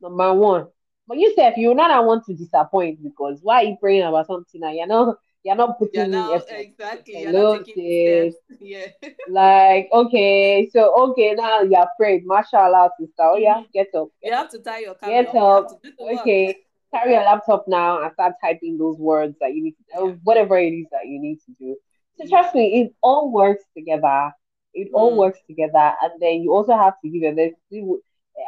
Number 0.02 0.34
one. 0.34 0.68
But 1.08 1.18
you 1.18 1.34
said 1.36 1.54
if 1.54 1.58
you're 1.58 1.76
not 1.76 1.92
I 1.92 2.00
want 2.00 2.26
to 2.26 2.34
disappoint 2.34 3.04
because 3.04 3.40
why 3.42 3.58
are 3.58 3.64
you 3.66 3.78
praying 3.80 4.04
about 4.04 4.28
something 4.28 4.62
now? 4.62 4.72
You're 4.72 4.88
not 4.88 5.18
you're 5.45 5.55
not 5.55 5.77
putting 5.77 6.01
you're 6.01 6.08
now. 6.08 6.34
Exactly. 6.34 7.21
You're 7.21 7.31
not 7.31 7.65
taking 7.65 8.31
steps. 8.31 8.60
Yeah. 8.60 8.88
like, 9.29 9.89
okay, 9.93 10.67
so 10.73 11.12
okay, 11.12 11.35
now 11.35 11.62
you're 11.62 11.85
afraid. 11.93 12.23
Mashallah, 12.25 12.89
sister. 13.00 13.13
Oh 13.19 13.37
yeah, 13.37 13.58
mm-hmm. 13.58 13.71
get 13.71 13.93
up. 13.93 14.08
You 14.23 14.33
have 14.33 14.50
to 14.50 14.60
tie 14.60 14.79
your 14.79 14.96
camera. 14.96 15.23
Get 15.23 15.35
up. 15.35 15.67
Okay. 16.02 16.58
Carry 16.91 17.12
your 17.13 17.23
laptop 17.23 17.65
now 17.67 18.02
and 18.02 18.12
start 18.13 18.33
typing 18.43 18.77
those 18.77 18.98
words 18.98 19.35
that 19.39 19.54
you 19.54 19.63
need 19.65 19.75
to 19.93 20.08
yeah. 20.08 20.12
whatever 20.23 20.58
it 20.58 20.71
is 20.71 20.87
that 20.91 21.06
you 21.06 21.19
need 21.21 21.37
to 21.46 21.52
do. 21.60 21.75
So 22.17 22.27
trust 22.27 22.56
me, 22.56 22.81
it 22.81 22.96
all 23.04 23.31
works 23.31 23.65
together. 23.77 24.31
It 24.73 24.89
all 24.93 25.13
mm. 25.13 25.17
works 25.17 25.39
together, 25.48 25.93
and 26.02 26.13
then 26.19 26.41
you 26.41 26.54
also 26.54 26.75
have 26.75 26.96
to 27.04 27.10
give 27.10 27.21
it. 27.23 27.35
There's 27.35 28.00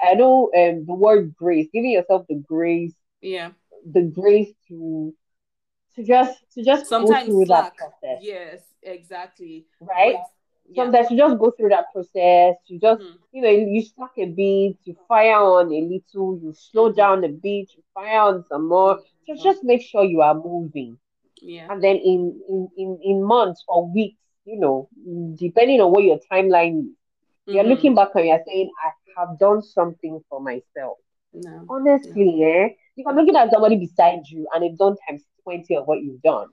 I 0.03 0.15
know 0.15 0.49
um 0.57 0.85
the 0.87 0.93
word 0.95 1.35
grace, 1.35 1.67
giving 1.71 1.91
yourself 1.91 2.25
the 2.27 2.43
grace. 2.47 2.95
Yeah. 3.21 3.51
The 3.85 4.01
grace 4.01 4.51
to 4.69 5.13
to 5.97 6.03
just 6.03 6.39
to 6.53 6.63
just 6.63 6.87
sometimes 6.87 7.27
go 7.27 7.33
through 7.33 7.45
slack. 7.47 7.73
that 7.77 7.77
process. 7.77 8.19
Yes, 8.21 8.61
exactly. 8.81 9.65
Right. 9.81 10.15
But, 10.15 10.23
yeah. 10.69 10.83
Sometimes 10.83 11.11
you 11.11 11.17
just 11.17 11.39
go 11.39 11.51
through 11.51 11.69
that 11.69 11.85
process. 11.93 12.55
You 12.67 12.79
just 12.79 13.01
mm-hmm. 13.01 13.15
you 13.31 13.41
know 13.41 13.49
you 13.49 13.83
slack 13.83 14.11
a 14.17 14.25
bit, 14.25 14.77
you 14.83 14.95
fire 15.07 15.35
on 15.35 15.67
a 15.67 15.81
little, 15.81 16.39
you 16.41 16.53
slow 16.57 16.89
mm-hmm. 16.89 16.97
down 16.97 17.23
a 17.23 17.29
bit, 17.29 17.69
you 17.75 17.83
fire 17.93 18.21
on 18.21 18.45
some 18.49 18.67
more. 18.67 18.99
Just 19.27 19.39
mm-hmm. 19.39 19.49
just 19.49 19.63
make 19.63 19.81
sure 19.81 20.03
you 20.03 20.21
are 20.21 20.35
moving. 20.35 20.97
Yeah. 21.41 21.67
And 21.69 21.83
then 21.83 21.97
in 21.97 22.41
in 22.49 22.69
in, 22.77 22.99
in 23.03 23.23
months 23.23 23.63
or 23.67 23.89
weeks 23.91 24.17
you 24.47 24.57
know, 24.57 24.89
depending 25.35 25.81
on 25.81 25.91
what 25.91 26.03
your 26.03 26.19
timeline 26.31 26.79
is, 26.79 26.85
mm-hmm. 26.85 27.53
you're 27.53 27.65
looking 27.65 27.93
back 27.93 28.09
and 28.15 28.27
you're 28.27 28.39
saying, 28.47 28.71
I 28.83 29.19
have 29.19 29.37
done 29.37 29.61
something 29.61 30.21
for 30.29 30.41
myself. 30.41 30.97
No. 31.33 31.65
Honestly, 31.69 32.39
no. 32.39 32.47
eh? 32.47 32.69
If 32.95 33.05
I'm 33.05 33.15
looking 33.15 33.35
at 33.35 33.51
somebody 33.51 33.75
beside 33.75 34.21
you 34.27 34.47
and 34.53 34.63
they've 34.63 34.77
done 34.77 34.95
times 35.07 35.23
20 35.47 35.75
of 35.77 35.85
what 35.85 36.01
you've 36.01 36.21
done, 36.21 36.47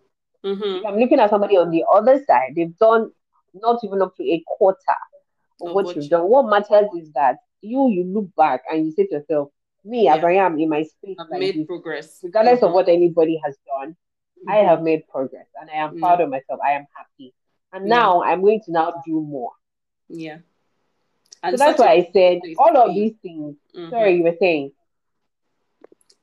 mm-hmm. 0.44 0.62
if 0.62 0.86
I'm 0.86 0.98
looking 0.98 1.18
at 1.18 1.30
somebody 1.30 1.56
on 1.56 1.70
the 1.70 1.84
other 1.92 2.22
side, 2.26 2.52
they've 2.54 2.76
done 2.78 3.10
not 3.52 3.80
even 3.82 4.02
up 4.02 4.16
to 4.16 4.22
a 4.22 4.42
quarter 4.46 4.78
of 5.60 5.72
what, 5.72 5.86
what 5.86 5.96
you've 5.96 6.08
done. 6.08 6.28
What 6.28 6.48
matters 6.48 6.88
is 6.96 7.10
that 7.12 7.38
you 7.60 7.88
you 7.88 8.04
look 8.04 8.28
back 8.36 8.62
and 8.70 8.86
you 8.86 8.92
say 8.92 9.06
to 9.06 9.16
yourself, 9.16 9.48
me 9.84 10.04
yeah. 10.04 10.16
as 10.16 10.24
I 10.24 10.32
am 10.32 10.58
in 10.58 10.68
my 10.68 10.82
space, 10.82 11.16
I've 11.18 11.28
like 11.30 11.40
made 11.40 11.56
this, 11.56 11.66
progress. 11.66 12.20
Regardless 12.22 12.56
mm-hmm. 12.56 12.66
of 12.66 12.72
what 12.72 12.88
anybody 12.88 13.40
has 13.44 13.56
done, 13.66 13.90
mm-hmm. 13.90 14.50
I 14.50 14.56
have 14.56 14.82
made 14.82 15.06
progress 15.08 15.46
and 15.60 15.70
I 15.70 15.74
am 15.74 15.90
mm-hmm. 15.90 16.00
proud 16.00 16.20
of 16.20 16.30
myself. 16.30 16.60
I 16.64 16.72
am 16.72 16.86
happy. 16.96 17.34
And 17.72 17.86
now 17.86 18.22
I'm 18.22 18.40
going 18.40 18.60
to 18.66 18.72
now 18.72 19.02
do 19.04 19.20
more. 19.20 19.50
Yeah. 20.08 20.38
And 21.42 21.58
so 21.58 21.64
that's 21.64 21.78
why 21.78 21.88
I 21.88 22.08
said 22.12 22.38
all 22.58 22.76
of 22.76 22.94
these 22.94 23.14
things. 23.20 23.56
Mm-hmm. 23.76 23.90
Sorry, 23.90 24.16
you 24.16 24.22
were 24.22 24.36
saying. 24.38 24.72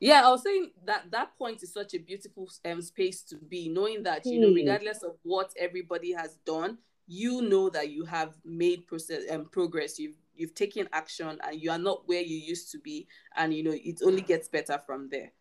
Yeah, 0.02 0.26
I 0.26 0.32
was 0.32 0.42
saying 0.42 0.72
that 0.86 1.12
that 1.12 1.38
point 1.38 1.62
is 1.62 1.72
such 1.72 1.94
a 1.94 2.00
beautiful 2.00 2.50
um, 2.66 2.82
space 2.82 3.22
to 3.26 3.36
be, 3.38 3.70
knowing 3.70 4.02
that 4.04 4.26
you 4.26 4.42
know, 4.42 4.50
hmm. 4.50 4.56
regardless 4.56 5.04
of 5.04 5.16
what 5.22 5.54
everybody 5.58 6.12
has 6.12 6.38
done, 6.44 6.80
you 7.06 7.44
know 7.44 7.70
that 7.70 7.92
you 7.92 8.04
have 8.06 8.34
made 8.44 8.88
process 8.88 9.26
and 9.30 9.42
um, 9.42 9.50
progress. 9.52 10.00
You've 10.00 10.18
you've 10.34 10.56
taken 10.56 10.90
action, 10.92 11.40
and 11.44 11.62
you 11.62 11.70
are 11.70 11.78
not 11.78 12.08
where 12.08 12.22
you 12.22 12.36
used 12.36 12.72
to 12.72 12.80
be, 12.80 13.08
and 13.36 13.54
you 13.54 13.62
know 13.64 13.76
it 13.76 14.02
only 14.04 14.22
gets 14.22 14.48
better 14.48 14.82
from 14.88 15.08
there. 15.10 15.32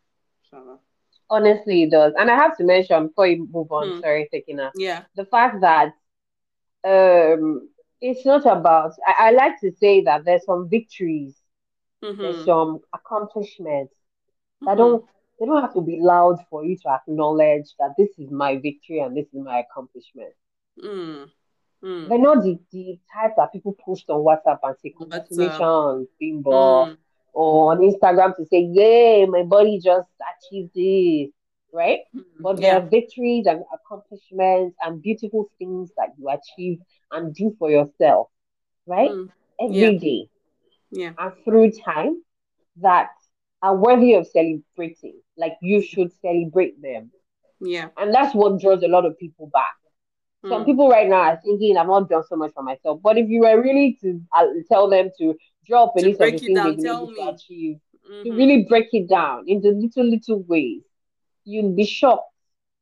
Honestly, 1.31 1.85
it 1.85 1.91
does, 1.91 2.13
and 2.19 2.31
I 2.31 2.37
have 2.37 2.55
to 2.59 2.65
mention 2.65 3.07
before 3.07 3.29
you 3.29 3.49
move 3.51 3.73
on. 3.73 3.95
Hmm. 3.95 4.01
Sorry, 4.01 4.29
Sekina. 4.31 4.73
Yeah, 4.75 5.05
the 5.17 5.25
fact 5.25 5.63
that 5.63 5.95
um, 6.85 7.67
it's 8.03 8.27
not 8.27 8.45
about. 8.45 8.93
I, 9.07 9.29
I 9.29 9.31
like 9.31 9.59
to 9.61 9.73
say 9.81 10.03
that 10.03 10.27
there's 10.27 10.45
some 10.45 10.69
victories, 10.69 11.35
mm-hmm. 12.05 12.21
there's 12.21 12.45
some 12.45 12.81
accomplishments 12.93 13.95
that 14.63 14.77
don't 14.77 15.05
they 15.39 15.47
don't 15.47 15.63
have 15.63 15.73
to 15.75 15.81
be 15.81 15.99
loud 16.01 16.39
for 16.51 16.65
you 16.65 16.77
to 16.77 16.89
acknowledge 16.91 17.75
that 17.79 17.95
this 17.97 18.11
is 18.19 18.31
my 18.31 18.57
victory 18.57 19.01
and 19.01 19.17
this 19.17 19.27
is 19.33 19.43
my 19.43 19.61
accomplishment. 19.61 20.35
Mm. 20.83 21.31
Mm. 21.83 22.09
They're 22.09 22.19
not 22.19 22.43
the, 22.43 22.59
the 22.73 22.99
type 23.13 23.33
that 23.39 23.53
people 23.53 23.75
post 23.83 24.05
on 24.11 24.21
WhatsApp 24.21 24.59
and 24.63 24.77
say 24.83 24.93
congratulations, 24.97 26.09
bimbo, 26.21 26.51
mm. 26.87 26.97
or 27.33 27.73
on 27.73 27.79
Instagram 27.79 28.37
to 28.37 28.45
say, 28.47 28.61
"Yay, 28.61 29.25
my 29.25 29.43
body 29.45 29.81
just 29.83 30.09
achieved 30.37 30.75
this." 30.75 31.33
Right? 31.73 32.01
Mm. 32.15 32.25
But 32.41 32.59
yeah. 32.59 32.75
there 32.75 32.83
are 32.83 32.87
victories 32.87 33.47
and 33.47 33.65
accomplishments 33.73 34.77
and 34.83 35.01
beautiful 35.01 35.51
things 35.59 35.91
that 35.97 36.11
you 36.19 36.29
achieve 36.29 36.81
and 37.13 37.35
do 37.35 37.57
for 37.59 37.71
yourself, 37.71 38.29
right? 38.87 39.11
Mm. 39.11 39.29
Every 39.63 39.77
yeah. 39.77 39.99
day, 39.99 40.29
yeah. 40.91 41.13
And 41.19 41.33
through 41.45 41.73
time 41.73 42.23
that 42.83 43.11
are 43.63 43.77
worthy 43.77 44.15
of 44.15 44.27
celebrating. 44.27 45.21
Like 45.37 45.55
you 45.63 45.83
should 45.83 46.13
celebrate 46.21 46.81
them. 46.81 47.11
Yeah. 47.61 47.89
And 47.97 48.15
that's 48.15 48.35
what 48.35 48.61
draws 48.61 48.83
a 48.83 48.89
lot 48.89 49.05
of 49.05 49.19
people 49.19 49.51
back 49.53 49.75
some 50.49 50.63
mm. 50.63 50.67
people 50.67 50.89
right 50.89 51.09
now 51.09 51.21
are 51.21 51.41
thinking 51.45 51.77
I've 51.77 51.87
not 51.87 52.09
done 52.09 52.25
so 52.27 52.37
much 52.37 52.53
for 52.55 52.63
myself. 52.63 53.01
But 53.03 53.19
if 53.19 53.29
you 53.29 53.41
were 53.41 53.61
really 53.61 53.99
to 54.01 54.21
uh, 54.37 54.47
tell 54.69 54.89
them 54.89 55.11
to 55.19 55.35
drop 55.67 55.93
a 55.97 56.01
list 56.01 56.21
of 56.21 56.33
the 56.33 56.39
things 56.39 56.41
they 56.41 56.77
need 56.77 56.83
to 56.83 57.35
achieve, 57.35 57.77
mm-hmm. 58.11 58.23
to 58.25 58.33
really 58.33 58.65
break 58.65 58.89
it 58.93 59.09
down 59.09 59.45
into 59.47 59.69
little 59.69 60.05
little 60.05 60.43
ways, 60.45 60.83
you'll 61.45 61.75
be 61.75 61.85
shocked, 61.85 62.33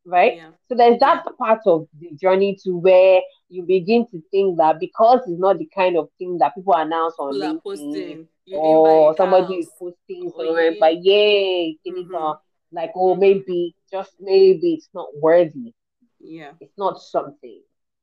right? 0.05 0.37
Yeah. 0.37 0.51
So 0.69 0.77
there's 0.77 1.01
that 1.01 1.25
yeah. 1.27 1.33
part 1.37 1.61
of 1.67 1.89
the 1.99 2.11
journey 2.15 2.57
to 2.63 2.77
where 2.77 3.21
you 3.49 3.63
begin 3.65 4.07
to 4.13 4.23
think 4.31 4.59
that 4.59 4.79
because 4.79 5.21
it's 5.27 5.41
not 5.41 5.59
the 5.59 5.69
kind 5.75 5.97
of 5.97 6.11
thing 6.19 6.39
that 6.39 6.55
people 6.55 6.75
announce 6.75 7.15
on 7.19 7.33
people 7.33 7.73
LinkedIn 7.73 8.27
or 8.53 9.17
somebody 9.17 9.57
is 9.57 9.71
posting 9.79 10.33
oh, 10.35 10.45
somewhere, 10.45 10.73
yeah. 10.73 10.81
but 10.81 11.05
yay, 11.05 11.79
mm-hmm. 11.87 12.33
like 12.73 12.93
oh 12.95 13.15
maybe 13.15 13.75
just 13.91 14.13
maybe 14.21 14.75
it's 14.75 14.89
not 14.95 15.09
worthy 15.21 15.75
yeah. 16.21 16.53
It's 16.61 16.77
not 16.77 17.01
something. 17.01 17.63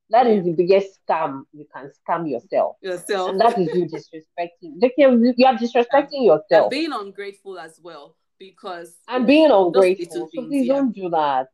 That 0.10 0.28
is 0.28 0.46
the 0.46 0.52
biggest 0.52 1.00
scam 1.08 1.44
you 1.52 1.66
can 1.74 1.92
scam 2.08 2.30
yourself. 2.30 2.78
Yourself. 2.82 3.32
And 3.32 3.42
that 3.42 3.58
is 3.58 3.68
you 3.74 3.86
disrespecting. 3.94 4.80
You 5.38 5.46
are 5.48 5.56
disrespecting 5.56 6.26
yourself. 6.26 6.66
And 6.66 6.70
being 6.70 6.94
ungrateful 6.94 7.58
as 7.58 7.80
well. 7.82 8.16
Because 8.38 8.96
and 9.08 9.26
being 9.26 9.50
ungrateful. 9.50 10.30
So 10.32 10.48
please 10.48 10.68
yeah. 10.68 10.74
don't 10.74 10.94
do 10.94 11.10
that. 11.10 11.48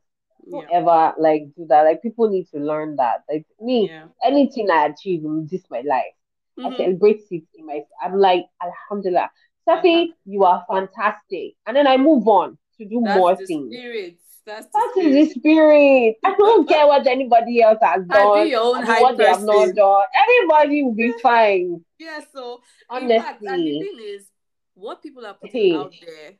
Don't 0.49 0.67
yeah. 0.69 0.79
ever 0.79 1.13
like 1.19 1.43
do 1.55 1.65
that. 1.69 1.83
Like 1.83 2.01
people 2.01 2.29
need 2.29 2.47
to 2.53 2.59
learn 2.59 2.95
that. 2.95 3.23
Like 3.29 3.45
me, 3.59 3.87
yeah. 3.87 4.05
anything 4.23 4.69
I 4.69 4.87
achieve 4.87 5.23
in 5.23 5.47
this 5.49 5.61
my 5.69 5.81
life, 5.81 6.15
mm-hmm. 6.61 6.73
I 6.73 6.77
celebrate 6.77 7.23
it 7.29 7.43
in 7.55 7.65
my 7.65 7.81
I'm 8.03 8.17
like, 8.17 8.45
Alhamdulillah. 8.61 9.29
Safee, 9.67 10.07
you 10.25 10.43
are 10.43 10.65
fantastic. 10.69 11.53
And 11.67 11.75
then 11.75 11.87
I 11.87 11.97
move 11.97 12.27
on 12.27 12.57
to 12.77 12.85
do 12.85 13.01
That's 13.03 13.17
more 13.17 13.35
things. 13.35 13.73
Spirit. 13.73 14.17
That's 14.45 14.65
the 14.65 14.71
that 14.73 14.91
spirit. 14.93 15.15
Is 15.15 15.33
the 15.33 15.39
spirit. 15.39 16.15
I 16.25 16.35
don't 16.35 16.67
care 16.67 16.87
what 16.87 17.05
anybody 17.05 17.61
else 17.61 17.77
has 17.81 18.03
done. 18.05 18.47
Your 18.47 18.61
own 18.61 18.85
what 18.85 19.17
they 19.17 19.25
have 19.25 19.43
not 19.43 19.75
done. 19.75 20.03
Everybody 20.15 20.83
will 20.83 20.95
be 20.95 21.13
fine. 21.21 21.85
Yeah. 21.99 22.21
So 22.33 22.61
honestly, 22.89 23.19
fact, 23.19 23.43
and 23.43 23.61
the 23.61 23.79
thing 23.79 23.97
is, 24.01 24.25
what 24.73 25.03
people 25.03 25.25
are 25.25 25.35
putting 25.35 25.73
hey. 25.73 25.75
out 25.75 25.93
there 26.01 26.33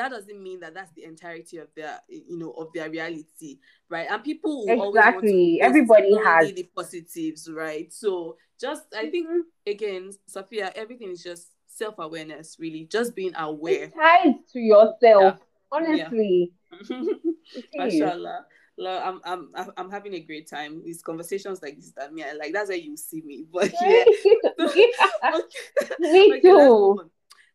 that 0.00 0.12
doesn't 0.12 0.42
mean 0.42 0.60
that 0.60 0.72
that's 0.72 0.92
the 0.92 1.04
entirety 1.04 1.58
of 1.58 1.68
their 1.76 1.98
you 2.08 2.38
know 2.38 2.52
of 2.52 2.68
their 2.72 2.88
reality 2.88 3.58
right 3.90 4.06
and 4.10 4.24
people 4.24 4.64
exactly 4.66 5.60
everybody 5.60 6.16
has 6.24 6.52
the 6.54 6.68
positives 6.74 7.50
right 7.52 7.92
so 7.92 8.38
just 8.58 8.84
i 8.96 9.10
think 9.10 9.28
mm-hmm. 9.28 9.40
again 9.66 10.10
sophia 10.26 10.72
everything 10.74 11.10
is 11.10 11.22
just 11.22 11.48
self-awareness 11.66 12.56
really 12.58 12.88
just 12.90 13.14
being 13.14 13.34
aware 13.36 13.84
it's 13.84 13.94
tied 13.94 14.34
to 14.50 14.58
yourself 14.58 15.00
yeah. 15.02 15.36
honestly 15.70 16.52
Mashallah. 17.74 18.46
I'm, 18.82 19.20
I'm 19.24 19.50
I'm 19.76 19.90
having 19.90 20.14
a 20.14 20.20
great 20.20 20.48
time. 20.48 20.82
These 20.82 21.02
conversations 21.02 21.60
like 21.60 21.76
this 21.76 21.92
that 21.96 22.14
me 22.14 22.24
like 22.38 22.54
that's 22.54 22.70
where 22.70 22.78
you 22.78 22.96
see 22.96 23.20
me. 23.20 23.44
But 23.52 23.70
yeah, 23.82 24.04
okay. 24.58 24.86
me 25.98 26.32
okay, 26.32 26.40
too. 26.40 27.10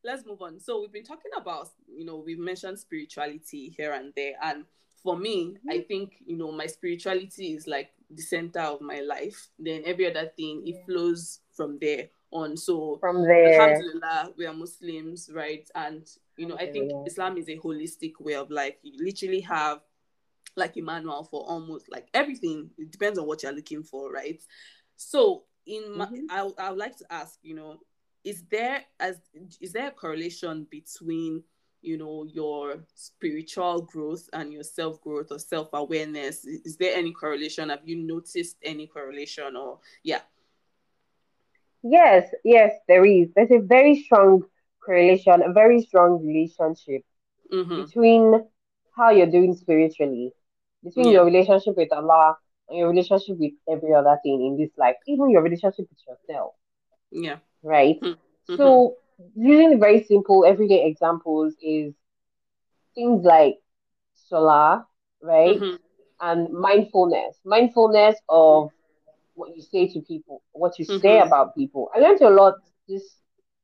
Let's 0.06 0.26
move, 0.26 0.42
on. 0.42 0.60
So 0.60 0.82
we've 0.82 0.92
been 0.92 1.04
talking 1.04 1.32
about 1.36 1.70
you 1.88 2.06
know 2.06 2.18
we've 2.18 2.40
mentioned 2.40 2.80
spirituality 2.80 3.74
here 3.76 3.94
and 3.94 4.14
there, 4.16 4.34
and 4.44 4.66
for 5.02 5.18
me, 5.18 5.58
I 5.70 5.78
mm-hmm. 5.78 5.88
think 5.88 6.16
you 6.26 6.38
know 6.38 6.52
my 6.52 6.68
spirituality 6.68 7.54
is 7.54 7.68
like 7.68 7.90
the 8.10 8.22
center 8.22 8.62
of 8.62 8.82
my 8.82 9.00
life. 9.00 9.50
Then 9.58 9.84
every 9.86 10.10
other 10.10 10.32
thing 10.38 10.64
it 10.66 10.86
flows 10.86 11.40
from 11.54 11.80
there 11.80 12.10
on. 12.32 12.56
So 12.58 12.98
from 13.00 13.24
there, 13.24 13.60
Alhamdulillah, 13.60 14.34
we 14.38 14.46
are 14.46 14.54
Muslims, 14.54 15.30
right? 15.34 15.68
And 15.74 16.08
you 16.38 16.48
know, 16.48 16.56
I 16.56 16.72
think 16.72 16.92
yeah. 16.92 17.04
Islam 17.08 17.38
is 17.38 17.50
a 17.50 17.58
holistic 17.58 18.14
way 18.20 18.36
of 18.36 18.52
life. 18.52 18.76
You 18.84 19.04
literally 19.04 19.42
have 19.42 19.80
like 20.56 20.78
a 20.78 20.82
manual 20.82 21.24
for 21.24 21.44
almost 21.48 21.92
like 21.92 22.08
everything. 22.14 22.70
It 22.78 22.92
depends 22.92 23.20
on 23.20 23.28
what 23.28 23.44
you're 23.44 23.52
looking 23.52 23.84
for, 23.84 24.12
right? 24.12 24.42
So 24.98 25.44
in 25.66 25.98
my, 25.98 26.06
mm-hmm. 26.06 26.26
I, 26.30 26.50
I 26.60 26.70
would 26.70 26.80
like 26.80 26.98
to 26.98 27.06
ask, 27.12 27.40
you 27.42 27.56
know, 27.56 27.80
is 28.26 28.44
there 28.50 28.84
as 29.00 29.20
is 29.62 29.72
there 29.72 29.88
a 29.88 29.92
correlation 29.92 30.68
between 30.70 31.44
you 31.82 31.98
know 31.98 32.26
your 32.26 32.80
spiritual 32.96 33.84
growth 33.84 34.28
and 34.34 34.52
your 34.52 34.64
self 34.64 35.00
growth 35.02 35.28
or 35.32 35.40
self 35.40 35.70
awareness? 35.74 36.44
Is 36.44 36.76
there 36.76 36.98
any 36.98 37.12
correlation? 37.12 37.70
Have 37.70 37.86
you 37.86 37.98
noticed 37.98 38.58
any 38.64 38.88
correlation 38.88 39.56
or 39.56 39.80
yeah? 40.04 40.22
Yes, 41.84 42.28
yes, 42.44 42.74
there 42.88 43.06
is. 43.06 43.30
There's 43.36 43.52
a 43.52 43.60
very 43.60 44.02
strong 44.04 44.44
correlation, 44.84 45.44
a 45.44 45.54
very 45.54 45.82
strong 45.84 46.26
relationship 46.26 47.04
mm-hmm. 47.54 47.84
between 47.84 48.44
how 48.98 49.12
you're 49.12 49.30
doing 49.30 49.56
spiritually, 49.56 50.32
between 50.84 51.08
yeah. 51.08 51.12
your 51.14 51.26
relationship 51.26 51.78
with 51.78 51.94
Allah 51.94 52.38
and 52.70 52.80
your 52.80 52.90
relationship 52.90 53.38
with 53.38 53.54
every 53.70 53.94
other 53.94 54.18
thing 54.24 54.44
in 54.48 54.58
this 54.58 54.76
life, 54.80 54.96
even 55.06 55.30
your 55.30 55.44
relationship 55.44 55.86
with 55.88 56.00
yourself. 56.08 56.54
Yeah. 57.12 57.38
Right? 57.66 58.00
Mm-hmm. 58.02 58.56
So, 58.56 58.96
using 59.36 59.80
very 59.80 60.04
simple 60.04 60.46
everyday 60.46 60.86
examples 60.86 61.56
is 61.62 61.94
things 62.94 63.26
like 63.26 63.56
salah, 64.14 64.88
right? 65.22 65.60
Mm-hmm. 65.60 65.76
And 66.22 66.54
mindfulness. 66.54 67.38
Mindfulness 67.44 68.16
of 68.30 68.70
what 69.34 69.56
you 69.56 69.62
say 69.62 69.88
to 69.94 70.02
people, 70.02 70.42
what 70.54 70.80
you 70.80 70.86
say 70.86 70.98
mm-hmm. 70.98 71.28
about 71.28 71.56
people. 71.56 71.90
I 71.94 72.00
learned 72.00 72.22
a 72.22 72.30
lot 72.30 72.54
this 72.88 73.04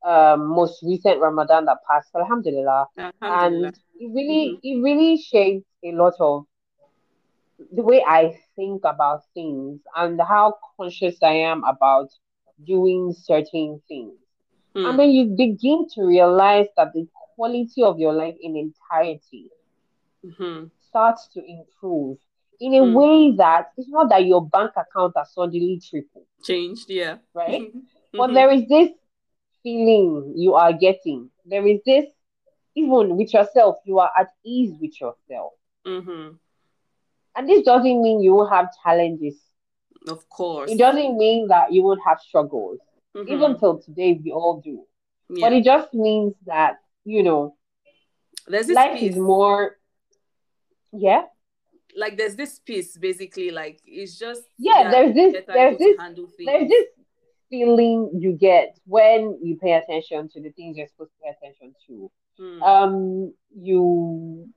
um, 0.05 0.47
most 0.47 0.81
recent 0.83 1.19
Ramadan 1.19 1.65
that 1.65 1.77
passed, 1.89 2.09
Alhamdulillah. 2.15 2.87
Alhamdulillah. 2.97 3.13
And 3.21 3.65
it 3.99 4.11
really, 4.13 4.57
mm-hmm. 4.57 4.67
it 4.67 4.83
really 4.83 5.17
shaped 5.17 5.65
a 5.83 5.91
lot 5.91 6.13
of 6.19 6.45
the 7.71 7.83
way 7.83 8.03
I 8.05 8.39
think 8.55 8.81
about 8.83 9.21
things 9.33 9.79
and 9.95 10.19
how 10.19 10.55
conscious 10.77 11.17
I 11.21 11.33
am 11.33 11.63
about 11.63 12.09
doing 12.65 13.13
certain 13.17 13.81
things. 13.87 14.13
Mm. 14.75 14.89
And 14.89 14.99
then 14.99 15.11
you 15.11 15.25
begin 15.25 15.87
to 15.95 16.03
realize 16.03 16.67
that 16.77 16.93
the 16.93 17.07
quality 17.35 17.83
of 17.83 17.99
your 17.99 18.13
life 18.13 18.35
in 18.41 18.55
entirety 18.55 19.49
mm-hmm. 20.25 20.65
starts 20.87 21.27
to 21.33 21.41
improve 21.43 22.17
in 22.59 22.75
a 22.75 22.81
mm. 22.81 22.93
way 22.93 23.35
that 23.37 23.71
it's 23.75 23.89
not 23.89 24.09
that 24.09 24.25
your 24.25 24.47
bank 24.47 24.71
account 24.77 25.13
has 25.17 25.33
suddenly 25.33 25.81
tripled. 25.89 26.25
Changed, 26.43 26.89
yeah. 26.89 27.17
Right? 27.33 27.61
mm-hmm. 27.73 28.17
But 28.17 28.33
there 28.33 28.51
is 28.51 28.67
this 28.69 28.91
feeling 29.63 30.33
you 30.37 30.53
are 30.53 30.73
getting. 30.73 31.29
There 31.45 31.65
is 31.65 31.79
this, 31.85 32.05
even 32.75 33.17
with 33.17 33.33
yourself, 33.33 33.77
you 33.85 33.99
are 33.99 34.11
at 34.17 34.27
ease 34.45 34.75
with 34.79 34.99
yourself. 35.01 35.53
Mm-hmm. 35.85 36.35
And 37.35 37.49
this 37.49 37.63
doesn't 37.63 38.01
mean 38.01 38.21
you 38.21 38.33
won't 38.33 38.53
have 38.53 38.69
challenges. 38.83 39.35
Of 40.07 40.27
course. 40.29 40.71
It 40.71 40.77
doesn't 40.77 41.17
mean 41.17 41.47
that 41.47 41.71
you 41.71 41.83
won't 41.83 42.01
have 42.05 42.19
struggles. 42.19 42.79
Mm-hmm. 43.15 43.31
Even 43.31 43.59
till 43.59 43.79
today, 43.79 44.19
we 44.23 44.31
all 44.31 44.61
do. 44.61 44.83
Yeah. 45.29 45.47
But 45.47 45.53
it 45.53 45.63
just 45.63 45.93
means 45.93 46.33
that, 46.45 46.77
you 47.03 47.23
know, 47.23 47.55
there's 48.47 48.69
life 48.69 48.99
peace. 48.99 49.13
is 49.13 49.17
more, 49.17 49.77
yeah. 50.91 51.23
Like 51.95 52.17
there's 52.17 52.35
this 52.35 52.59
peace 52.59 52.97
basically, 52.97 53.51
like 53.51 53.81
it's 53.85 54.17
just 54.17 54.43
yeah. 54.57 54.89
There's 54.89 55.13
this, 55.13 55.43
there's 55.45 55.77
this, 55.77 55.97
there's 56.45 56.69
this 56.69 56.85
feeling 57.49 58.11
you 58.17 58.31
get 58.31 58.79
when 58.85 59.37
you 59.43 59.57
pay 59.61 59.73
attention 59.73 60.29
to 60.29 60.41
the 60.41 60.51
things 60.51 60.77
you're 60.77 60.87
supposed 60.87 61.11
to 61.11 61.17
pay 61.21 61.29
attention 61.37 61.75
to. 61.87 62.11
Mm. 62.39 62.61
Um, 62.61 63.33
you 63.53 64.49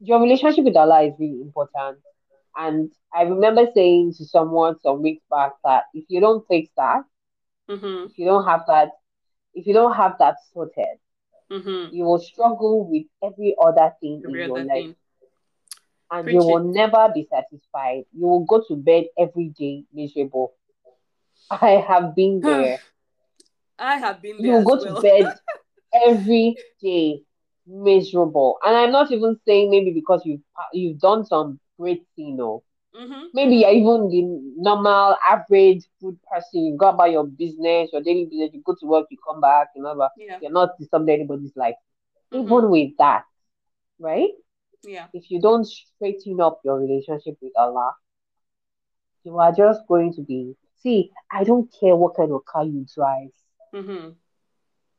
your 0.00 0.20
relationship 0.20 0.64
with 0.64 0.76
Allah 0.76 1.02
is 1.04 1.14
really 1.18 1.40
important. 1.40 1.98
And 2.56 2.90
I 3.14 3.22
remember 3.22 3.66
saying 3.74 4.14
to 4.18 4.24
someone 4.24 4.78
some 4.80 5.02
weeks 5.02 5.22
back 5.30 5.52
that 5.64 5.84
if 5.94 6.04
you 6.08 6.20
don't 6.20 6.46
fix 6.48 6.70
that, 6.76 7.02
mm-hmm. 7.68 8.06
if 8.10 8.18
you 8.18 8.24
don't 8.24 8.44
have 8.44 8.62
that, 8.68 8.90
if 9.54 9.66
you 9.66 9.74
don't 9.74 9.94
have 9.94 10.16
that 10.18 10.36
sorted, 10.52 10.98
mm-hmm. 11.50 11.94
you 11.94 12.04
will 12.04 12.18
struggle 12.18 12.88
with 12.88 13.04
every 13.22 13.54
other 13.62 13.92
thing 14.00 14.22
every 14.26 14.42
in 14.42 14.48
your 14.48 14.58
life. 14.58 14.68
Thing. 14.68 14.96
And 16.10 16.24
Preach 16.24 16.34
you 16.34 16.38
will 16.38 16.68
it. 16.68 16.74
never 16.74 17.10
be 17.12 17.26
satisfied. 17.30 18.04
You 18.12 18.26
will 18.26 18.44
go 18.44 18.62
to 18.68 18.76
bed 18.76 19.06
every 19.18 19.48
day 19.48 19.84
miserable. 19.92 20.54
I 21.50 21.84
have 21.86 22.14
been 22.14 22.40
there. 22.40 22.80
I 23.78 23.96
have 23.96 24.22
been 24.22 24.40
there. 24.40 24.58
You 24.58 24.64
go 24.64 24.76
well. 24.76 24.96
to 24.96 25.00
bed 25.02 25.34
every 26.06 26.56
day 26.80 27.22
miserable. 27.66 28.58
And 28.64 28.76
I'm 28.76 28.92
not 28.92 29.10
even 29.10 29.38
saying 29.46 29.70
maybe 29.70 29.92
because 29.92 30.22
you've 30.24 30.40
you've 30.72 31.00
done 31.00 31.26
some 31.26 31.58
great 31.78 32.04
thing, 32.16 32.38
or 32.40 32.62
mm-hmm. 32.94 33.26
maybe 33.34 33.56
you're 33.56 33.70
even 33.70 34.08
the 34.08 34.22
normal 34.56 35.16
average 35.26 35.84
good 36.00 36.18
person. 36.22 36.64
You 36.64 36.76
go 36.76 36.88
about 36.88 37.10
your 37.10 37.26
business, 37.26 37.90
your 37.92 38.02
daily 38.02 38.26
business. 38.26 38.50
You 38.52 38.62
go 38.64 38.74
to 38.78 38.86
work, 38.86 39.06
you 39.10 39.18
come 39.26 39.40
back, 39.40 39.68
you 39.74 39.82
know, 39.82 40.08
yeah. 40.16 40.38
you're 40.40 40.50
not 40.50 40.78
disturbing 40.78 41.14
anybody's 41.14 41.56
life. 41.56 41.74
Mm-hmm. 42.32 42.46
Even 42.46 42.70
with 42.70 42.90
that, 42.98 43.24
right? 43.98 44.30
Yeah. 44.84 45.06
If 45.12 45.30
you 45.30 45.40
don't 45.40 45.64
straighten 45.66 46.40
up 46.40 46.60
your 46.64 46.78
relationship 46.78 47.36
with 47.40 47.52
Allah, 47.56 47.94
you 49.24 49.38
are 49.38 49.52
just 49.52 49.86
going 49.88 50.14
to 50.14 50.22
be. 50.22 50.54
See, 50.82 51.10
I 51.32 51.44
don't 51.44 51.72
care 51.80 51.96
what 51.96 52.16
kind 52.16 52.32
of 52.32 52.44
car 52.44 52.64
you 52.64 52.86
drive, 52.94 53.30
mm-hmm. 53.74 54.10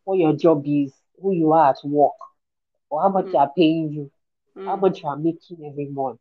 what 0.03 0.17
your 0.17 0.33
job 0.35 0.63
is, 0.65 0.91
who 1.21 1.33
you 1.33 1.53
are 1.53 1.69
at 1.71 1.77
work 1.83 2.13
or 2.89 3.01
how 3.01 3.09
much 3.09 3.25
mm. 3.25 3.31
they 3.31 3.37
are 3.37 3.51
paying 3.55 3.91
you, 3.91 4.11
how 4.65 4.75
much 4.75 5.01
you 5.01 5.09
are 5.09 5.17
making 5.17 5.65
every 5.65 5.87
month. 5.87 6.19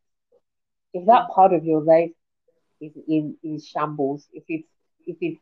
If 0.92 1.06
that 1.06 1.28
mm. 1.28 1.34
part 1.34 1.52
of 1.52 1.64
your 1.64 1.82
life 1.82 2.10
is 2.80 2.92
in, 3.08 3.36
in 3.42 3.60
shambles, 3.60 4.28
if 4.32 4.44
it's 4.48 4.68
if 5.06 5.16
it's 5.20 5.40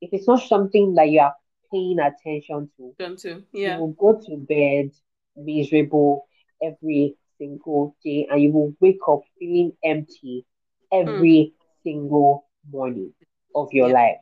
if 0.00 0.10
it's 0.12 0.28
not 0.28 0.42
something 0.42 0.94
that 0.94 1.10
you 1.10 1.20
are 1.20 1.34
paying 1.72 1.98
attention 1.98 2.70
to, 2.76 3.16
to 3.16 3.44
yeah. 3.52 3.76
you 3.76 3.80
will 3.80 3.92
go 3.92 4.20
to 4.26 4.36
bed 4.36 4.90
miserable 5.36 6.26
every 6.62 7.16
single 7.38 7.96
day 8.04 8.26
and 8.30 8.42
you 8.42 8.52
will 8.52 8.74
wake 8.80 9.00
up 9.08 9.20
feeling 9.38 9.72
empty 9.84 10.44
every 10.92 11.52
mm. 11.52 11.82
single 11.82 12.46
morning 12.70 13.12
of 13.54 13.68
your 13.72 13.88
yeah. 13.88 13.94
life. 13.94 14.16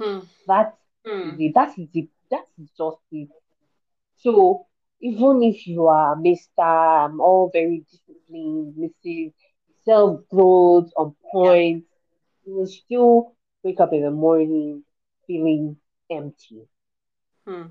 Hmm. 0.00 0.26
That's 0.46 0.76
hmm. 1.06 1.36
the 1.36 1.52
that's 1.54 1.76
the 1.76 2.08
that's 2.30 2.46
just 2.76 2.96
it. 3.12 3.28
So 4.16 4.66
even 5.04 5.42
if 5.42 5.66
you 5.66 5.86
are 5.86 6.16
Mr. 6.16 6.48
I'm 6.58 7.20
all 7.20 7.50
very 7.52 7.84
disciplined, 7.90 8.74
Mrs. 8.74 9.34
Self 9.84 10.26
growth 10.30 10.90
on 10.96 11.14
point, 11.30 11.84
yeah. 11.84 12.46
you 12.46 12.56
will 12.56 12.66
still 12.66 13.36
wake 13.62 13.80
up 13.80 13.92
in 13.92 14.00
the 14.00 14.10
morning 14.10 14.82
feeling 15.26 15.76
empty. 16.10 16.66
Hmm. 17.46 17.64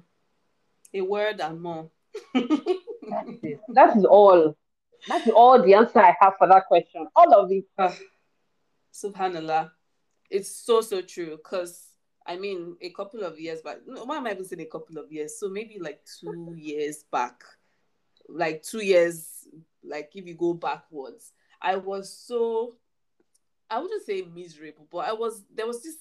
A 0.93 1.01
word 1.01 1.41
and 1.41 1.59
more. 1.59 1.89
that, 2.35 3.39
is, 3.41 3.59
that 3.69 3.97
is 3.97 4.05
all. 4.05 4.55
That's 5.07 5.27
all 5.29 5.59
the 5.59 5.73
answer 5.73 5.99
I 5.99 6.15
have 6.21 6.33
for 6.37 6.47
that 6.47 6.67
question. 6.67 7.07
All 7.15 7.33
of 7.33 7.51
it. 7.51 7.65
Uh, 7.75 7.91
Subhanallah. 8.93 9.71
It's 10.29 10.55
so 10.55 10.81
so 10.81 11.01
true 11.01 11.37
because 11.37 11.92
I 12.25 12.37
mean, 12.37 12.77
a 12.81 12.89
couple 12.91 13.23
of 13.23 13.39
years 13.39 13.61
back. 13.61 13.77
Why 13.85 14.17
am 14.17 14.27
I 14.27 14.31
even 14.31 14.45
saying 14.45 14.61
a 14.61 14.65
couple 14.65 14.97
of 14.97 15.11
years? 15.11 15.39
So 15.39 15.49
maybe 15.49 15.77
like 15.79 16.01
two 16.19 16.55
years 16.57 17.03
back, 17.11 17.43
like 18.29 18.63
two 18.63 18.83
years, 18.83 19.47
like 19.83 20.11
if 20.15 20.25
you 20.25 20.35
go 20.35 20.53
backwards, 20.53 21.31
I 21.61 21.75
was 21.75 22.11
so, 22.11 22.75
I 23.69 23.79
wouldn't 23.79 24.05
say 24.05 24.25
miserable, 24.33 24.87
but 24.91 24.99
I 24.99 25.13
was, 25.13 25.43
there 25.53 25.67
was 25.67 25.83
this, 25.83 25.97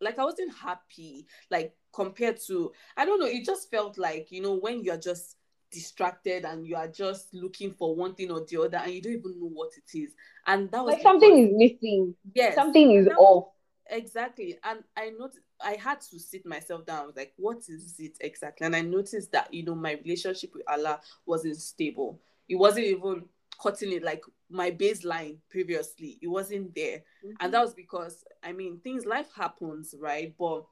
like 0.00 0.18
I 0.18 0.24
wasn't 0.24 0.54
happy, 0.54 1.26
like 1.50 1.74
compared 1.92 2.38
to, 2.46 2.72
I 2.96 3.04
don't 3.04 3.20
know, 3.20 3.26
it 3.26 3.44
just 3.44 3.70
felt 3.70 3.98
like, 3.98 4.30
you 4.30 4.40
know, 4.40 4.54
when 4.54 4.82
you're 4.82 4.96
just 4.96 5.36
distracted 5.70 6.44
and 6.46 6.66
you 6.66 6.76
are 6.76 6.88
just 6.88 7.34
looking 7.34 7.72
for 7.72 7.94
one 7.94 8.14
thing 8.14 8.30
or 8.30 8.44
the 8.48 8.62
other 8.62 8.78
and 8.78 8.92
you 8.92 9.02
don't 9.02 9.12
even 9.14 9.38
know 9.38 9.50
what 9.52 9.72
it 9.76 9.98
is. 9.98 10.14
And 10.46 10.70
that 10.70 10.82
was 10.82 10.94
like 10.94 11.02
something 11.02 11.38
is 11.38 11.50
missing. 11.52 12.14
Yes. 12.34 12.54
Something 12.54 12.92
is 12.92 13.08
off. 13.18 13.48
Exactly. 13.90 14.58
And 14.64 14.84
I 14.96 15.10
noticed 15.10 15.40
I 15.60 15.72
had 15.72 16.00
to 16.02 16.18
sit 16.18 16.44
myself 16.46 16.86
down. 16.86 17.02
I 17.02 17.06
was 17.06 17.16
like, 17.16 17.32
what 17.36 17.58
is 17.68 17.94
it 17.98 18.16
exactly? 18.20 18.66
And 18.66 18.76
I 18.76 18.82
noticed 18.82 19.32
that, 19.32 19.52
you 19.52 19.64
know, 19.64 19.74
my 19.74 19.98
relationship 20.04 20.50
with 20.54 20.62
Allah 20.68 21.00
wasn't 21.26 21.56
stable. 21.56 22.20
It 22.48 22.56
wasn't 22.56 22.86
even 22.86 23.24
cutting 23.62 23.92
it 23.92 24.02
like 24.02 24.22
my 24.50 24.70
baseline 24.70 25.38
previously. 25.50 26.18
It 26.22 26.28
wasn't 26.28 26.74
there. 26.74 26.98
Mm-hmm. 27.24 27.30
And 27.40 27.54
that 27.54 27.62
was 27.62 27.74
because, 27.74 28.24
I 28.42 28.52
mean, 28.52 28.80
things, 28.80 29.04
life 29.06 29.30
happens, 29.34 29.94
right? 29.98 30.34
But 30.38 30.64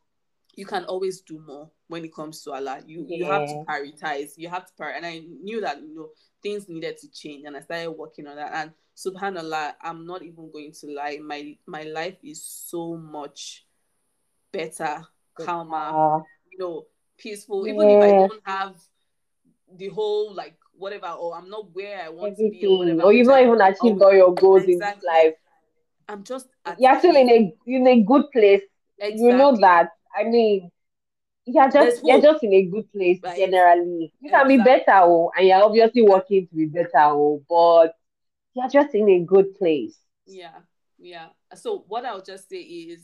you 0.54 0.64
can 0.64 0.84
always 0.84 1.20
do 1.20 1.42
more 1.46 1.70
when 1.88 2.04
it 2.04 2.14
comes 2.14 2.42
to 2.42 2.52
Allah. 2.52 2.80
You 2.86 3.04
yeah. 3.08 3.16
you 3.18 3.24
have 3.26 3.48
to 3.48 3.64
prioritize. 3.68 4.32
You 4.36 4.48
have 4.48 4.66
to 4.66 4.72
prioritize. 4.80 4.96
And 4.96 5.06
I 5.06 5.22
knew 5.42 5.60
that, 5.60 5.80
you 5.82 5.94
know, 5.94 6.08
things 6.42 6.68
needed 6.68 6.96
to 6.98 7.10
change. 7.10 7.44
And 7.46 7.56
I 7.56 7.60
started 7.60 7.90
working 7.90 8.26
on 8.26 8.36
that. 8.36 8.52
And 8.54 8.72
subhanallah, 8.96 9.74
I'm 9.82 10.06
not 10.06 10.22
even 10.22 10.50
going 10.50 10.72
to 10.80 10.86
lie. 10.88 11.18
My 11.22 11.56
my 11.66 11.82
life 11.82 12.16
is 12.22 12.44
so 12.44 12.96
much 12.96 13.66
better, 14.52 15.06
calmer, 15.38 16.22
you 16.50 16.58
know, 16.58 16.86
peaceful. 17.18 17.68
Even 17.68 17.88
if 17.88 18.02
I 18.02 18.10
don't 18.10 18.42
have 18.44 18.74
the 19.76 19.88
whole 19.88 20.34
like 20.34 20.56
whatever, 20.72 21.08
or 21.08 21.36
I'm 21.36 21.50
not 21.50 21.74
where 21.74 22.02
I 22.02 22.08
want 22.08 22.32
Everything. 22.32 22.52
to 22.52 22.60
be, 22.60 22.66
or 22.66 22.78
whatever, 22.78 23.02
or 23.02 23.12
you've 23.12 23.26
not 23.26 23.42
even 23.42 23.60
achieved 23.60 24.02
all 24.02 24.14
your 24.14 24.34
goals 24.34 24.64
exactly. 24.64 25.08
in 25.08 25.24
life. 25.24 25.34
I'm 26.08 26.24
just 26.24 26.46
you're 26.78 26.98
still 26.98 27.16
in 27.16 27.28
a 27.28 27.54
in 27.66 27.86
a 27.86 28.02
good 28.02 28.30
place. 28.32 28.62
Exactly. 28.98 29.26
You 29.26 29.36
know 29.36 29.56
that. 29.56 29.90
I 30.16 30.24
mean, 30.24 30.70
you're 31.44 31.70
just 31.70 32.00
you're 32.04 32.22
just 32.22 32.42
in 32.42 32.52
a 32.54 32.62
good 32.64 32.90
place 32.92 33.20
right. 33.22 33.36
generally. 33.36 34.12
You 34.20 34.30
can 34.30 34.50
exactly. 34.50 34.56
be 34.56 34.62
better, 34.62 35.00
oh, 35.02 35.30
and 35.36 35.46
you're 35.46 35.62
obviously 35.62 36.02
working 36.02 36.46
to 36.48 36.54
be 36.54 36.66
better, 36.66 36.90
oh, 36.96 37.42
but 37.48 37.94
you're 38.56 38.68
just 38.68 38.94
in 38.94 39.08
a 39.10 39.20
good 39.20 39.54
place. 39.54 39.98
Yeah, 40.26 40.58
yeah. 40.98 41.26
So 41.54 41.84
what 41.88 42.06
I'll 42.06 42.22
just 42.22 42.48
say 42.48 42.56
is 42.56 43.02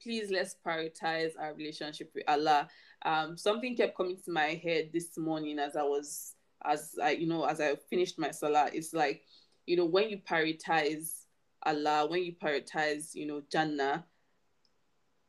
please 0.00 0.30
let's 0.30 0.56
prioritize 0.64 1.32
our 1.38 1.54
relationship 1.54 2.10
with 2.14 2.24
Allah. 2.28 2.68
Um, 3.04 3.36
something 3.36 3.76
kept 3.76 3.96
coming 3.96 4.16
to 4.24 4.30
my 4.30 4.60
head 4.62 4.90
this 4.92 5.18
morning 5.18 5.58
as 5.58 5.76
I 5.76 5.82
was, 5.82 6.34
as 6.64 6.94
I, 7.02 7.10
you 7.10 7.26
know, 7.26 7.44
as 7.44 7.60
I 7.60 7.74
finished 7.90 8.18
my 8.18 8.30
salah. 8.30 8.70
It's 8.72 8.92
like, 8.92 9.22
you 9.66 9.76
know, 9.76 9.86
when 9.86 10.08
you 10.08 10.18
prioritize 10.18 11.24
Allah, 11.64 12.06
when 12.08 12.24
you 12.24 12.34
prioritize, 12.40 13.14
you 13.14 13.26
know, 13.26 13.42
Jannah, 13.50 14.04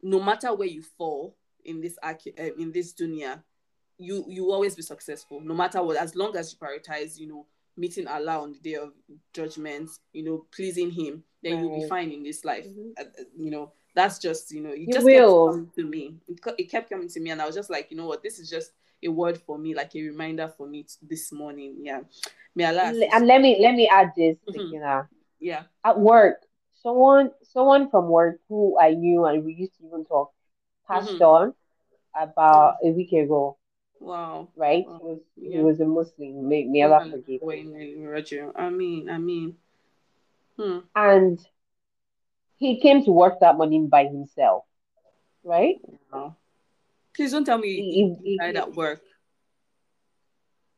no 0.02 0.20
matter 0.20 0.54
where 0.54 0.68
you 0.68 0.84
fall 0.98 1.36
in 1.66 1.82
this 1.82 1.98
uh, 2.04 2.14
in 2.58 2.72
this 2.72 2.94
dunya, 2.94 3.42
you 3.98 4.26
you 4.28 4.52
always 4.52 4.76
be 4.76 4.82
successful. 4.82 5.42
No 5.42 5.54
matter 5.54 5.82
what, 5.82 5.98
as 5.98 6.16
long 6.16 6.36
as 6.36 6.54
you 6.54 6.60
prioritize, 6.60 7.18
you 7.18 7.28
know, 7.28 7.48
meeting 7.76 8.08
Allah 8.08 8.42
on 8.42 8.54
the 8.54 8.60
day 8.60 8.76
of 8.76 8.92
judgment, 9.34 9.90
you 10.12 10.24
know, 10.24 10.46
pleasing 10.54 10.92
Him, 10.92 11.24
then 11.42 11.54
right. 11.54 11.62
you'll 11.62 11.82
be 11.82 11.88
fine 11.88 12.12
in 12.12 12.24
this 12.24 12.46
life. 12.46 12.66
Mm-hmm. 12.68 12.92
Uh, 13.00 13.24
you 13.38 13.52
know, 13.52 13.72
that's 13.96 14.20
just 14.20 14.52
you 14.52 14.62
know 14.62 14.72
it 14.72 14.80
you 14.80 14.94
just 14.94 15.06
will. 15.06 15.48
kept 15.48 15.56
coming 15.56 15.72
to 15.76 15.84
me 15.86 16.16
it, 16.28 16.40
it 16.58 16.72
kept 16.72 16.90
coming 16.90 17.08
to 17.08 17.20
me 17.20 17.30
and 17.30 17.42
i 17.42 17.46
was 17.46 17.56
just 17.56 17.70
like 17.70 17.88
you 17.92 17.98
know 17.98 18.06
what 18.06 18.24
this 18.24 18.40
is 18.40 18.50
just 18.50 18.72
a 19.04 19.08
word 19.08 19.38
for 19.46 19.58
me 19.58 19.76
like 19.76 19.94
a 19.96 20.02
reminder 20.02 20.52
for 20.58 20.68
me 20.68 20.86
this 21.02 21.32
morning 21.32 21.76
yeah 21.82 22.00
may 22.56 22.66
Allah 22.66 22.94
and 23.14 23.28
let 23.28 23.42
me 23.42 23.58
let 23.62 23.76
me 23.76 23.88
add 23.88 24.12
this 24.16 24.38
mm-hmm. 24.50 24.74
you 24.74 24.80
know 24.80 25.06
yeah 25.40 25.64
at 25.84 26.00
work 26.00 26.38
someone 26.82 27.32
someone 27.44 27.90
from 27.90 28.08
work 28.08 28.40
who 28.48 28.78
i 28.80 28.92
knew 28.92 29.26
and 29.26 29.44
we 29.44 29.54
used 29.54 29.78
to 29.78 29.86
even 29.86 30.06
talk 30.06 30.32
passed 30.88 31.10
mm-hmm. 31.10 31.24
on 31.24 31.54
about 32.20 32.76
a 32.84 32.90
week 32.90 33.12
ago 33.12 33.58
Wow. 34.04 34.50
Right? 34.58 34.86
Wow. 34.86 35.00
He 35.00 35.08
was 35.08 35.20
yeah. 35.38 35.58
he 35.58 35.64
was 35.64 35.80
a 35.80 35.86
Muslim. 35.86 36.50
May, 36.50 36.66
may 36.66 36.84
Allah 36.84 37.10
forgive 37.10 37.42
him. 37.42 38.52
I 38.56 38.70
mean, 38.70 39.10
I 39.10 39.18
mean. 39.18 39.56
Hmm. 40.60 40.80
And 40.94 41.40
he 42.58 42.82
came 42.82 43.04
to 43.06 43.12
work 43.12 43.40
that 43.40 43.56
morning 43.56 43.88
by 43.88 44.06
himself, 44.06 44.66
right? 45.44 45.78
No. 46.12 46.36
Please 47.16 47.32
don't 47.32 47.46
tell 47.46 47.58
me 47.58 47.70
he, 47.70 47.92
he, 47.92 48.32
he 48.32 48.38
died 48.38 48.58
at 48.58 48.76
work. 48.76 49.02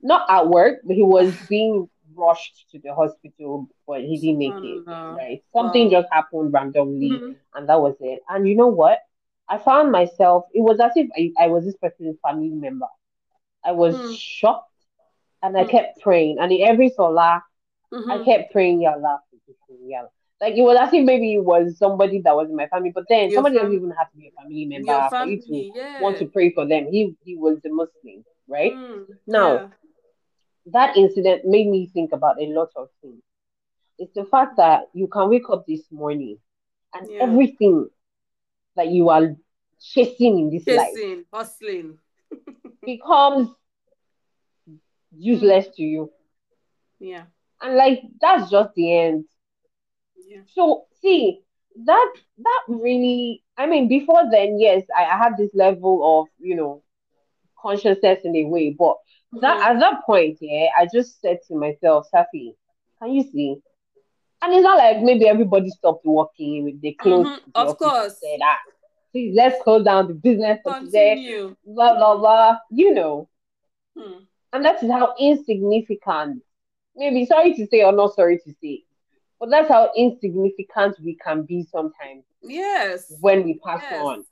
Not 0.02 0.30
at 0.30 0.48
work, 0.48 0.82
but 0.86 0.96
he 0.96 1.04
was 1.04 1.34
being 1.50 1.90
rushed 2.16 2.70
to 2.72 2.80
the 2.80 2.94
hospital, 2.94 3.68
but 3.88 4.02
he 4.02 4.20
didn't 4.20 4.38
make 4.38 4.54
it. 4.54 4.88
Right? 4.88 5.44
Something 5.52 5.90
just 5.90 6.08
happened 6.12 6.54
randomly, 6.54 7.10
mm-hmm. 7.10 7.32
and 7.56 7.70
that 7.70 7.82
was 7.82 7.96
it. 8.00 8.22
And 8.30 8.48
you 8.48 8.56
know 8.56 8.68
what? 8.68 9.00
I 9.50 9.58
found 9.58 9.92
myself. 9.92 10.46
It 10.54 10.62
was 10.62 10.80
as 10.80 10.92
if 10.96 11.10
I, 11.18 11.32
I 11.44 11.48
was 11.48 11.66
this 11.66 11.76
person's 11.76 12.18
family 12.24 12.50
member. 12.50 12.88
I 13.66 13.72
was 13.72 13.96
mm. 13.96 14.18
shocked, 14.18 14.72
and 15.42 15.56
mm. 15.56 15.60
I 15.60 15.66
kept 15.66 16.02
praying. 16.02 16.38
And 16.40 16.52
in 16.52 16.68
every 16.68 16.90
salah, 16.90 17.44
mm-hmm. 17.94 18.12
I 18.12 18.24
kept 18.24 18.52
praying, 18.52 18.82
Yalla, 18.82 19.20
Yalla. 19.84 20.10
Like 20.42 20.56
it 20.56 20.62
was 20.62 20.78
as 20.80 20.94
if 20.94 21.06
maybe 21.06 21.34
it 21.36 21.44
was 21.44 21.78
somebody 21.78 22.22
that 22.22 22.36
was 22.36 22.50
in 22.50 22.56
my 22.56 22.68
family, 22.68 22.92
but 22.94 23.06
then 23.08 23.30
Your 23.30 23.38
somebody 23.38 23.56
fam- 23.56 23.66
doesn't 23.66 23.78
even 23.78 23.92
have 23.92 24.12
to 24.12 24.18
be 24.18 24.28
a 24.28 24.42
family 24.42 24.66
member 24.66 25.08
for 25.10 25.26
you 25.26 25.42
to 25.42 25.72
yeah. 25.74 26.02
want 26.02 26.18
to 26.18 26.26
pray 26.26 26.52
for 26.52 26.68
them. 26.68 26.88
He 26.92 27.16
he 27.24 27.36
was 27.36 27.60
a 27.66 27.70
Muslim, 27.70 28.26
right? 28.48 28.74
Mm, 28.74 29.06
now, 29.26 29.54
yeah. 29.54 29.68
that 30.74 30.98
incident 30.98 31.46
made 31.46 31.68
me 31.68 31.90
think 31.94 32.12
about 32.12 32.42
a 32.42 32.48
lot 32.48 32.70
of 32.76 32.90
things. 33.02 33.22
It's 33.98 34.14
the 34.14 34.26
fact 34.26 34.58
that 34.58 34.90
you 34.94 35.08
can 35.08 35.30
wake 35.30 35.50
up 35.50 35.66
this 35.66 35.84
morning 35.90 36.38
and 36.94 37.10
yeah. 37.10 37.24
everything 37.24 37.88
that 38.76 38.90
you 38.90 39.08
are 39.10 39.36
chasing 39.82 40.40
in 40.40 40.50
this 40.50 40.66
chasing, 40.66 41.18
life, 41.18 41.26
hustling, 41.34 41.98
becomes 42.86 43.50
useless 45.18 45.68
to 45.76 45.84
you. 45.84 46.12
Yeah. 47.00 47.24
And 47.62 47.76
like 47.76 48.02
that's 48.22 48.50
just 48.50 48.74
the 48.76 48.98
end 48.98 49.26
yeah. 50.28 50.42
So 50.54 50.86
see 51.02 51.42
that 51.86 52.14
that 52.40 52.62
really 52.68 53.44
I 53.58 53.66
mean 53.68 53.88
before 53.88 54.24
then, 54.32 54.60
yes, 54.60 54.84
I, 54.96 55.06
I 55.06 55.18
had 55.18 55.38
this 55.38 55.52
level 55.54 56.22
of, 56.22 56.28
you 56.40 56.56
know, 56.56 56.84
consciousness 57.60 58.20
in 58.24 58.36
a 58.36 58.46
way, 58.46 58.76
but 58.78 58.96
mm-hmm. 59.34 59.40
that 59.42 59.72
at 59.72 59.80
that 59.80 60.06
point, 60.06 60.38
yeah, 60.42 60.68
I 60.78 60.88
just 60.92 61.22
said 61.22 61.40
to 61.48 61.56
myself, 61.56 62.08
Safee, 62.14 62.56
can 63.02 63.14
you 63.14 63.24
see? 63.24 63.58
And 64.42 64.54
it's 64.54 64.64
not 64.64 64.78
like 64.78 65.02
maybe 65.02 65.28
everybody 65.28 65.70
stopped 65.70 66.06
working 66.06 66.66
with 66.66 66.82
the 66.82 66.94
clothes. 66.94 67.28
Mm-hmm. 67.28 67.52
Of 67.56 67.78
course. 67.78 68.20
Said, 68.22 68.40
ah, 68.44 68.58
please 69.16 69.34
let's 69.34 69.64
close 69.64 69.86
down 69.86 70.10
the 70.10 70.14
business 70.14 70.60
for 70.62 70.78
today. 70.82 71.50
Blah 71.66 71.96
blah 71.96 72.18
blah. 72.18 72.58
You 72.70 72.94
know. 72.94 73.30
Hmm. 73.98 74.24
And 74.52 74.66
that 74.66 74.84
is 74.84 74.92
how 74.92 75.16
insignificant, 75.18 76.44
maybe 76.98 77.26
sorry 77.26 77.54
to 77.54 77.68
say 77.68 77.84
or 77.84 77.94
not 77.94 78.14
sorry 78.14 78.40
to 78.40 78.54
say, 78.62 78.84
but 79.40 79.50
that's 79.50 79.70
how 79.70 79.90
insignificant 79.96 80.98
we 81.02 81.16
can 81.16 81.44
be 81.44 81.66
sometimes. 81.72 82.26
Yes. 82.42 83.14
When 83.22 83.44
we 83.46 83.60
pass 83.66 83.82
yes. 83.90 84.04
on. 84.04 84.26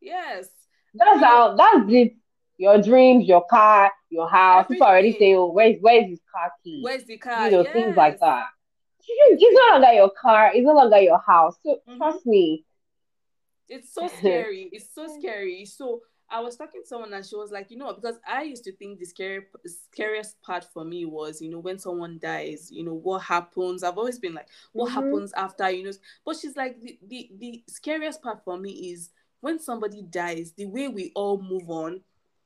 Yes. 0.00 0.48
That's 0.94 1.20
how 1.22 1.54
that's 1.56 1.92
it. 1.92 2.14
Your 2.56 2.80
dreams, 2.80 3.26
your 3.26 3.44
car, 3.44 3.92
your 4.08 4.28
house. 4.30 4.64
Everything. 4.64 4.76
People 4.76 4.86
already 4.86 5.12
say, 5.18 5.34
Oh, 5.34 5.52
where's 5.52 5.76
where's 5.80 6.08
his 6.08 6.20
car 6.34 6.52
key? 6.64 6.80
Where's 6.82 7.04
the 7.04 7.18
car? 7.18 7.46
You 7.46 7.50
know, 7.50 7.62
yes. 7.64 7.72
things 7.74 7.96
like 7.96 8.18
that. 8.20 8.46
It's 9.06 9.68
no 9.68 9.74
longer 9.74 9.92
your 9.92 10.10
car, 10.10 10.52
it's 10.54 10.64
no 10.64 10.72
longer 10.72 11.00
your 11.00 11.18
house. 11.18 11.56
So 11.62 11.80
mm-hmm. 11.86 11.98
trust 11.98 12.24
me. 12.24 12.64
It's 13.72 13.92
so 13.92 14.08
scary. 14.18 14.68
it's 14.72 14.94
so 14.94 15.06
scary. 15.18 15.64
So 15.64 16.02
I 16.30 16.40
was 16.40 16.56
talking 16.56 16.82
to 16.82 16.88
someone 16.88 17.12
and 17.12 17.24
she 17.24 17.36
was 17.36 17.50
like, 17.50 17.70
you 17.70 17.76
know, 17.76 17.92
because 17.92 18.16
I 18.26 18.42
used 18.42 18.64
to 18.64 18.72
think 18.72 18.98
the 18.98 19.04
scary, 19.04 19.42
scariest 19.66 20.40
part 20.40 20.64
for 20.72 20.84
me 20.84 21.04
was, 21.04 21.42
you 21.42 21.50
know, 21.50 21.58
when 21.58 21.78
someone 21.78 22.18
dies, 22.20 22.70
you 22.72 22.84
know, 22.84 22.94
what 22.94 23.22
happens. 23.22 23.82
I've 23.82 23.98
always 23.98 24.18
been 24.18 24.34
like, 24.34 24.48
what 24.72 24.90
mm-hmm. 24.90 24.94
happens 24.94 25.32
after, 25.34 25.70
you 25.70 25.84
know. 25.84 25.92
But 26.24 26.36
she's 26.36 26.56
like, 26.56 26.80
the, 26.80 26.98
the 27.06 27.30
the 27.38 27.64
scariest 27.68 28.22
part 28.22 28.42
for 28.44 28.56
me 28.58 28.92
is 28.92 29.10
when 29.40 29.58
somebody 29.58 30.02
dies, 30.02 30.52
the 30.52 30.66
way 30.66 30.88
we 30.88 31.12
all 31.14 31.40
move 31.40 31.68
on 31.68 32.00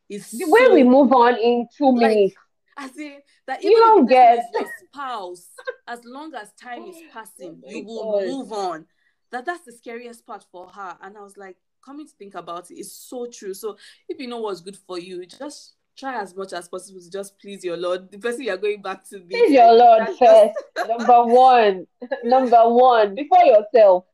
is 0.09 0.31
the 0.31 0.47
so, 0.47 0.51
way 0.51 0.69
we 0.73 0.83
move 0.83 1.13
on 1.13 1.37
in 1.37 1.69
two 1.77 1.93
like, 1.93 2.09
minutes. 2.09 2.35
As 2.79 2.97
in 2.99 3.19
that 3.47 3.63
you 3.63 3.77
don't 3.77 4.07
get 4.07 4.45
your 4.53 4.69
spouse, 4.85 5.49
as 5.87 6.05
long 6.05 6.35
as 6.35 6.53
time 6.55 6.85
is 6.85 6.97
passing, 7.13 7.63
oh 7.65 7.71
you 7.71 7.85
will 7.85 8.21
move 8.27 8.53
on. 8.53 8.87
That 9.33 9.45
that's 9.45 9.65
the 9.65 9.73
scariest 9.73 10.27
part 10.27 10.45
for 10.51 10.69
her. 10.69 10.97
And 11.03 11.17
I 11.17 11.23
was 11.23 11.37
like, 11.37 11.57
coming 11.87 12.07
to 12.07 12.13
think 12.13 12.35
about 12.35 12.71
it, 12.71 12.75
it's 12.75 12.93
so 12.93 13.27
true. 13.27 13.55
So 13.55 13.77
if 14.09 14.19
you 14.19 14.27
know 14.27 14.41
what's 14.41 14.61
good 14.61 14.77
for 14.77 14.99
you, 14.99 15.25
just 15.27 15.75
try 15.97 16.21
as 16.21 16.35
much 16.35 16.53
as 16.53 16.69
possible 16.69 17.01
to 17.01 17.11
just 17.11 17.39
please 17.39 17.65
your 17.65 17.77
Lord. 17.77 18.11
The 18.11 18.19
person 18.19 18.43
you're 18.43 18.57
going 18.57 18.83
back 18.83 19.09
to 19.11 19.21
be. 19.21 19.35
Please 19.35 19.53
your 19.53 19.73
Lord 19.73 20.09
first. 20.19 20.55
number 20.89 21.25
one. 21.25 21.87
number 22.25 22.69
one. 22.69 23.15
Before 23.15 23.45
yourself. 23.45 24.05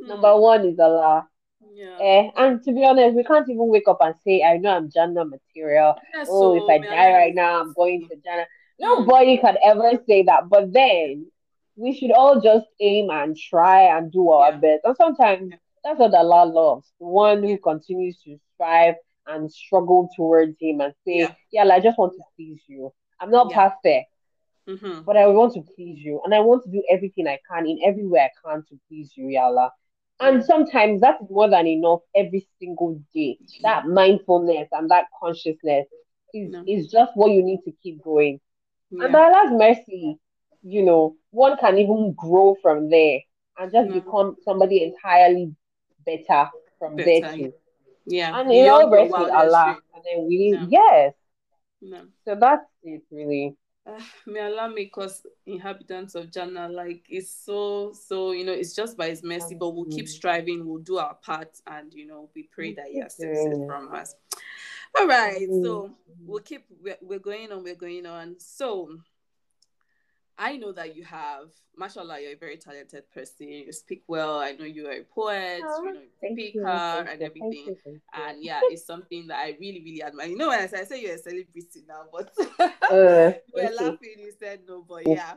Hmm. 0.00 0.08
Number 0.08 0.36
one 0.36 0.66
is 0.66 0.78
Allah. 0.78 1.28
Yeah. 1.72 1.96
Eh, 1.98 2.30
and 2.36 2.62
to 2.64 2.72
be 2.72 2.84
honest, 2.84 3.16
we 3.16 3.24
can't 3.24 3.48
even 3.48 3.68
wake 3.68 3.88
up 3.88 3.98
and 4.00 4.14
say, 4.22 4.42
I 4.42 4.58
know 4.58 4.76
I'm 4.76 4.90
Jannah 4.90 5.24
material. 5.24 5.96
Yeah, 6.14 6.24
oh, 6.28 6.58
so, 6.58 6.64
if 6.64 6.68
I 6.68 6.84
die 6.86 7.12
right 7.12 7.34
now, 7.34 7.60
I'm 7.60 7.72
going 7.72 8.06
to 8.08 8.16
Jannah. 8.16 8.46
Hmm. 8.78 9.04
Nobody 9.04 9.38
can 9.38 9.56
ever 9.64 9.92
say 10.06 10.24
that. 10.24 10.48
But 10.50 10.72
then 10.72 11.30
we 11.80 11.94
should 11.94 12.12
all 12.12 12.40
just 12.40 12.66
aim 12.80 13.08
and 13.10 13.36
try 13.36 13.96
and 13.96 14.12
do 14.12 14.30
our 14.30 14.52
yeah. 14.52 14.58
best. 14.58 14.80
And 14.84 14.96
sometimes 14.96 15.54
that's 15.82 15.98
what 15.98 16.14
Allah 16.14 16.44
loves. 16.44 16.92
The 17.00 17.06
one 17.06 17.42
who 17.42 17.56
continues 17.58 18.20
to 18.24 18.38
strive 18.54 18.96
and 19.26 19.50
struggle 19.50 20.10
towards 20.14 20.56
Him 20.60 20.80
and 20.80 20.92
say, 21.06 21.20
Yeah, 21.20 21.34
yeah 21.52 21.64
I 21.64 21.80
just 21.80 21.98
want 21.98 22.12
to 22.12 22.22
please 22.36 22.60
you. 22.66 22.92
I'm 23.18 23.30
not 23.30 23.50
yeah. 23.50 23.70
perfect, 23.70 24.10
mm-hmm. 24.68 25.02
but 25.02 25.16
I 25.16 25.26
want 25.28 25.54
to 25.54 25.62
please 25.74 25.98
you. 25.98 26.20
And 26.24 26.34
I 26.34 26.40
want 26.40 26.64
to 26.64 26.70
do 26.70 26.82
everything 26.90 27.26
I 27.26 27.38
can 27.50 27.66
in 27.66 27.78
every 27.84 28.06
way 28.06 28.20
I 28.20 28.30
can 28.44 28.62
to 28.68 28.78
please 28.88 29.12
you, 29.16 29.28
Yalla. 29.28 29.72
And 30.22 30.44
sometimes 30.44 31.00
that 31.00 31.16
is 31.22 31.30
more 31.30 31.48
than 31.48 31.66
enough 31.66 32.00
every 32.14 32.46
single 32.58 33.02
day. 33.14 33.38
That 33.62 33.86
mindfulness 33.86 34.68
and 34.70 34.90
that 34.90 35.06
consciousness 35.18 35.86
is, 36.34 36.50
no. 36.50 36.62
is 36.68 36.88
just 36.88 37.12
what 37.14 37.30
you 37.30 37.42
need 37.42 37.60
to 37.64 37.72
keep 37.82 38.02
going. 38.02 38.38
Yeah. 38.90 39.04
And 39.04 39.12
by 39.14 39.20
Allah's 39.20 39.52
mercy, 39.52 40.18
you 40.62 40.82
know, 40.82 41.16
one 41.30 41.56
can 41.58 41.78
even 41.78 42.14
grow 42.16 42.56
from 42.62 42.90
there 42.90 43.20
and 43.58 43.72
just 43.72 43.92
become 43.92 44.36
somebody 44.44 44.84
entirely 44.84 45.54
better 46.04 46.50
from 46.78 46.96
better, 46.96 47.20
there 47.20 47.36
too. 47.36 47.52
Yeah. 48.06 48.38
And 48.38 48.50
it 48.50 48.68
all 48.68 48.90
rests 48.90 49.14
with 49.16 49.30
Allah. 49.30 49.78
And 49.94 50.04
then 50.04 50.26
we 50.26 50.52
no. 50.52 50.66
yes. 50.68 51.14
No. 51.82 52.02
So 52.24 52.36
that's 52.38 52.64
it 52.82 53.02
really. 53.10 53.56
Uh, 53.86 53.98
may 54.26 54.40
Allah 54.40 54.70
make 54.74 54.96
us 54.98 55.22
inhabitants 55.46 56.14
of 56.14 56.30
Jannah. 56.30 56.68
Like 56.68 57.04
it's 57.08 57.30
so 57.44 57.92
so 57.92 58.32
you 58.32 58.44
know 58.44 58.52
it's 58.52 58.74
just 58.74 58.96
by 58.96 59.08
His 59.08 59.22
mercy, 59.22 59.54
but 59.54 59.70
we'll 59.70 59.86
keep 59.86 60.08
striving. 60.08 60.66
We'll 60.66 60.82
do 60.82 60.98
our 60.98 61.14
part, 61.14 61.48
and 61.66 61.92
you 61.94 62.06
know 62.06 62.28
we 62.34 62.48
pray 62.52 62.74
that 62.74 62.86
He 62.92 63.00
accepts 63.00 63.38
it 63.40 63.66
from 63.66 63.94
us. 63.94 64.14
All 64.98 65.06
right, 65.06 65.46
so 65.62 65.94
we'll 66.26 66.42
keep. 66.42 66.66
We're, 66.82 66.98
we're 67.00 67.20
going 67.20 67.52
on. 67.52 67.62
We're 67.62 67.74
going 67.74 68.04
on. 68.04 68.36
So 68.38 68.98
I 70.40 70.56
know 70.56 70.72
that 70.72 70.96
you 70.96 71.04
have, 71.04 71.50
mashallah, 71.76 72.18
you're 72.18 72.32
a 72.32 72.36
very 72.36 72.56
talented 72.56 73.04
person. 73.12 73.46
You 73.46 73.72
speak 73.74 74.04
well. 74.08 74.38
I 74.38 74.52
know 74.52 74.64
you 74.64 74.86
are 74.86 74.92
a 74.92 75.04
poet, 75.04 75.60
oh, 75.62 75.84
you 75.84 75.92
know, 75.92 76.00
speaker 76.16 76.60
you, 76.60 76.66
and 76.66 77.22
everything. 77.22 77.52
You, 77.52 78.00
and 78.14 78.38
yeah, 78.42 78.60
it's 78.64 78.86
something 78.86 79.26
that 79.26 79.36
I 79.36 79.54
really, 79.60 79.82
really 79.84 80.02
admire. 80.02 80.28
You 80.28 80.38
know, 80.38 80.48
when 80.48 80.60
I 80.60 80.66
say, 80.66 80.80
I 80.80 80.84
say 80.84 81.02
you're 81.02 81.14
a 81.14 81.18
celebrity 81.18 81.84
now, 81.86 82.04
but 82.10 82.30
uh, 82.58 83.32
we're 83.54 83.74
laughing. 83.74 84.14
You 84.18 84.32
said 84.40 84.60
no, 84.66 84.82
but 84.88 85.06
yeah. 85.06 85.34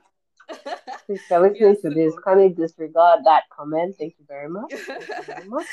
Please, 1.06 1.22
listening 1.30 1.76
to 1.82 1.90
this, 1.90 2.14
can 2.26 2.40
you 2.40 2.50
disregard 2.52 3.26
that 3.26 3.44
comment? 3.50 3.96
Thank 4.00 4.16
you 4.18 4.26
very 4.26 4.48
much. 4.48 4.72
You 4.72 4.78
very 5.26 5.50
much. 5.50 5.68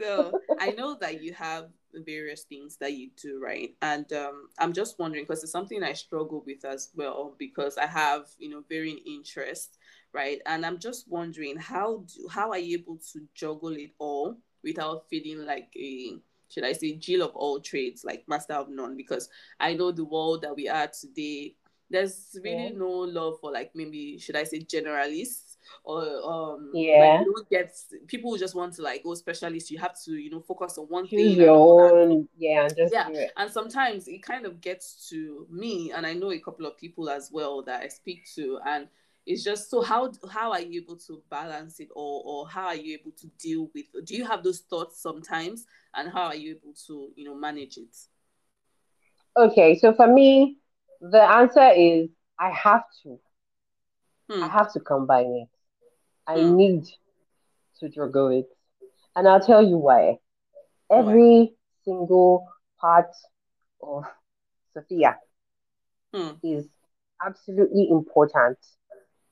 so 0.00 0.38
I 0.60 0.70
know 0.70 0.96
that 1.00 1.20
you 1.20 1.32
have 1.34 1.70
various 1.94 2.42
things 2.42 2.76
that 2.78 2.92
you 2.92 3.10
do, 3.20 3.40
right? 3.42 3.74
And 3.82 4.10
um, 4.12 4.48
I'm 4.58 4.72
just 4.72 4.98
wondering 4.98 5.24
because 5.24 5.42
it's 5.42 5.52
something 5.52 5.82
I 5.82 5.92
struggle 5.92 6.42
with 6.46 6.64
as 6.64 6.90
well 6.94 7.34
because 7.38 7.78
I 7.78 7.86
have, 7.86 8.26
you 8.38 8.50
know, 8.50 8.62
varying 8.68 9.00
interests, 9.06 9.78
right? 10.12 10.40
And 10.46 10.64
I'm 10.64 10.78
just 10.78 11.08
wondering 11.08 11.56
how 11.56 12.04
do 12.06 12.28
how 12.28 12.50
are 12.50 12.58
you 12.58 12.78
able 12.78 12.98
to 13.12 13.20
juggle 13.34 13.76
it 13.76 13.92
all 13.98 14.36
without 14.62 15.08
feeling 15.08 15.46
like 15.46 15.68
a 15.76 16.18
should 16.50 16.64
I 16.64 16.72
say 16.72 16.94
Jill 16.94 17.22
of 17.22 17.34
all 17.34 17.60
trades, 17.60 18.04
like 18.04 18.24
master 18.26 18.54
of 18.54 18.70
none? 18.70 18.96
Because 18.96 19.28
I 19.60 19.74
know 19.74 19.92
the 19.92 20.04
world 20.04 20.42
that 20.42 20.56
we 20.56 20.68
are 20.68 20.88
today, 20.88 21.54
there's 21.90 22.38
really 22.42 22.68
yeah. 22.68 22.78
no 22.78 22.88
love 22.88 23.38
for 23.40 23.52
like 23.52 23.70
maybe 23.74 24.18
should 24.18 24.36
I 24.36 24.44
say 24.44 24.60
generalists 24.60 25.47
or 25.84 26.02
um 26.24 26.70
yeah. 26.74 27.00
like 27.00 27.26
you 27.26 27.34
don't 27.34 27.50
get 27.50 27.72
people 28.06 28.36
just 28.36 28.54
want 28.54 28.72
to 28.74 28.82
like 28.82 29.02
go 29.02 29.14
specialist 29.14 29.70
you 29.70 29.78
have 29.78 29.94
to 30.02 30.12
you 30.12 30.30
know 30.30 30.40
focus 30.40 30.78
on 30.78 30.84
one 30.86 31.06
thing 31.06 31.30
your 31.30 31.90
own 31.90 32.28
yeah 32.36 32.62
and 32.62 32.76
just 32.76 32.92
yeah 32.92 33.08
and 33.36 33.50
sometimes 33.50 34.08
it 34.08 34.22
kind 34.22 34.46
of 34.46 34.60
gets 34.60 35.08
to 35.08 35.46
me 35.50 35.92
and 35.92 36.06
i 36.06 36.12
know 36.12 36.32
a 36.32 36.38
couple 36.38 36.66
of 36.66 36.76
people 36.76 37.08
as 37.08 37.30
well 37.32 37.62
that 37.62 37.82
i 37.82 37.88
speak 37.88 38.26
to 38.34 38.58
and 38.66 38.88
it's 39.28 39.44
just 39.44 39.70
so 39.70 39.82
how 39.82 40.10
how 40.30 40.52
are 40.52 40.60
you 40.60 40.80
able 40.80 40.96
to 40.96 41.22
balance 41.30 41.80
it 41.80 41.88
or 41.94 42.22
or 42.24 42.48
how 42.48 42.68
are 42.68 42.76
you 42.76 42.98
able 42.98 43.10
to 43.12 43.26
deal 43.38 43.70
with 43.74 43.84
do 44.06 44.16
you 44.16 44.24
have 44.24 44.42
those 44.42 44.60
thoughts 44.60 45.02
sometimes 45.02 45.66
and 45.94 46.10
how 46.10 46.22
are 46.22 46.34
you 46.34 46.52
able 46.52 46.74
to 46.86 47.10
you 47.14 47.24
know 47.24 47.34
manage 47.34 47.76
it? 47.76 47.94
Okay 49.36 49.78
so 49.78 49.92
for 49.92 50.06
me 50.06 50.56
the 51.00 51.20
answer 51.20 51.70
is 51.76 52.08
i 52.40 52.50
have 52.50 52.82
to. 53.02 53.20
Hmm. 54.30 54.44
i 54.44 54.48
have 54.48 54.72
to 54.72 54.80
combine 54.80 55.26
it 55.26 55.57
I 56.28 56.36
mm. 56.36 56.54
need 56.54 56.84
to 57.80 57.88
juggle 57.88 58.28
it. 58.28 58.46
And 59.16 59.26
I'll 59.26 59.40
tell 59.40 59.66
you 59.66 59.78
why. 59.78 60.18
Every 60.90 61.54
single 61.84 62.46
part 62.80 63.10
of 63.82 64.04
Sophia 64.74 65.16
mm. 66.14 66.38
is 66.42 66.68
absolutely 67.24 67.88
important. 67.90 68.58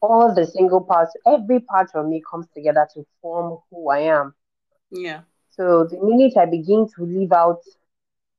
All 0.00 0.34
the 0.34 0.46
single 0.46 0.80
parts, 0.80 1.12
every 1.26 1.60
part 1.60 1.90
of 1.94 2.06
me 2.06 2.22
comes 2.28 2.46
together 2.54 2.88
to 2.94 3.06
form 3.20 3.58
who 3.70 3.90
I 3.90 4.00
am. 4.00 4.34
Yeah. 4.90 5.20
So 5.50 5.84
the 5.84 5.98
minute 6.02 6.36
I 6.36 6.46
begin 6.46 6.86
to 6.96 7.04
leave 7.04 7.32
out 7.32 7.60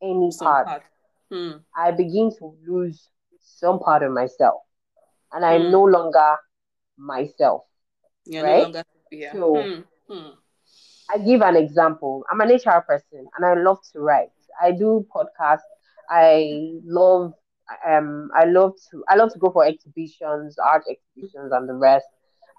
any 0.01 0.31
part, 0.39 0.67
part. 0.67 0.83
Hmm. 1.31 1.51
I 1.75 1.91
begin 1.91 2.31
to 2.37 2.55
lose 2.67 3.09
some 3.39 3.79
part 3.79 4.03
of 4.03 4.11
myself. 4.11 4.61
And 5.31 5.43
I'm 5.43 5.65
hmm. 5.65 5.71
no 5.71 5.83
longer 5.83 6.35
myself. 6.97 7.63
You're 8.27 8.43
right? 8.43 8.57
no 8.57 8.63
longer 8.63 8.83
yeah. 9.11 9.33
So 9.33 9.61
hmm. 9.61 10.13
Hmm. 10.13 10.29
I 11.09 11.17
give 11.19 11.41
an 11.41 11.55
example. 11.55 12.23
I'm 12.29 12.41
an 12.41 12.49
HR 12.49 12.81
person 12.81 13.27
and 13.35 13.45
I 13.45 13.53
love 13.55 13.79
to 13.93 13.99
write. 13.99 14.29
I 14.61 14.71
do 14.71 15.05
podcasts. 15.13 15.59
I 16.09 16.73
love 16.85 17.33
um 17.87 18.29
I 18.35 18.45
love 18.45 18.73
to 18.91 19.03
I 19.09 19.15
love 19.15 19.31
to 19.33 19.39
go 19.39 19.49
for 19.51 19.65
exhibitions, 19.65 20.57
art 20.57 20.83
exhibitions 20.89 21.51
and 21.51 21.67
the 21.67 21.73
rest. 21.73 22.05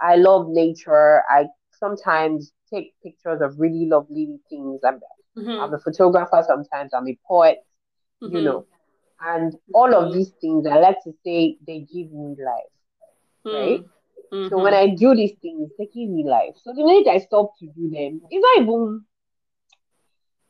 I 0.00 0.16
love 0.16 0.48
nature. 0.48 1.22
I 1.28 1.46
sometimes 1.78 2.52
take 2.72 2.94
pictures 3.02 3.40
of 3.40 3.58
really 3.58 3.86
lovely 3.86 4.38
things. 4.48 4.80
I'm, 4.84 5.00
mm-hmm. 5.36 5.50
I'm 5.50 5.74
a 5.74 5.78
photographer 5.78 6.42
sometimes, 6.46 6.92
I'm 6.94 7.08
a 7.08 7.18
poet, 7.26 7.58
mm-hmm. 8.22 8.36
you 8.36 8.42
know. 8.42 8.66
And 9.20 9.54
all 9.74 9.92
of 9.94 10.12
these 10.12 10.30
things, 10.40 10.66
I 10.66 10.78
like 10.78 11.02
to 11.04 11.12
say 11.24 11.58
they 11.66 11.80
give 11.80 12.12
me 12.12 12.36
life, 12.38 13.44
mm-hmm. 13.44 13.50
right? 13.50 13.84
So 14.30 14.58
when 14.62 14.74
I 14.74 14.88
do 14.88 15.14
these 15.14 15.32
things, 15.40 15.70
it's 15.70 15.76
taking 15.78 16.14
me 16.14 16.24
life. 16.24 16.54
So 16.62 16.72
the 16.74 16.84
minute 16.84 17.08
I 17.08 17.18
stop 17.18 17.52
to 17.60 17.66
do 17.66 17.90
them, 17.90 18.20
it's 18.30 18.42
not 18.42 18.62
even 18.62 19.04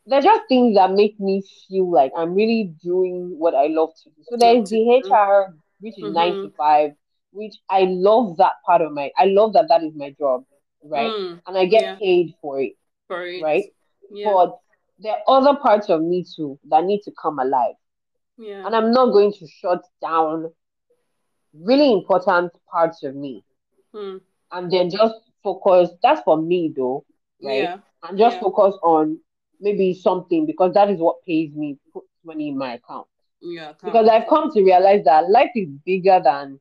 they're 0.09 0.22
just 0.22 0.43
things 0.49 0.74
that 0.76 0.93
make 0.93 1.20
me 1.20 1.43
feel 1.68 1.91
like 1.91 2.12
I'm 2.16 2.35
really 2.35 2.72
doing 2.83 3.39
what 3.39 3.55
I 3.55 3.66
love 3.66 3.91
to 4.03 4.11
do. 4.11 4.22
So 4.22 4.37
there's 4.39 4.70
the 4.70 5.03
HR, 5.05 5.55
which 5.81 5.99
is 5.99 6.05
mm-hmm. 6.05 6.14
nine 6.14 6.33
to 6.33 6.53
five, 6.57 6.93
which 7.33 7.55
I 7.68 7.83
love 7.89 8.39
that 8.39 8.55
part 8.64 8.81
of 8.81 8.93
my. 8.93 9.11
I 9.18 9.26
love 9.26 9.53
that 9.53 9.66
that 9.68 9.83
is 9.83 9.93
my 9.95 10.14
job, 10.18 10.45
right? 10.83 11.11
Mm, 11.11 11.43
and 11.47 11.59
I 11.59 11.66
get 11.66 11.83
yeah. 11.83 11.97
paid 11.97 12.35
for 12.41 12.61
it, 12.61 12.72
for 13.07 13.26
it, 13.26 13.43
right? 13.43 13.64
Yeah. 14.11 14.33
But 14.33 14.59
there 14.99 15.12
are 15.12 15.22
other 15.39 15.59
parts 15.59 15.91
of 15.91 16.03
me 16.03 16.24
too 16.37 16.59
that 16.70 16.85
need 16.85 17.03
to 17.05 17.12
come 17.20 17.39
alive. 17.39 17.74
Yeah. 18.39 18.64
And 18.64 18.74
I'm 18.74 18.93
not 18.93 19.12
going 19.12 19.33
to 19.33 19.47
shut 19.61 19.85
down 20.01 20.51
really 21.55 21.93
important 21.93 22.53
parts 22.70 23.03
of 23.03 23.14
me. 23.14 23.45
Hmm. 23.95 24.18
And 24.51 24.70
then 24.70 24.91
just 24.91 25.14
focus. 25.43 25.91
That's 26.03 26.22
for 26.22 26.36
me 26.41 26.72
though, 26.74 27.05
right? 27.43 27.62
Yeah. 27.62 27.78
And 28.03 28.18
just 28.18 28.36
yeah. 28.36 28.43
focus 28.43 28.76
on 28.82 29.18
maybe 29.61 29.95
something 29.95 30.47
because 30.47 30.74
that 30.74 30.91
is 30.91 30.99
what 30.99 31.24
pays 31.26 31.53
me, 31.55 31.74
to 31.74 31.91
put 31.93 32.05
money 32.24 32.49
in 32.49 32.59
my 32.59 32.74
account. 32.74 33.07
Yeah. 33.41 33.72
Because 33.82 34.09
I've 34.09 34.28
come 34.28 34.53
to 34.53 34.62
realize 34.62 35.05
that 35.05 35.30
life 35.30 35.51
is 35.55 35.68
bigger 35.84 36.20
than 36.22 36.61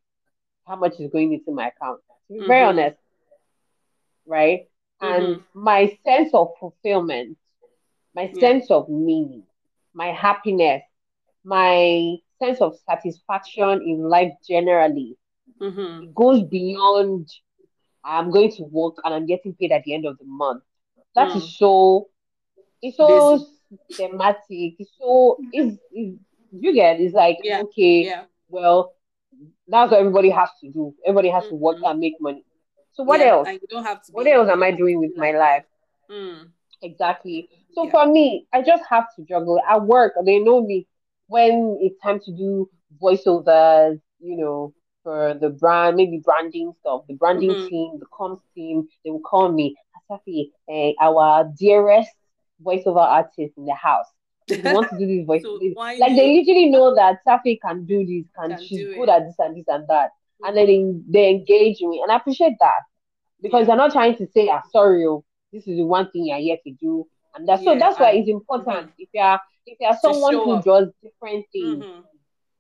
how 0.66 0.76
much 0.76 1.00
is 1.00 1.12
going 1.12 1.34
into 1.34 1.52
my 1.52 1.68
account. 1.70 2.02
To 2.28 2.34
be 2.34 2.40
mm-hmm. 2.40 2.48
very 2.48 2.64
honest, 2.64 2.98
right? 4.26 4.68
Mm-hmm. 5.02 5.24
And 5.24 5.44
my 5.54 5.98
sense 6.04 6.34
of 6.34 6.50
fulfillment, 6.60 7.38
my 8.14 8.32
yeah. 8.34 8.40
sense 8.40 8.72
of 8.72 8.90
meaning, 8.90 9.44
my 9.94 10.08
happiness, 10.08 10.84
my 11.44 12.16
sense 12.40 12.60
of 12.62 12.78
satisfaction 12.86 13.82
in 13.82 14.10
life 14.10 14.34
generally 14.48 15.18
mm-hmm. 15.62 16.12
goes 16.14 16.44
beyond 16.44 17.30
I'm 18.04 18.32
going 18.32 18.52
to 18.52 18.64
work 18.64 18.96
and 19.04 19.14
I'm 19.14 19.26
getting 19.26 19.54
paid 19.54 19.72
at 19.72 19.84
the 19.84 19.94
end 19.94 20.06
of 20.06 20.18
the 20.18 20.26
month. 20.26 20.64
That 21.16 21.30
mm. 21.30 21.38
is 21.38 21.58
so 21.58 22.08
it's 22.82 22.98
so 22.98 23.46
thematic. 23.94 24.40
It's 24.50 24.92
so 24.98 25.38
it's, 25.52 25.78
it's 25.92 26.18
you 26.52 26.74
get 26.74 27.00
it's 27.00 27.14
like 27.14 27.38
yeah. 27.44 27.62
okay, 27.64 28.06
yeah. 28.06 28.24
well, 28.48 28.94
that's 29.68 29.92
what 29.92 30.00
everybody 30.00 30.30
has 30.30 30.50
to 30.62 30.72
do. 30.72 30.96
Everybody 31.06 31.30
has 31.30 31.44
mm-hmm. 31.44 31.52
to 31.52 31.56
work 31.56 31.76
mm-hmm. 31.78 31.86
and 31.86 32.00
make 32.00 32.16
money. 32.22 32.46
So 32.94 33.04
what 33.04 33.20
yeah, 33.20 33.28
else? 33.28 33.48
don't 33.70 33.84
have 33.84 34.04
to 34.06 34.12
what 34.12 34.26
else 34.26 34.50
am 34.50 34.64
I 34.64 34.72
doing 34.72 35.00
with 35.00 35.12
my 35.16 35.32
life? 35.32 35.66
Mm. 36.10 36.50
Exactly. 36.82 37.50
So 37.74 37.86
yeah. 37.86 37.92
for 37.92 38.06
me, 38.08 38.48
I 38.54 38.62
just 38.62 38.84
have 38.90 39.06
to 39.16 39.24
juggle. 39.24 39.60
At 39.68 39.84
work, 39.84 40.14
they 40.26 40.40
know 40.40 40.62
me 40.62 40.88
when 41.28 41.78
it's 41.82 42.00
time 42.02 42.20
to 42.22 42.32
do 42.32 42.70
voiceovers, 43.02 44.00
you 44.20 44.38
know, 44.38 44.74
for 45.08 45.38
the 45.40 45.50
brand, 45.50 45.96
maybe 45.96 46.22
branding 46.22 46.74
stuff, 46.82 47.04
the 47.08 47.14
branding 47.14 47.52
mm-hmm. 47.52 47.68
team, 47.68 47.92
the 47.98 48.06
comms 48.08 48.42
team, 48.54 48.90
they 49.06 49.10
will 49.10 49.22
call 49.22 49.50
me, 49.50 49.74
Asafi, 50.12 50.52
uh, 50.70 50.92
our 51.02 51.50
dearest 51.58 52.10
voiceover 52.62 53.00
artist 53.00 53.54
in 53.56 53.64
the 53.64 53.74
house. 53.74 54.08
You 54.50 54.62
want 54.66 54.90
to 54.90 54.98
do 54.98 55.08
this 55.08 55.26
voice. 55.26 55.44
so 55.44 55.60
like 55.78 56.00
they 56.00 56.40
literally 56.40 56.68
know 56.68 56.94
that 56.96 57.20
Safee 57.26 57.58
can 57.62 57.86
do 57.86 58.06
this, 58.06 58.26
can, 58.38 58.58
can 58.58 58.68
she's 58.68 58.86
good 58.96 59.08
at 59.08 59.26
this 59.26 59.36
and 59.40 59.56
this 59.56 59.64
and 59.70 59.88
that. 59.88 60.10
Mm-hmm. 60.10 60.46
And 60.46 60.58
then 60.58 61.06
they, 61.14 61.20
they 61.20 61.30
engage 61.30 61.80
me. 61.80 62.02
And 62.04 62.12
I 62.12 62.18
appreciate 62.18 62.58
that. 62.60 62.82
Because 63.42 63.62
yeah. 63.62 63.68
they're 63.68 63.78
not 63.78 63.94
trying 63.94 64.18
to 64.18 64.28
say, 64.34 64.50
I'm 64.50 64.58
ah, 64.58 64.70
sorry, 64.74 65.06
oh, 65.06 65.24
this 65.54 65.66
is 65.68 65.78
the 65.78 65.86
one 65.86 66.12
thing 66.12 66.26
you're 66.26 66.38
here 66.38 66.58
to 66.66 66.74
do. 66.74 67.08
And 67.34 67.48
that's 67.48 67.62
yeah, 67.62 67.76
so 67.76 67.80
that's 67.80 67.98
why 67.98 68.12
it's 68.12 68.30
important. 68.30 68.88
Mm-hmm. 68.88 68.90
If 68.98 69.10
you're 69.14 69.40
if 69.68 69.78
you're 69.80 69.98
someone 70.02 70.34
who 70.34 70.52
up. 70.52 70.66
does 70.66 70.90
different 71.02 71.46
things, 71.54 71.86
mm-hmm. 71.86 72.02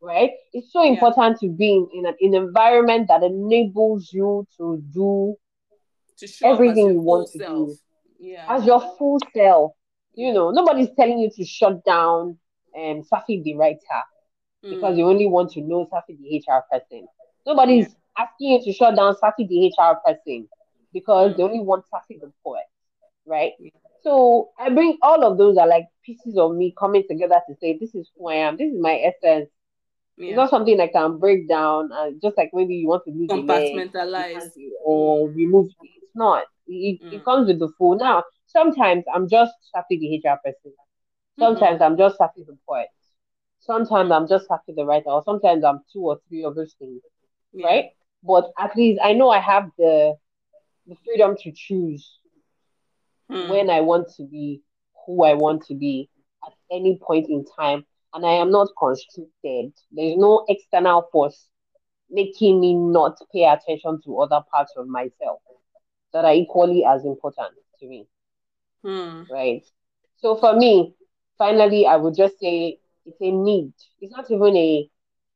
Right? 0.01 0.31
It's 0.53 0.71
so 0.71 0.83
important 0.83 1.39
yeah. 1.41 1.49
to 1.49 1.55
be 1.55 1.73
in, 1.73 1.87
in 1.93 2.05
an, 2.05 2.15
in 2.19 2.35
an 2.35 2.43
environment 2.43 3.07
that 3.07 3.23
enables 3.23 4.11
you 4.13 4.47
to 4.57 4.81
do 4.93 5.35
to 6.19 6.27
everything 6.45 6.91
you 6.91 7.01
want 7.01 7.31
to 7.31 7.39
self. 7.39 7.69
do. 7.69 7.75
Yeah. 8.19 8.45
As 8.47 8.65
your 8.65 8.81
full 8.97 9.19
self. 9.33 9.73
You 10.13 10.33
know, 10.33 10.49
nobody's 10.49 10.89
telling 10.95 11.19
you 11.19 11.29
to 11.35 11.45
shut 11.45 11.85
down 11.85 12.39
um 12.75 13.03
Safee 13.03 13.43
the 13.43 13.55
writer 13.55 14.01
mm. 14.65 14.75
because 14.75 14.97
you 14.97 15.05
only 15.05 15.27
want 15.27 15.51
to 15.51 15.61
know 15.61 15.87
Safee 15.91 16.17
the 16.17 16.37
HR 16.39 16.63
person. 16.71 17.07
Nobody's 17.45 17.87
yeah. 17.87 18.25
asking 18.25 18.51
you 18.51 18.63
to 18.63 18.73
shut 18.73 18.95
down 18.95 19.15
Safee 19.15 19.47
the 19.47 19.67
HR 19.77 19.97
person 20.05 20.47
because 20.93 21.33
mm. 21.33 21.37
they 21.37 21.43
only 21.43 21.59
want 21.59 21.85
Safee 21.93 22.19
the 22.19 22.31
poet, 22.43 22.63
right? 23.25 23.51
Yeah. 23.59 23.71
So 24.03 24.49
I 24.57 24.69
bring 24.69 24.97
all 25.01 25.23
of 25.23 25.37
those 25.37 25.57
are 25.57 25.67
like 25.67 25.85
pieces 26.03 26.37
of 26.37 26.55
me 26.55 26.73
coming 26.77 27.03
together 27.09 27.41
to 27.47 27.55
say 27.59 27.77
this 27.77 27.93
is 27.93 28.09
who 28.17 28.29
I 28.29 28.35
am, 28.35 28.57
this 28.57 28.71
is 28.71 28.79
my 28.79 28.99
essence. 28.99 29.49
Yeah. 30.17 30.29
It's 30.29 30.35
not 30.35 30.49
something 30.49 30.79
I 30.79 30.87
can 30.87 31.19
break 31.19 31.47
down, 31.47 31.91
uh, 31.91 32.09
just 32.21 32.37
like 32.37 32.49
maybe 32.53 32.75
you 32.75 32.87
want 32.87 33.03
to 33.05 33.11
lose 33.11 33.29
compartmentalize 33.29 34.49
or 34.83 35.29
remove. 35.29 35.67
It's 35.83 36.15
not. 36.15 36.45
It, 36.67 37.01
mm. 37.03 37.13
it 37.13 37.23
comes 37.23 37.47
with 37.47 37.59
the 37.59 37.69
full. 37.77 37.95
Now, 37.95 38.23
sometimes 38.47 39.03
I'm 39.13 39.29
just 39.29 39.53
happy 39.75 39.99
the 39.99 40.27
HR 40.27 40.37
person. 40.43 40.73
Sometimes 41.39 41.75
mm-hmm. 41.75 41.83
I'm 41.83 41.97
just 41.97 42.17
happy 42.19 42.43
the 42.47 42.57
poet. 42.67 42.87
Sometimes 43.59 44.11
I'm 44.11 44.27
just 44.27 44.47
happy 44.49 44.73
the 44.75 44.85
writer, 44.85 45.09
or 45.09 45.23
sometimes 45.23 45.63
I'm 45.63 45.81
two 45.93 46.01
or 46.01 46.19
three 46.27 46.43
of 46.43 46.55
those 46.55 46.73
things, 46.79 47.01
yeah. 47.53 47.67
right? 47.67 47.85
But 48.23 48.51
at 48.57 48.75
least 48.75 48.99
I 49.03 49.13
know 49.13 49.29
I 49.29 49.39
have 49.39 49.69
the 49.77 50.15
the 50.87 50.95
freedom 51.05 51.35
to 51.41 51.51
choose 51.51 52.19
mm. 53.29 53.49
when 53.49 53.69
I 53.69 53.81
want 53.81 54.07
to 54.15 54.23
be 54.23 54.61
who 55.05 55.23
I 55.23 55.33
want 55.33 55.65
to 55.67 55.75
be 55.75 56.09
at 56.45 56.53
any 56.71 56.97
point 57.01 57.29
in 57.29 57.45
time, 57.45 57.85
and 58.13 58.25
I 58.25 58.33
am 58.33 58.51
not 58.51 58.69
constricted. 58.77 59.73
There's 59.91 60.17
no 60.17 60.45
external 60.47 61.07
force 61.11 61.47
making 62.09 62.59
me 62.59 62.73
not 62.73 63.17
pay 63.33 63.45
attention 63.45 64.01
to 64.05 64.19
other 64.19 64.41
parts 64.51 64.73
of 64.77 64.87
myself 64.87 65.41
that 66.13 66.25
are 66.25 66.33
equally 66.33 66.85
as 66.85 67.03
important 67.05 67.53
to 67.79 67.87
me. 67.87 68.07
Hmm. 68.83 69.23
Right. 69.29 69.65
So 70.17 70.35
for 70.35 70.55
me, 70.55 70.95
finally, 71.37 71.85
I 71.85 71.97
would 71.97 72.15
just 72.15 72.39
say 72.39 72.79
it's 73.05 73.21
a 73.21 73.31
need. 73.31 73.73
It's 74.01 74.11
not 74.11 74.29
even 74.31 74.55
a. 74.55 74.89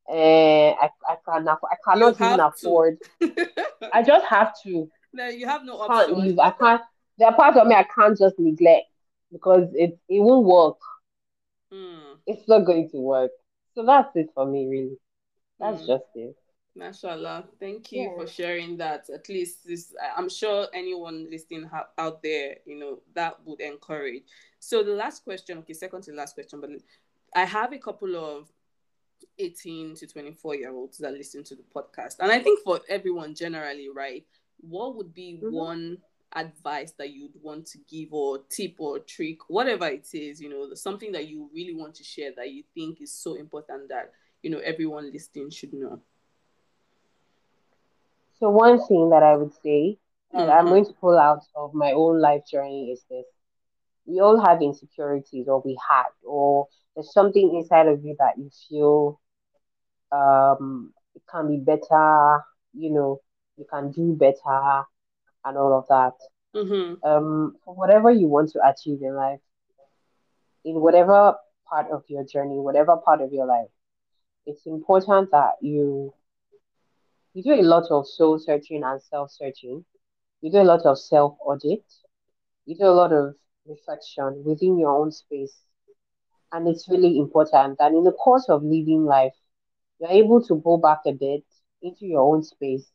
Uh, 0.10 0.74
I, 0.82 0.90
I 1.08 1.16
can 1.26 1.48
I 1.48 1.56
cannot 1.86 2.16
even 2.16 2.40
afford. 2.40 2.98
I 3.94 4.04
just 4.04 4.26
have 4.26 4.54
to. 4.64 4.90
No, 5.14 5.28
you 5.28 5.46
have 5.46 5.64
no 5.64 5.80
option. 5.80 6.16
Can't 6.16 6.26
leave. 6.26 6.40
I 6.40 6.52
can't. 6.52 6.82
There 7.18 7.28
are 7.28 7.36
parts 7.36 7.58
of 7.58 7.68
me 7.68 7.76
I 7.76 7.84
can't 7.84 8.18
just 8.18 8.40
neglect 8.40 8.88
because 9.32 9.70
it 9.74 9.98
it 10.10 10.20
won't 10.20 10.46
work. 10.46 10.78
Hmm. 11.72 12.11
It's 12.26 12.48
not 12.48 12.66
going 12.66 12.90
to 12.92 12.98
work. 12.98 13.32
So 13.74 13.86
that's 13.86 14.16
it 14.16 14.30
for 14.34 14.46
me, 14.46 14.68
really. 14.68 14.98
That's 15.60 15.82
hmm. 15.82 15.88
just 15.88 16.06
it. 16.16 16.36
Mashallah, 16.76 17.46
thank 17.60 17.92
you 17.92 18.04
yeah. 18.04 18.16
for 18.16 18.28
sharing 18.28 18.78
that. 18.78 19.10
At 19.14 19.28
least 19.28 19.66
this, 19.66 19.94
I'm 20.16 20.30
sure 20.30 20.68
anyone 20.74 21.30
listening 21.30 21.64
ha- 21.64 21.90
out 21.98 22.24
there, 22.24 22.56
you 22.66 22.80
know, 22.80 23.00
that 23.14 23.38
would 23.46 23.60
encourage. 23.60 24.24
So 24.60 24.82
the 24.82 24.94
last 24.94 25.24
question, 25.24 25.58
okay, 25.60 25.74
second 25.74 26.04
to 26.04 26.14
last 26.14 26.34
question, 26.36 26.62
but 26.62 26.70
I 27.36 27.46
have 27.46 27.74
a 27.74 27.78
couple 27.78 28.16
of 28.16 28.50
18 29.38 29.96
to 29.96 30.08
24 30.08 30.56
year 30.56 30.72
olds 30.72 30.98
that 31.00 31.14
listen 31.14 31.44
to 31.44 31.56
the 31.56 31.64
podcast, 31.76 32.16
and 32.20 32.32
I 32.32 32.40
think 32.40 32.62
for 32.64 32.80
everyone 32.88 33.36
generally, 33.36 33.90
right? 33.94 34.26
What 34.62 34.96
would 34.96 35.14
be 35.14 35.40
mm-hmm. 35.44 35.54
one 35.54 35.98
advice 36.34 36.94
that 36.94 37.12
you'd 37.12 37.36
want 37.42 37.66
to 37.68 37.78
give, 37.90 38.14
or 38.14 38.40
tip, 38.50 38.76
or 38.80 39.00
trick, 39.00 39.38
whatever 39.50 39.88
it 39.88 40.08
is, 40.14 40.42
you 40.42 40.50
know, 40.50 40.74
something 40.74 41.12
that 41.12 41.28
you 41.28 41.50
really 41.54 41.76
want 41.76 41.96
to 41.96 42.04
share 42.04 42.32
that 42.36 42.52
you 42.52 42.64
think 42.74 43.02
is 43.02 43.12
so 43.12 43.36
important 43.36 43.90
that 43.90 44.12
you 44.42 44.50
know 44.50 44.60
everyone 44.60 45.12
listening 45.12 45.50
should 45.50 45.74
know? 45.74 46.02
So 48.40 48.50
one 48.50 48.86
thing 48.88 49.10
that 49.12 49.24
I 49.24 49.36
would 49.36 49.54
say 49.62 49.98
that 50.34 50.40
mm-hmm. 50.40 50.52
I'm 50.52 50.66
going 50.66 50.86
to 50.86 50.94
pull 50.94 51.18
out 51.18 51.44
of 51.56 51.74
my 51.74 51.92
own 51.92 52.20
life 52.20 52.46
journey 52.50 52.92
is 52.92 53.04
this. 53.10 53.26
We 54.06 54.20
all 54.20 54.44
have 54.44 54.62
insecurities, 54.62 55.48
or 55.48 55.62
we 55.64 55.78
had, 55.88 56.10
or 56.24 56.68
there's 56.96 57.14
something 57.14 57.56
inside 57.56 57.88
of 57.88 58.04
you 58.04 58.16
that 58.20 58.38
you 58.38 58.50
feel 58.68 59.22
um, 60.12 60.92
it 61.16 61.22
can 61.30 61.48
be 61.48 61.58
better, 61.58 62.44
you 62.74 62.92
know, 62.92 63.22
you 63.58 63.66
can 63.70 63.92
do 63.92 64.14
better, 64.14 64.84
and 65.46 65.58
all 65.58 65.78
of 65.78 65.88
that. 65.88 66.14
Mm-hmm. 66.56 67.08
Um, 67.08 67.56
whatever 67.66 68.12
you 68.12 68.28
want 68.28 68.52
to 68.52 68.60
achieve 68.68 69.02
in 69.02 69.16
life, 69.16 69.40
in 70.66 70.76
whatever 70.76 71.36
part 71.70 71.88
of 71.92 72.04
your 72.08 72.26
journey, 72.26 72.60
whatever 72.60 72.98
part 72.98 73.22
of 73.22 73.32
your 73.32 73.46
life, 73.46 73.70
it's 74.46 74.66
important 74.66 75.32
that 75.32 75.54
you 75.62 76.14
you 77.34 77.44
do 77.44 77.54
a 77.54 77.64
lot 77.64 77.90
of 77.90 78.06
soul 78.08 78.38
searching 78.40 78.84
and 78.84 79.02
self 79.02 79.32
searching. 79.32 79.86
You 80.42 80.52
do 80.52 80.58
a 80.58 80.64
lot 80.64 80.86
of 80.86 81.00
self 81.00 81.38
audit. 81.40 81.84
You 82.66 82.76
do 82.76 82.86
a 82.86 82.92
lot 82.92 83.14
of 83.14 83.36
reflection 83.66 84.44
within 84.46 84.78
your 84.78 84.92
own 84.92 85.12
space. 85.12 85.56
And 86.52 86.68
it's 86.68 86.90
really 86.90 87.18
important 87.18 87.78
that 87.80 87.94
in 87.94 88.04
the 88.04 88.12
course 88.12 88.50
of 88.50 88.64
living 88.64 89.06
life, 89.06 89.34
you're 90.00 90.10
able 90.10 90.44
to 90.48 90.56
go 90.56 90.78
back 90.78 91.00
a 91.06 91.14
bit 91.14 91.46
into 91.82 92.06
your 92.06 92.22
own 92.22 92.44
space, 92.44 92.92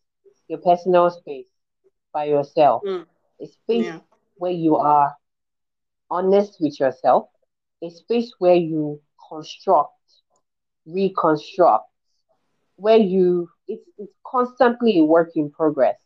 your 0.49 0.59
personal 0.59 1.11
space 1.11 1.47
by 2.17 2.25
yourself. 2.25 2.83
Mm. 2.83 3.05
A 3.43 3.47
space 3.47 3.85
yeah. 3.85 4.01
where 4.37 4.57
you 4.65 4.77
are 4.77 5.15
honest 6.09 6.57
with 6.61 6.81
yourself, 6.81 7.29
a 7.83 7.91
space 7.91 8.33
where 8.39 8.55
you 8.55 8.99
construct, 9.29 9.93
reconstruct, 10.87 11.85
where 12.77 12.97
you 12.97 13.51
it's, 13.69 13.87
it's 13.99 14.15
constantly 14.25 15.01
a 15.01 15.05
work 15.05 15.33
in 15.35 15.51
progress. 15.51 15.99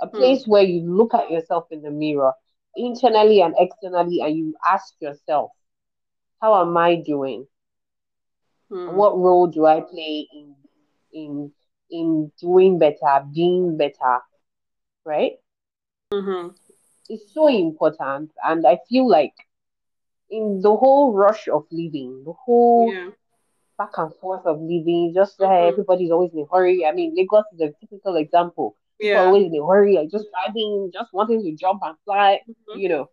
A 0.00 0.08
hmm. 0.08 0.16
place 0.16 0.44
where 0.46 0.64
you 0.64 0.80
look 0.80 1.14
at 1.14 1.30
yourself 1.30 1.66
in 1.70 1.80
the 1.82 1.90
mirror, 1.90 2.32
internally 2.74 3.40
and 3.42 3.54
externally, 3.56 4.20
and 4.20 4.36
you 4.36 4.54
ask 4.68 4.94
yourself, 5.00 5.50
how 6.40 6.60
am 6.60 6.76
I 6.76 6.96
doing? 6.96 7.46
Hmm. 8.68 8.96
What 8.96 9.16
role 9.16 9.46
do 9.46 9.66
I 9.66 9.80
play 9.82 10.26
in 10.32 10.56
in 11.12 11.52
in 11.88 12.32
doing 12.40 12.80
better, 12.80 13.14
being 13.32 13.76
better? 13.76 14.18
Right? 15.04 15.34
Mm-hmm. 16.12 16.48
It's 17.08 17.32
so 17.32 17.48
important. 17.48 18.30
And 18.44 18.66
I 18.66 18.78
feel 18.88 19.08
like 19.08 19.34
in 20.30 20.60
the 20.62 20.74
whole 20.74 21.12
rush 21.12 21.48
of 21.48 21.64
living, 21.70 22.22
the 22.24 22.32
whole 22.32 22.92
yeah 22.92 23.10
back 23.82 23.98
and 23.98 24.14
forth 24.16 24.46
of 24.46 24.60
living. 24.60 25.12
Just 25.14 25.38
mm-hmm. 25.38 25.68
everybody's 25.68 26.10
always 26.10 26.32
in 26.32 26.40
a 26.40 26.54
hurry. 26.54 26.86
I 26.86 26.92
mean, 26.92 27.14
Lagos 27.16 27.44
is 27.54 27.60
a 27.60 27.72
typical 27.80 28.16
example. 28.16 28.76
People 29.00 29.14
yeah. 29.14 29.24
always 29.24 29.46
in 29.46 29.60
a 29.60 29.66
hurry, 29.66 29.94
like 29.96 30.10
just 30.10 30.26
driving, 30.30 30.90
just 30.92 31.12
wanting 31.12 31.42
to 31.42 31.52
jump 31.56 31.80
and 31.84 31.96
fly, 32.04 32.40
mm-hmm. 32.48 32.78
you 32.78 32.88
know. 32.88 33.10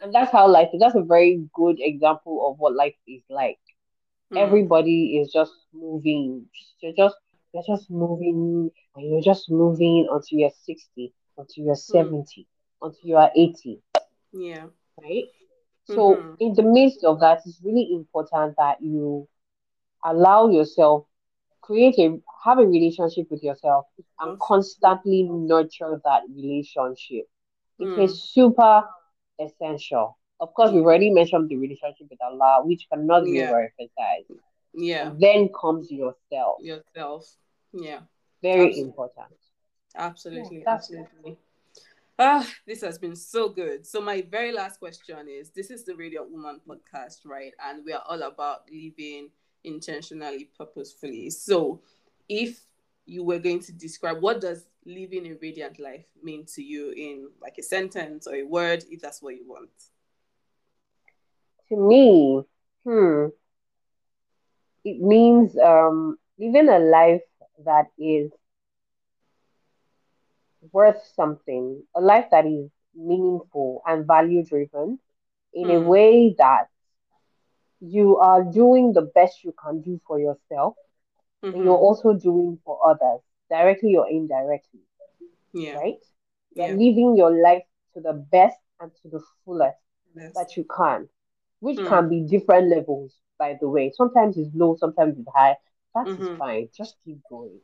And 0.00 0.14
that's 0.14 0.32
how 0.32 0.48
life 0.48 0.68
is. 0.72 0.80
That's 0.80 0.94
a 0.94 1.02
very 1.02 1.46
good 1.54 1.76
example 1.78 2.50
of 2.50 2.58
what 2.58 2.74
life 2.74 2.94
is 3.08 3.22
like. 3.30 3.58
Mm. 4.32 4.38
Everybody 4.38 5.18
is 5.18 5.32
just 5.32 5.52
moving. 5.72 6.46
You're 6.80 6.92
just 6.96 7.16
you're 7.54 7.62
just 7.66 7.90
moving 7.90 8.70
and 8.94 9.10
you're 9.10 9.22
just 9.22 9.50
moving 9.50 10.06
until 10.10 10.38
you're 10.38 10.50
60, 10.64 11.14
until 11.38 11.64
you're 11.64 11.74
mm. 11.74 11.78
70, 11.78 12.42
mm. 12.42 12.86
until 12.86 13.08
you 13.08 13.16
are 13.16 13.30
80. 13.34 13.82
Yeah. 14.32 14.66
Right? 15.02 15.24
So 15.84 16.16
mm-hmm. 16.16 16.34
in 16.40 16.54
the 16.54 16.62
midst 16.62 17.04
of 17.04 17.20
that, 17.20 17.42
it's 17.46 17.60
really 17.62 17.88
important 17.92 18.56
that 18.58 18.82
you 18.82 19.28
allow 20.04 20.48
yourself 20.48 21.06
create 21.66 21.98
a 21.98 22.16
have 22.44 22.58
a 22.58 22.66
relationship 22.66 23.26
with 23.30 23.42
yourself 23.42 23.86
and 24.20 24.38
constantly 24.38 25.24
nurture 25.24 26.00
that 26.04 26.22
relationship 26.34 27.26
it 27.78 27.84
mm. 27.84 28.04
is 28.04 28.22
super 28.22 28.84
essential 29.40 30.16
of 30.38 30.54
course 30.54 30.70
we've 30.70 30.84
already 30.84 31.10
mentioned 31.10 31.48
the 31.48 31.56
relationship 31.56 32.06
with 32.08 32.20
allah 32.22 32.60
which 32.64 32.86
cannot 32.90 33.24
be 33.24 33.32
yeah. 33.32 33.50
overemphasized 33.50 34.38
yeah 34.74 35.10
then 35.18 35.48
comes 35.60 35.90
yourself 35.90 36.56
yourself 36.60 37.26
yeah 37.72 38.00
very 38.42 38.68
absolutely. 38.68 38.82
important 38.82 39.38
absolutely 39.96 40.58
yeah, 40.58 40.74
absolutely 40.74 41.38
Ah, 42.18 42.48
this 42.66 42.80
has 42.80 42.98
been 42.98 43.14
so 43.14 43.50
good. 43.50 43.86
So 43.86 44.00
my 44.00 44.22
very 44.22 44.50
last 44.50 44.78
question 44.78 45.28
is: 45.28 45.50
This 45.50 45.70
is 45.70 45.84
the 45.84 45.94
Radiant 45.94 46.30
Woman 46.30 46.60
podcast, 46.66 47.26
right? 47.26 47.52
And 47.62 47.84
we 47.84 47.92
are 47.92 48.02
all 48.08 48.22
about 48.22 48.62
living 48.72 49.28
intentionally, 49.64 50.48
purposefully. 50.56 51.28
So, 51.28 51.82
if 52.26 52.64
you 53.04 53.22
were 53.22 53.38
going 53.38 53.60
to 53.60 53.72
describe 53.72 54.22
what 54.22 54.40
does 54.40 54.66
living 54.86 55.26
a 55.26 55.34
radiant 55.42 55.78
life 55.78 56.06
mean 56.22 56.46
to 56.54 56.62
you 56.62 56.90
in 56.96 57.28
like 57.42 57.58
a 57.58 57.62
sentence 57.62 58.26
or 58.26 58.36
a 58.36 58.44
word, 58.44 58.82
if 58.90 59.02
that's 59.02 59.20
what 59.20 59.36
you 59.36 59.46
want? 59.46 59.68
To 61.68 61.76
me, 61.76 62.42
hmm, 62.84 63.26
it 64.84 65.02
means 65.02 65.54
um, 65.58 66.16
living 66.38 66.70
a 66.70 66.78
life 66.78 67.22
that 67.64 67.86
is 67.98 68.30
worth 70.72 71.02
something, 71.14 71.82
a 71.94 72.00
life 72.00 72.26
that 72.30 72.46
is 72.46 72.70
meaningful 72.94 73.82
and 73.86 74.06
value 74.06 74.44
driven 74.44 74.98
in 75.52 75.70
a 75.70 75.80
hmm. 75.80 75.86
way 75.86 76.34
that 76.38 76.68
you 77.80 78.16
are 78.18 78.42
doing 78.44 78.92
the 78.92 79.02
best 79.02 79.44
you 79.44 79.54
can 79.62 79.80
do 79.80 80.00
for 80.06 80.18
yourself 80.18 80.76
mm-hmm. 81.44 81.54
and 81.54 81.64
you're 81.64 81.76
also 81.76 82.14
doing 82.14 82.58
for 82.64 82.78
others 82.88 83.20
directly 83.50 83.96
or 83.96 84.08
indirectly 84.08 84.80
yeah 85.52 85.74
right 85.74 86.04
you're 86.54 86.68
yeah. 86.68 86.72
living 86.72 87.14
your 87.16 87.30
life 87.42 87.62
to 87.94 88.00
the 88.00 88.12
best 88.12 88.56
and 88.80 88.90
to 89.02 89.08
the 89.08 89.20
fullest 89.44 89.78
yes. 90.14 90.32
that 90.34 90.56
you 90.56 90.64
can 90.64 91.08
which 91.60 91.78
mm. 91.78 91.88
can 91.88 92.08
be 92.08 92.20
different 92.20 92.68
levels 92.68 93.14
by 93.38 93.56
the 93.60 93.68
way 93.68 93.92
sometimes 93.94 94.36
it's 94.36 94.54
low 94.54 94.76
sometimes 94.78 95.18
it's 95.18 95.28
high 95.34 95.56
That 95.94 96.06
mm-hmm. 96.06 96.22
is 96.22 96.38
fine 96.38 96.68
just 96.76 96.96
keep 97.04 97.18
going 97.30 97.60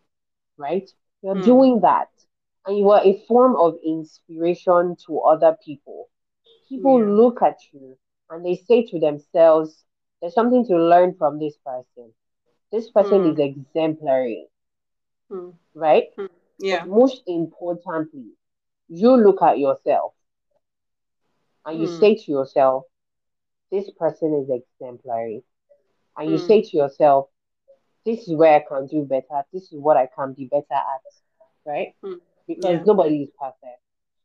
right 0.56 0.88
you're 1.22 1.34
mm. 1.36 1.44
doing 1.44 1.80
that 1.80 2.08
and 2.66 2.78
you 2.78 2.90
are 2.90 3.04
a 3.04 3.24
form 3.26 3.56
of 3.56 3.76
inspiration 3.84 4.96
to 5.06 5.20
other 5.20 5.56
people 5.64 6.08
people 6.68 6.98
yeah. 6.98 7.06
look 7.06 7.42
at 7.42 7.58
you 7.72 7.96
and 8.30 8.44
they 8.44 8.56
say 8.56 8.84
to 8.86 8.98
themselves 8.98 9.84
there's 10.22 10.34
something 10.34 10.64
to 10.66 10.76
learn 10.78 11.14
from 11.18 11.40
this 11.40 11.56
person. 11.66 12.12
This 12.70 12.88
person 12.90 13.24
mm. 13.24 13.32
is 13.32 13.38
exemplary, 13.40 14.46
mm. 15.30 15.52
right? 15.74 16.04
Mm. 16.16 16.28
Yeah. 16.60 16.80
But 16.80 16.90
most 16.90 17.22
importantly, 17.26 18.30
you 18.88 19.16
look 19.16 19.42
at 19.42 19.58
yourself 19.58 20.14
and 21.66 21.80
you 21.80 21.88
hmm. 21.88 21.98
say 21.98 22.14
to 22.16 22.30
yourself, 22.30 22.84
this 23.70 23.90
person 23.98 24.34
is 24.34 24.50
exemplary. 24.50 25.42
And 26.16 26.30
you 26.30 26.38
hmm. 26.38 26.46
say 26.46 26.62
to 26.62 26.76
yourself, 26.76 27.28
this 28.04 28.28
is 28.28 28.34
where 28.34 28.56
I 28.56 28.64
can 28.68 28.86
do 28.86 29.04
better. 29.04 29.44
This 29.52 29.72
is 29.72 29.78
what 29.78 29.96
I 29.96 30.08
can 30.14 30.34
be 30.34 30.44
better 30.44 30.64
at, 30.70 31.00
right? 31.64 31.94
Because 32.46 32.78
yeah. 32.78 32.82
nobody 32.84 33.22
is 33.22 33.30
perfect. 33.38 33.80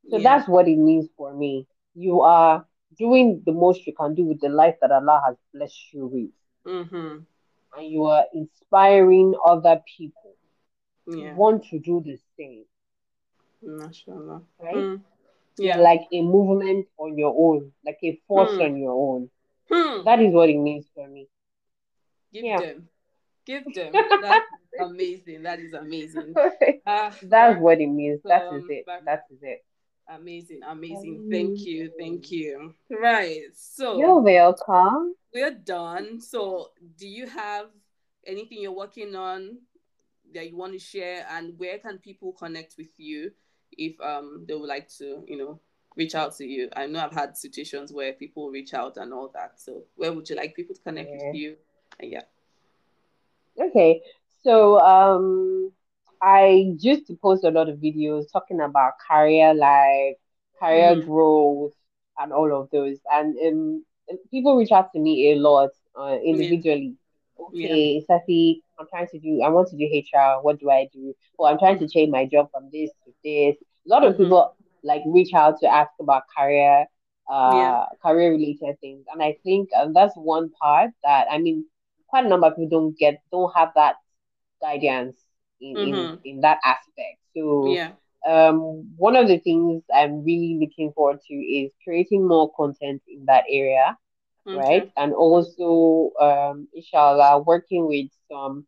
So 0.10 0.18
yeah. 0.18 0.24
that's 0.24 0.48
what 0.48 0.68
it 0.68 0.78
means 0.78 1.08
for 1.18 1.34
me. 1.34 1.68
You 1.96 2.22
are 2.22 2.66
doing 2.98 3.42
the 3.46 3.52
most 3.52 3.86
you 3.86 3.94
can 3.94 4.16
do 4.16 4.24
with 4.24 4.40
the 4.42 4.50
life 4.50 4.76
that 4.82 4.92
Allah 4.92 5.22
has 5.26 5.36
blessed 5.54 5.94
you 5.94 6.08
with. 6.08 6.32
Mm-hmm. 6.74 7.18
And 7.78 7.92
you 7.92 8.06
are 8.06 8.26
inspiring 8.34 9.34
other 9.46 9.82
people 9.98 10.36
yeah. 11.08 11.34
want 11.34 11.66
to 11.70 11.80
do 11.80 12.02
the 12.06 12.18
same. 12.38 12.66
MashaAllah. 13.64 14.44
Right? 14.60 14.76
Mm. 14.76 15.02
Yeah. 15.58 15.78
Like 15.78 16.02
a 16.12 16.22
movement 16.22 16.88
on 16.98 17.18
your 17.18 17.34
own, 17.36 17.72
like 17.86 17.98
a 18.04 18.20
force 18.28 18.52
mm. 18.52 18.66
on 18.66 18.78
your 18.78 18.94
own. 18.94 19.30
Hmm. 19.70 20.06
That 20.06 20.22
is 20.22 20.34
what 20.34 20.50
it 20.50 20.58
means 20.58 20.86
for 20.94 21.08
me. 21.08 21.28
Give 22.32 22.46
yeah. 22.46 22.60
them. 22.60 22.90
Give 23.48 23.64
them. 23.74 23.94
That's 24.22 24.46
amazing. 24.82 25.44
That 25.44 25.60
is 25.60 25.74
amazing. 25.74 26.36
Uh, 26.86 27.12
That's 27.24 27.60
what 27.60 27.80
it 27.80 27.88
means. 27.88 28.20
That 28.26 28.54
is 28.54 28.66
it. 28.70 28.86
That 29.06 29.24
is 29.32 29.40
it. 29.42 29.64
Amazing, 30.10 30.62
amazing. 30.66 31.28
Thank 31.30 31.60
you, 31.66 31.92
thank 32.00 32.32
you. 32.32 32.74
Right. 32.90 33.42
So 33.54 33.98
you're 33.98 34.20
welcome. 34.20 35.16
We're 35.34 35.52
done. 35.52 36.22
So, 36.22 36.70
do 36.98 37.06
you 37.08 37.28
have 37.28 37.66
anything 38.26 38.62
you're 38.62 38.72
working 38.72 39.16
on 39.16 39.58
that 40.34 40.50
you 40.50 40.56
want 40.56 40.74
to 40.74 40.80
share, 40.80 41.26
and 41.32 41.58
where 41.58 41.78
can 41.80 41.98
people 41.98 42.32
connect 42.32 42.76
with 42.78 42.98
you 42.98 43.32
if 43.74 44.00
um 44.00 44.46
they 44.48 44.56
would 44.56 44.70
like 44.70 44.88
to, 44.98 45.26
you 45.28 45.38
know, 45.38 45.60
reach 45.98 46.16
out 46.16 46.38
to 46.38 46.46
you? 46.46 46.70
I 46.76 46.86
know 46.88 47.04
I've 47.04 47.14
had 47.14 47.36
situations 47.36 47.92
where 47.92 48.14
people 48.14 48.50
reach 48.50 48.74
out 48.74 48.96
and 48.96 49.14
all 49.14 49.30
that. 49.34 49.60
So, 49.60 49.84
where 49.98 50.14
would 50.14 50.30
you 50.30 50.38
like 50.38 50.56
people 50.56 50.76
to 50.76 50.82
connect 50.82 51.10
yeah. 51.10 51.28
with 51.28 51.36
you? 51.36 51.58
And 52.00 52.12
yeah. 52.12 52.22
Okay. 53.60 54.02
So, 54.44 54.80
um, 54.80 55.72
I 56.22 56.76
used 56.80 57.08
to 57.08 57.16
post 57.16 57.44
a 57.44 57.52
lot 57.52 57.70
of 57.70 57.78
videos 57.78 58.32
talking 58.32 58.60
about 58.60 58.94
career 59.08 59.54
life, 59.54 60.16
career 60.60 60.96
mm. 60.96 61.06
growth, 61.06 61.74
and 62.18 62.34
all 62.34 62.52
of 62.54 62.70
those. 62.72 62.98
And 63.12 63.38
um, 63.46 63.86
people 64.32 64.58
reach 64.58 64.72
out 64.72 64.92
to 64.94 65.00
me 65.00 65.32
a 65.32 65.36
lot 65.36 65.70
uh, 65.96 66.18
individually. 66.24 66.96
Yeah. 67.54 67.68
Okay, 67.70 68.04
yeah. 68.10 68.16
Safee, 68.18 68.62
I'm 68.80 68.88
trying 68.90 69.08
to 69.10 69.20
do, 69.20 69.42
I 69.44 69.50
want 69.50 69.70
to 69.70 69.78
do 69.78 69.86
HR. 69.86 70.42
What 70.42 70.60
do 70.60 70.72
I 70.72 70.90
do? 70.92 71.14
Well, 71.38 71.52
I'm 71.52 71.60
trying 71.60 71.80
to 71.80 71.88
change 71.88 72.10
my 72.10 72.26
job 72.26 72.50
from 72.52 72.70
this 72.72 72.90
to 73.06 73.14
this. 73.24 73.56
A 73.86 73.90
lot 73.90 74.04
of 74.04 74.14
mm-hmm. 74.14 74.24
people 74.24 74.56
like 74.84 75.02
reach 75.06 75.34
out 75.34 75.60
to 75.60 75.68
ask 75.68 75.92
about 76.00 76.24
career 76.36 76.86
uh 77.30 77.52
yeah. 77.54 77.86
career 78.02 78.32
related 78.32 78.80
things 78.80 79.04
and 79.12 79.22
i 79.22 79.36
think 79.44 79.68
um, 79.76 79.92
that's 79.92 80.16
one 80.16 80.50
part 80.62 80.92
that 81.04 81.28
i 81.30 81.38
mean 81.38 81.66
quite 82.08 82.26
a 82.26 82.30
number 82.30 82.48
of 82.48 82.56
people 82.56 82.70
don't 82.70 82.98
get 82.98 83.22
don't 83.32 83.54
have 83.56 83.70
that 83.76 83.96
guidance 84.62 85.16
in 85.62 85.76
mm-hmm. 85.76 85.94
in, 85.94 86.20
in 86.24 86.42
that 86.42 86.60
aspect 86.64 87.20
so 87.36 87.68
yeah 87.68 87.92
um 88.28 88.90
one 88.98 89.16
of 89.16 89.28
the 89.28 89.38
things 89.40 89.84
i'm 89.94 90.24
really 90.24 90.58
looking 90.60 90.92
forward 90.94 91.20
to 91.28 91.34
is 91.34 91.72
creating 91.84 92.28
more 92.28 92.52
content 92.54 93.02
in 93.08 93.24
that 93.26 93.44
area 93.50 93.98
okay. 94.48 94.58
right 94.58 94.92
and 94.98 95.14
also 95.14 96.12
um 96.20 96.68
inshallah 96.74 97.40
working 97.40 97.88
with 97.88 98.08
some 98.32 98.66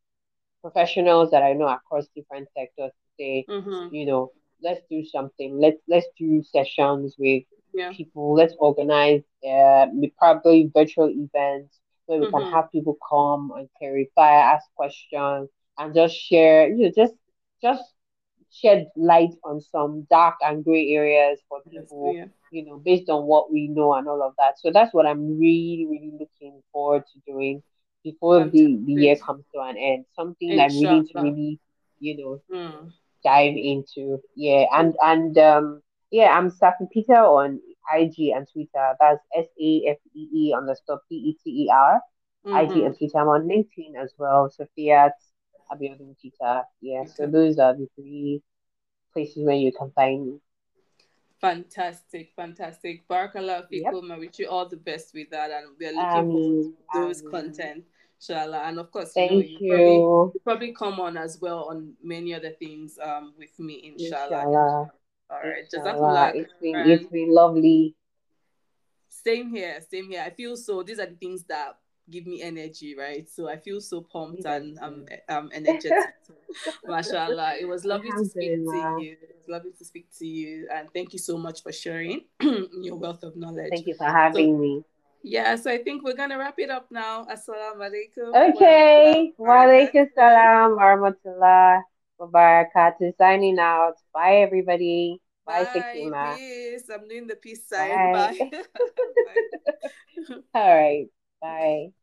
professionals 0.61 1.31
that 1.31 1.43
i 1.43 1.53
know 1.53 1.67
across 1.67 2.07
different 2.15 2.47
sectors 2.55 2.91
to 2.91 3.07
say 3.17 3.45
mm-hmm. 3.49 3.93
you 3.93 4.05
know 4.05 4.31
let's 4.61 4.81
do 4.89 5.03
something 5.03 5.59
let's 5.59 5.81
let's 5.87 6.07
do 6.17 6.43
sessions 6.43 7.15
with 7.17 7.43
yeah. 7.73 7.91
people. 7.93 8.33
Let's 8.33 8.55
organize 8.59 9.21
uh, 9.47 9.87
probably 10.17 10.71
virtual 10.73 11.09
events 11.09 11.79
where 12.09 12.19
we 12.19 12.25
mm-hmm. 12.25 12.37
can 12.37 12.51
have 12.51 12.71
people 12.71 12.97
come 13.07 13.51
and 13.55 13.69
clarify, 13.77 14.31
ask 14.31 14.65
questions, 14.75 15.49
and 15.77 15.93
just 15.93 16.15
share. 16.15 16.67
You 16.67 16.85
know, 16.85 16.91
just 16.95 17.13
just 17.61 17.83
shed 18.51 18.87
light 18.95 19.29
on 19.43 19.61
some 19.61 20.07
dark 20.09 20.35
and 20.41 20.63
gray 20.63 20.89
areas 20.89 21.39
for 21.47 21.61
people. 21.69 22.13
Yeah. 22.15 22.25
You 22.51 22.65
know, 22.65 22.77
based 22.77 23.09
on 23.09 23.25
what 23.25 23.51
we 23.51 23.67
know 23.67 23.93
and 23.93 24.07
all 24.07 24.23
of 24.23 24.33
that. 24.39 24.59
So 24.59 24.71
that's 24.71 24.91
what 24.91 25.05
I'm 25.05 25.37
really, 25.39 25.85
really 25.87 26.13
looking 26.19 26.63
forward 26.73 27.03
to 27.13 27.31
doing 27.31 27.61
before 28.03 28.45
the, 28.45 28.79
the 28.85 28.93
year 28.93 29.15
comes 29.17 29.45
to 29.53 29.61
an 29.61 29.77
end. 29.77 30.05
Something 30.15 30.55
that 30.57 30.71
I'm 30.71 30.81
really 30.81 31.07
to 31.09 31.21
really, 31.21 31.59
you 31.99 32.17
know, 32.17 32.41
mm. 32.51 32.91
dive 33.23 33.55
into. 33.55 34.17
Yeah, 34.35 34.65
and 34.73 34.95
and 34.99 35.37
um 35.37 35.83
yeah, 36.09 36.35
I'm 36.35 36.49
Safee 36.49 36.89
Peter 36.91 37.17
on 37.17 37.59
IG 37.95 38.31
and 38.35 38.47
Twitter. 38.51 38.95
That's 38.99 39.19
S 39.35 39.47
A 39.61 39.83
F 39.89 39.97
E 40.15 40.29
E 40.33 40.53
underscore 40.55 41.01
P 41.09 41.15
E 41.15 41.37
T 41.43 41.49
E 41.65 41.69
R. 41.71 42.01
IG 42.45 42.71
and 42.83 42.97
Twitter. 42.97 43.17
I'm 43.17 43.27
on 43.27 43.47
LinkedIn 43.47 44.01
as 44.01 44.13
well. 44.17 44.49
Sofiat 44.49 45.11
Abiodun 45.71 46.15
Twitter. 46.19 46.63
Yeah, 46.81 47.01
okay. 47.01 47.11
so 47.15 47.27
those 47.27 47.59
are 47.59 47.75
the 47.75 47.87
three 47.95 48.41
places 49.13 49.43
where 49.43 49.55
you 49.55 49.71
can 49.71 49.91
find 49.91 50.25
me. 50.25 50.39
Fantastic, 51.41 52.31
fantastic. 52.35 53.07
Barakallah 53.07 53.63
Fikum. 53.71 54.09
Yep. 54.09 54.19
Wish 54.19 54.39
you 54.39 54.49
all 54.49 54.67
the 54.67 54.77
best 54.77 55.13
with 55.13 55.29
that, 55.29 55.51
and 55.51 55.67
we 55.79 55.87
are 55.87 55.93
looking 55.93 56.31
forward 56.31 56.73
to 56.93 57.07
those 57.07 57.21
content, 57.21 57.85
inshallah. 58.19 58.63
And 58.65 58.79
of 58.79 58.91
course, 58.91 59.13
Thank 59.13 59.31
you, 59.31 59.39
know, 59.39 59.45
you, 59.45 59.59
you. 59.59 59.69
Probably, 59.69 60.31
you 60.33 60.41
probably 60.43 60.73
come 60.73 60.99
on 60.99 61.17
as 61.17 61.39
well 61.39 61.65
on 61.69 61.93
many 62.03 62.33
other 62.33 62.51
things 62.51 62.99
um 63.01 63.33
with 63.37 63.57
me, 63.57 63.93
inshallah. 63.95 64.47
inshallah. 64.47 64.91
All 65.29 65.39
right. 65.43 65.69
Jazakumullah. 65.69 66.35
It's 66.35 66.53
been, 66.61 66.75
it's 66.75 67.05
been 67.07 67.33
lovely. 67.33 67.95
Same 69.07 69.49
here. 69.49 69.79
Same 69.89 70.09
here. 70.09 70.23
I 70.25 70.29
feel 70.31 70.57
so. 70.57 70.83
These 70.83 70.99
are 70.99 71.05
the 71.05 71.15
things 71.15 71.43
that 71.45 71.77
give 72.09 72.25
me 72.25 72.41
energy, 72.41 72.95
right? 72.97 73.29
So 73.29 73.47
I 73.47 73.57
feel 73.57 73.81
so 73.81 74.01
pumped 74.01 74.45
and 74.45 74.79
um, 74.81 75.05
um 75.27 75.49
energetic. 75.53 75.93
Mashallah. 76.87 77.55
It 77.59 77.65
was 77.65 77.85
lovely 77.85 78.11
to 78.11 78.25
speak 78.25 78.65
to 78.65 78.95
you. 78.99 79.17
It 79.21 79.35
was 79.35 79.47
lovely 79.47 79.71
to 79.77 79.85
speak 79.85 80.07
to 80.17 80.25
you. 80.25 80.67
And 80.73 80.89
thank 80.93 81.13
you 81.13 81.19
so 81.19 81.37
much 81.37 81.61
for 81.61 81.71
sharing 81.71 82.25
your 82.81 82.95
wealth 82.95 83.23
of 83.23 83.35
knowledge. 83.35 83.69
Thank 83.69 83.87
you 83.87 83.95
for 83.95 84.05
having 84.05 84.55
so, 84.55 84.61
me. 84.61 84.83
Yeah, 85.21 85.55
so 85.57 85.69
I 85.69 85.77
think 85.79 86.03
we're 86.03 86.15
gonna 86.15 86.37
wrap 86.37 86.55
it 86.57 86.69
up 86.69 86.87
now. 86.91 87.25
Assalamu 87.25 87.83
alaikum. 87.83 88.55
Okay. 88.55 89.33
Wa 89.37 89.65
alaikum 89.67 90.07
salam 90.15 90.75
wa 90.75 91.81
rahmatullah 92.19 92.71
wabarakatuh. 92.71 93.15
Signing 93.17 93.59
out. 93.59 93.95
Bye, 94.13 94.37
everybody. 94.43 95.21
Bye, 95.45 95.63
Bye 95.63 96.37
Peace. 96.37 96.89
I'm 96.89 97.07
doing 97.07 97.27
the 97.27 97.35
peace 97.35 97.67
sign. 97.67 98.11
Bye. 98.11 98.51
Bye. 98.51 98.51
All 100.53 100.75
right. 100.75 101.07
Bye. 101.41 101.93